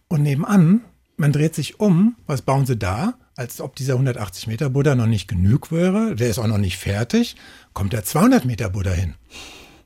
Und 0.08 0.22
nebenan, 0.22 0.82
man 1.16 1.32
dreht 1.32 1.54
sich 1.54 1.80
um, 1.80 2.14
was 2.26 2.42
bauen 2.42 2.66
sie 2.66 2.76
da? 2.76 3.14
Als 3.34 3.62
ob 3.62 3.76
dieser 3.76 3.94
180 3.94 4.46
Meter 4.46 4.68
Buddha 4.68 4.94
noch 4.94 5.06
nicht 5.06 5.26
genug 5.26 5.72
wäre, 5.72 6.14
der 6.16 6.28
ist 6.28 6.38
auch 6.38 6.48
noch 6.48 6.58
nicht 6.58 6.76
fertig, 6.76 7.36
kommt 7.72 7.94
der 7.94 8.04
200 8.04 8.44
Meter 8.44 8.68
Buddha 8.68 8.90
hin. 8.90 9.14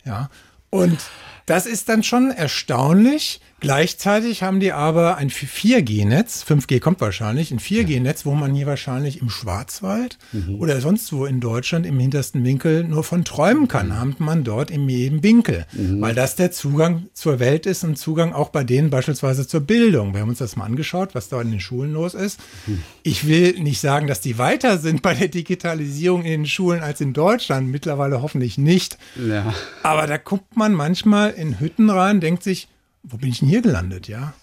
Ja. 0.05 0.31
Und 0.69 0.99
das 1.47 1.67
ist 1.67 1.89
dann 1.89 2.03
schon 2.03 2.33
erstaunlich. 2.33 3.41
Gleichzeitig 3.61 4.43
haben 4.43 4.59
die 4.59 4.73
aber 4.73 5.19
ein 5.19 5.31
4G-Netz, 5.31 6.45
5G 6.49 6.81
kommt 6.81 7.01
wahrscheinlich, 7.03 7.51
ein 7.51 7.59
4G-Netz, 7.59 8.25
wo 8.25 8.35
man 8.35 8.55
hier 8.55 8.67
wahrscheinlich 8.67 9.21
im 9.21 9.29
Schwarzwald 9.29 10.19
mhm. 10.33 10.57
oder 10.57 10.81
sonst 10.81 11.13
wo 11.13 11.27
in 11.27 11.41
Deutschland 11.41 11.85
im 11.85 12.01
hintersten 12.01 12.43
Winkel 12.43 12.85
nur 12.85 13.05
von 13.05 13.25
träumen 13.25 13.69
kann, 13.69 13.89
mhm. 13.89 14.01
hat 14.01 14.21
man 14.21 14.45
dort 14.45 14.71
in 14.71 14.89
jedem 14.89 15.23
Winkel, 15.23 15.67
mhm. 15.73 16.01
weil 16.01 16.15
das 16.15 16.37
der 16.37 16.53
Zugang 16.53 17.09
zur 17.13 17.39
Welt 17.39 17.67
ist 17.67 17.85
und 17.85 17.97
Zugang 17.97 18.33
auch 18.33 18.49
bei 18.49 18.65
denen 18.65 18.89
beispielsweise 18.89 19.47
zur 19.47 19.61
Bildung. 19.61 20.15
Wir 20.15 20.23
haben 20.23 20.31
uns 20.31 20.39
das 20.39 20.57
mal 20.57 20.65
angeschaut, 20.65 21.15
was 21.15 21.29
da 21.29 21.41
in 21.43 21.51
den 21.51 21.61
Schulen 21.61 21.93
los 21.93 22.15
ist. 22.15 22.41
Mhm. 22.67 22.83
Ich 23.03 23.27
will 23.27 23.61
nicht 23.61 23.81
sagen, 23.81 24.07
dass 24.07 24.21
die 24.21 24.39
weiter 24.39 24.79
sind 24.79 25.03
bei 25.03 25.15
der 25.15 25.29
Digitalisierung 25.29 26.23
in 26.23 26.31
den 26.31 26.47
Schulen 26.47 26.83
als 26.83 27.03
in 27.03 27.13
Deutschland, 27.13 27.69
mittlerweile 27.69 28.23
hoffentlich 28.23 28.57
nicht. 28.57 28.97
Ja. 29.17 29.53
Aber 29.83 30.07
da 30.07 30.17
guckt 30.17 30.57
man 30.57 30.73
manchmal 30.73 31.31
in 31.33 31.61
Hütten 31.61 31.91
rein, 31.91 32.21
denkt 32.21 32.43
sich, 32.43 32.69
wo 33.03 33.17
bin 33.17 33.31
ich 33.31 33.41
denn 33.41 33.49
hier 33.49 33.63
gelandet, 33.63 34.09
ja? 34.09 34.35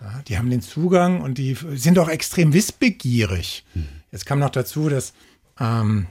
ja 0.00 0.22
die 0.28 0.38
haben 0.38 0.50
den 0.50 0.62
Zugang 0.62 1.20
und 1.20 1.38
die 1.38 1.56
sind 1.74 1.98
auch 1.98 2.08
extrem 2.08 2.52
wissbegierig. 2.52 3.64
Hm. 3.74 3.86
Jetzt 4.12 4.26
kam 4.26 4.38
noch 4.38 4.50
dazu, 4.50 4.88
dass 4.88 5.12
ähm, 5.58 6.06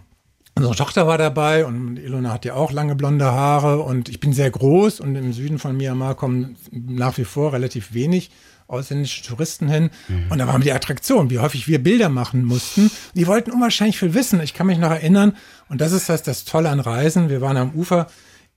unsere 0.55 0.75
Tochter 0.75 1.07
war 1.07 1.17
dabei 1.17 1.65
und 1.65 1.97
Ilona 1.97 2.33
hat 2.33 2.45
ja 2.45 2.53
auch 2.53 2.71
lange 2.71 2.95
blonde 2.95 3.25
Haare 3.25 3.79
und 3.79 4.09
ich 4.09 4.19
bin 4.19 4.33
sehr 4.33 4.51
groß 4.51 4.99
und 4.99 5.15
im 5.15 5.33
Süden 5.33 5.59
von 5.59 5.75
Myanmar 5.75 6.15
kommen 6.15 6.55
nach 6.71 7.17
wie 7.17 7.25
vor 7.25 7.53
relativ 7.53 7.93
wenig 7.93 8.31
ausländische 8.69 9.23
Touristen 9.23 9.67
hin. 9.67 9.89
Mhm. 10.07 10.27
Und 10.29 10.37
da 10.37 10.47
waren 10.47 10.61
die 10.61 10.71
Attraktion, 10.71 11.29
wie 11.29 11.39
häufig 11.39 11.67
wir 11.67 11.81
Bilder 11.81 12.07
machen 12.07 12.45
mussten. 12.45 12.91
Die 13.15 13.27
wollten 13.27 13.51
unwahrscheinlich 13.51 13.97
viel 13.97 14.13
wissen. 14.13 14.39
Ich 14.41 14.53
kann 14.53 14.67
mich 14.67 14.77
noch 14.77 14.91
erinnern, 14.91 15.35
und 15.69 15.81
das 15.81 15.91
ist 15.91 16.07
das, 16.07 16.23
das 16.23 16.45
Tolle 16.45 16.69
an 16.69 16.79
Reisen. 16.79 17.29
Wir 17.29 17.41
waren 17.41 17.57
am 17.57 17.71
Ufer 17.71 18.07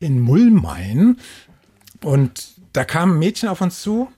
in 0.00 0.20
Mullmain 0.20 1.16
und 2.02 2.51
da 2.72 2.84
kam 2.84 3.12
ein 3.12 3.18
Mädchen 3.18 3.48
auf 3.48 3.60
uns 3.60 3.82
zu, 3.82 4.10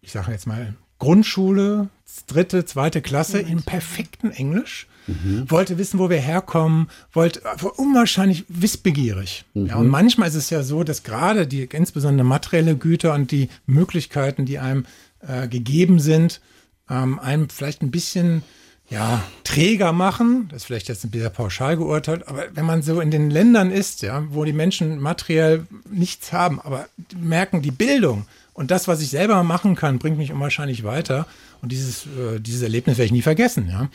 ich 0.00 0.12
sage 0.12 0.32
jetzt 0.32 0.46
mal 0.46 0.74
Grundschule, 0.98 1.88
dritte, 2.26 2.64
zweite 2.64 3.00
Klasse, 3.00 3.40
im 3.40 3.62
perfekten 3.62 4.30
Englisch. 4.30 4.86
Mhm. 5.06 5.50
Wollte 5.50 5.78
wissen, 5.78 5.98
wo 5.98 6.10
wir 6.10 6.18
herkommen, 6.18 6.88
wollte 7.12 7.42
war 7.42 7.78
unwahrscheinlich 7.78 8.44
wissbegierig. 8.48 9.44
Mhm. 9.54 9.66
Ja, 9.66 9.76
und 9.76 9.88
manchmal 9.88 10.28
ist 10.28 10.34
es 10.34 10.50
ja 10.50 10.62
so, 10.62 10.84
dass 10.84 11.02
gerade 11.02 11.46
die 11.46 11.62
insbesondere 11.62 12.26
materielle 12.26 12.76
Güter 12.76 13.14
und 13.14 13.30
die 13.30 13.48
Möglichkeiten, 13.66 14.44
die 14.44 14.58
einem 14.58 14.84
äh, 15.20 15.48
gegeben 15.48 15.98
sind, 15.98 16.40
ähm, 16.88 17.18
einem 17.18 17.48
vielleicht 17.48 17.82
ein 17.82 17.90
bisschen 17.90 18.42
ja, 18.90 19.22
träger 19.44 19.92
machen. 19.92 20.48
Das 20.48 20.58
ist 20.58 20.64
vielleicht 20.66 20.88
jetzt 20.88 21.04
ein 21.04 21.10
bisschen 21.10 21.32
pauschal 21.32 21.76
geurteilt, 21.76 22.26
aber 22.28 22.44
wenn 22.54 22.66
man 22.66 22.82
so 22.82 23.00
in 23.00 23.10
den 23.10 23.30
Ländern 23.30 23.70
ist, 23.70 24.02
ja, 24.02 24.24
wo 24.30 24.44
die 24.44 24.52
Menschen 24.52 24.98
materiell 24.98 25.66
nichts 25.88 26.32
haben, 26.32 26.60
aber 26.60 26.88
merken, 27.16 27.62
die 27.62 27.70
Bildung 27.70 28.26
und 28.52 28.72
das, 28.72 28.88
was 28.88 29.00
ich 29.00 29.10
selber 29.10 29.42
machen 29.44 29.76
kann, 29.76 30.00
bringt 30.00 30.18
mich 30.18 30.32
unwahrscheinlich 30.32 30.82
weiter. 30.82 31.26
Und 31.62 31.70
dieses, 31.72 32.06
äh, 32.06 32.40
dieses 32.40 32.62
Erlebnis 32.62 32.98
werde 32.98 33.06
ich 33.06 33.12
nie 33.12 33.22
vergessen, 33.22 33.68
ja. 33.68 33.88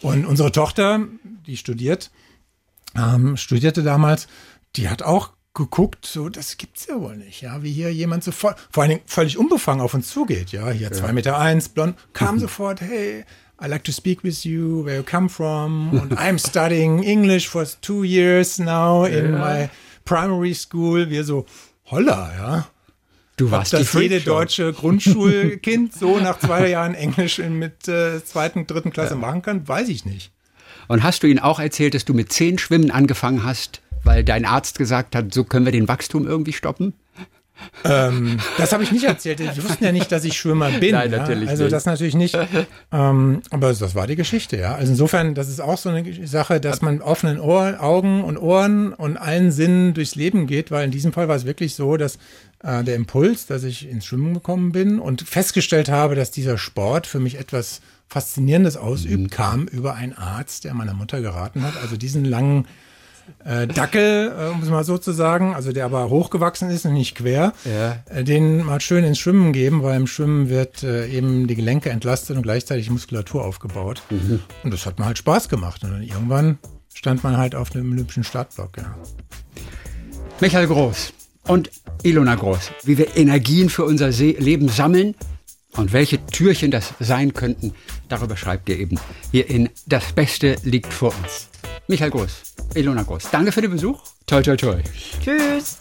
Und 0.00 0.24
unsere 0.24 0.52
Tochter, 0.52 1.00
die 1.46 1.56
studiert, 1.56 2.10
ähm, 2.96 3.36
studierte 3.36 3.82
damals, 3.82 4.28
die 4.76 4.88
hat 4.88 5.02
auch 5.02 5.30
geguckt, 5.54 6.06
so, 6.06 6.28
das 6.28 6.56
gibt's 6.56 6.86
ja 6.86 7.00
wohl 7.00 7.16
nicht, 7.16 7.42
ja, 7.42 7.62
wie 7.64 7.72
hier 7.72 7.92
jemand 7.92 8.22
so 8.22 8.30
voll, 8.30 8.54
vor 8.70 8.84
allen 8.84 8.90
Dingen 8.90 9.02
völlig 9.06 9.36
unbefangen 9.36 9.80
auf 9.80 9.92
uns 9.92 10.08
zugeht, 10.08 10.52
ja, 10.52 10.70
hier 10.70 10.92
zwei 10.92 11.08
ja. 11.08 11.12
Meter 11.12 11.38
eins, 11.38 11.68
blond, 11.68 11.96
kam 12.12 12.38
sofort, 12.40 12.80
hey, 12.80 13.24
I 13.60 13.66
like 13.66 13.82
to 13.84 13.92
speak 13.92 14.22
with 14.22 14.44
you, 14.44 14.84
where 14.84 14.96
you 14.96 15.02
come 15.02 15.28
from. 15.28 15.98
Und 16.00 16.12
I'm 16.18 16.38
studying 16.38 17.02
English 17.02 17.48
for 17.48 17.66
two 17.80 18.04
years 18.04 18.58
now 18.58 19.04
in 19.04 19.32
ja. 19.32 19.38
my 19.38 19.70
primary 20.04 20.54
school. 20.54 21.10
Wir 21.10 21.24
so, 21.24 21.44
holla, 21.90 22.32
ja. 22.38 22.68
Du 23.36 23.50
warst 23.50 23.72
das 23.72 23.92
jede 23.92 24.20
deutsche 24.20 24.72
Grundschulkind 24.72 25.94
so 25.94 26.18
nach 26.18 26.38
zwei 26.40 26.68
Jahren 26.68 26.94
Englisch 26.94 27.38
mit 27.38 27.86
äh, 27.86 28.24
zweiten, 28.24 28.66
dritten 28.66 28.90
Klasse 28.90 29.14
ja. 29.14 29.20
machen 29.20 29.42
kann, 29.42 29.66
weiß 29.66 29.88
ich 29.88 30.04
nicht. 30.04 30.32
Und 30.88 31.02
hast 31.02 31.22
du 31.22 31.26
ihnen 31.26 31.38
auch 31.38 31.60
erzählt, 31.60 31.94
dass 31.94 32.04
du 32.04 32.14
mit 32.14 32.32
zehn 32.32 32.58
Schwimmen 32.58 32.90
angefangen 32.90 33.44
hast, 33.44 33.80
weil 34.02 34.24
dein 34.24 34.44
Arzt 34.44 34.78
gesagt 34.78 35.14
hat, 35.14 35.32
so 35.32 35.44
können 35.44 35.66
wir 35.66 35.72
den 35.72 35.86
Wachstum 35.86 36.26
irgendwie 36.26 36.52
stoppen? 36.52 36.94
Ähm, 37.84 38.38
das 38.56 38.72
habe 38.72 38.82
ich 38.82 38.92
nicht 38.92 39.04
erzählt. 39.04 39.38
Die 39.40 39.64
wussten 39.64 39.84
ja 39.84 39.92
nicht, 39.92 40.10
dass 40.10 40.24
ich 40.24 40.36
Schwimmer 40.36 40.70
bin. 40.70 40.92
Nein, 40.92 41.10
ja? 41.12 41.18
natürlich 41.18 41.48
Also 41.48 41.64
nicht. 41.64 41.72
das 41.72 41.86
natürlich 41.86 42.14
nicht. 42.14 42.36
Ähm, 42.92 43.42
aber 43.50 43.72
das 43.72 43.94
war 43.94 44.06
die 44.06 44.16
Geschichte, 44.16 44.56
ja. 44.56 44.74
Also 44.74 44.92
insofern, 44.92 45.34
das 45.34 45.48
ist 45.48 45.60
auch 45.60 45.78
so 45.78 45.88
eine 45.88 46.26
Sache, 46.26 46.60
dass 46.60 46.82
man 46.82 47.00
offenen 47.02 47.40
Ohr, 47.40 47.76
Augen 47.80 48.24
und 48.24 48.36
Ohren 48.38 48.92
und 48.92 49.16
allen 49.16 49.52
Sinnen 49.52 49.94
durchs 49.94 50.14
Leben 50.14 50.46
geht, 50.46 50.70
weil 50.70 50.84
in 50.84 50.90
diesem 50.90 51.12
Fall 51.12 51.28
war 51.28 51.36
es 51.36 51.44
wirklich 51.44 51.74
so, 51.74 51.96
dass 51.96 52.18
äh, 52.62 52.82
der 52.84 52.96
Impuls, 52.96 53.46
dass 53.46 53.62
ich 53.64 53.88
ins 53.88 54.06
Schwimmen 54.06 54.34
gekommen 54.34 54.72
bin 54.72 54.98
und 54.98 55.22
festgestellt 55.22 55.88
habe, 55.88 56.14
dass 56.14 56.30
dieser 56.30 56.58
Sport 56.58 57.06
für 57.06 57.20
mich 57.20 57.38
etwas 57.38 57.80
Faszinierendes 58.08 58.76
ausübt, 58.76 59.18
Mhm. 59.24 59.30
kam 59.30 59.66
über 59.68 59.94
einen 59.94 60.14
Arzt, 60.14 60.64
der 60.64 60.74
meiner 60.74 60.94
Mutter 60.94 61.20
geraten 61.20 61.62
hat. 61.62 61.74
Also 61.82 61.96
diesen 61.96 62.24
langen 62.24 62.66
äh, 63.44 63.66
Dackel, 63.66 64.32
äh, 64.38 64.50
um 64.52 64.62
es 64.62 64.68
mal 64.68 64.84
so 64.84 64.98
zu 64.98 65.12
sagen, 65.12 65.54
also 65.54 65.72
der 65.72 65.84
aber 65.84 66.10
hochgewachsen 66.10 66.70
ist 66.70 66.84
und 66.86 66.94
nicht 66.94 67.14
quer, 67.16 67.52
Ja. 67.64 68.02
äh, 68.06 68.24
den 68.24 68.64
mal 68.64 68.80
schön 68.80 69.04
ins 69.04 69.18
Schwimmen 69.18 69.52
geben, 69.52 69.82
weil 69.82 69.96
im 69.96 70.06
Schwimmen 70.06 70.48
wird 70.48 70.82
äh, 70.82 71.06
eben 71.08 71.46
die 71.46 71.54
Gelenke 71.54 71.90
entlastet 71.90 72.36
und 72.36 72.42
gleichzeitig 72.42 72.90
Muskulatur 72.90 73.44
aufgebaut. 73.44 74.02
Und 74.64 74.72
das 74.72 74.86
hat 74.86 74.98
mir 74.98 75.04
halt 75.06 75.18
Spaß 75.18 75.48
gemacht. 75.48 75.82
Und 75.84 75.92
dann 75.92 76.02
irgendwann 76.02 76.58
stand 76.94 77.22
man 77.22 77.36
halt 77.36 77.54
auf 77.54 77.74
einem 77.74 77.92
olympischen 77.92 78.24
Startblock, 78.24 78.76
ja. 78.78 78.94
Michael 80.40 80.66
Groß 80.68 81.12
und 81.46 81.70
Ilona 82.02 82.34
Groß, 82.34 82.70
wie 82.84 82.98
wir 82.98 83.16
Energien 83.16 83.68
für 83.70 83.84
unser 83.84 84.12
Se 84.12 84.30
Leben 84.38 84.68
sammeln 84.68 85.14
und 85.72 85.92
welche 85.92 86.24
Türchen 86.26 86.70
das 86.70 86.94
sein 87.00 87.34
könnten, 87.34 87.72
darüber 88.08 88.36
schreibt 88.36 88.68
ihr 88.68 88.78
eben 88.78 88.98
hier 89.32 89.48
in 89.50 89.68
Das 89.86 90.12
Beste 90.12 90.56
liegt 90.62 90.92
vor 90.92 91.12
uns. 91.24 91.47
Michael 91.88 92.10
Groß, 92.10 92.30
Ilona 92.74 93.02
Groß, 93.02 93.30
danke 93.30 93.50
für 93.50 93.62
den 93.62 93.70
Besuch. 93.70 93.98
Toi, 94.26 94.42
toi, 94.42 94.56
toi. 94.56 94.82
Tschüss. 95.24 95.78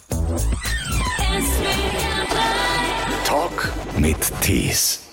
Talk 3.25 3.73
mit 3.97 4.17
Tees. 4.39 5.06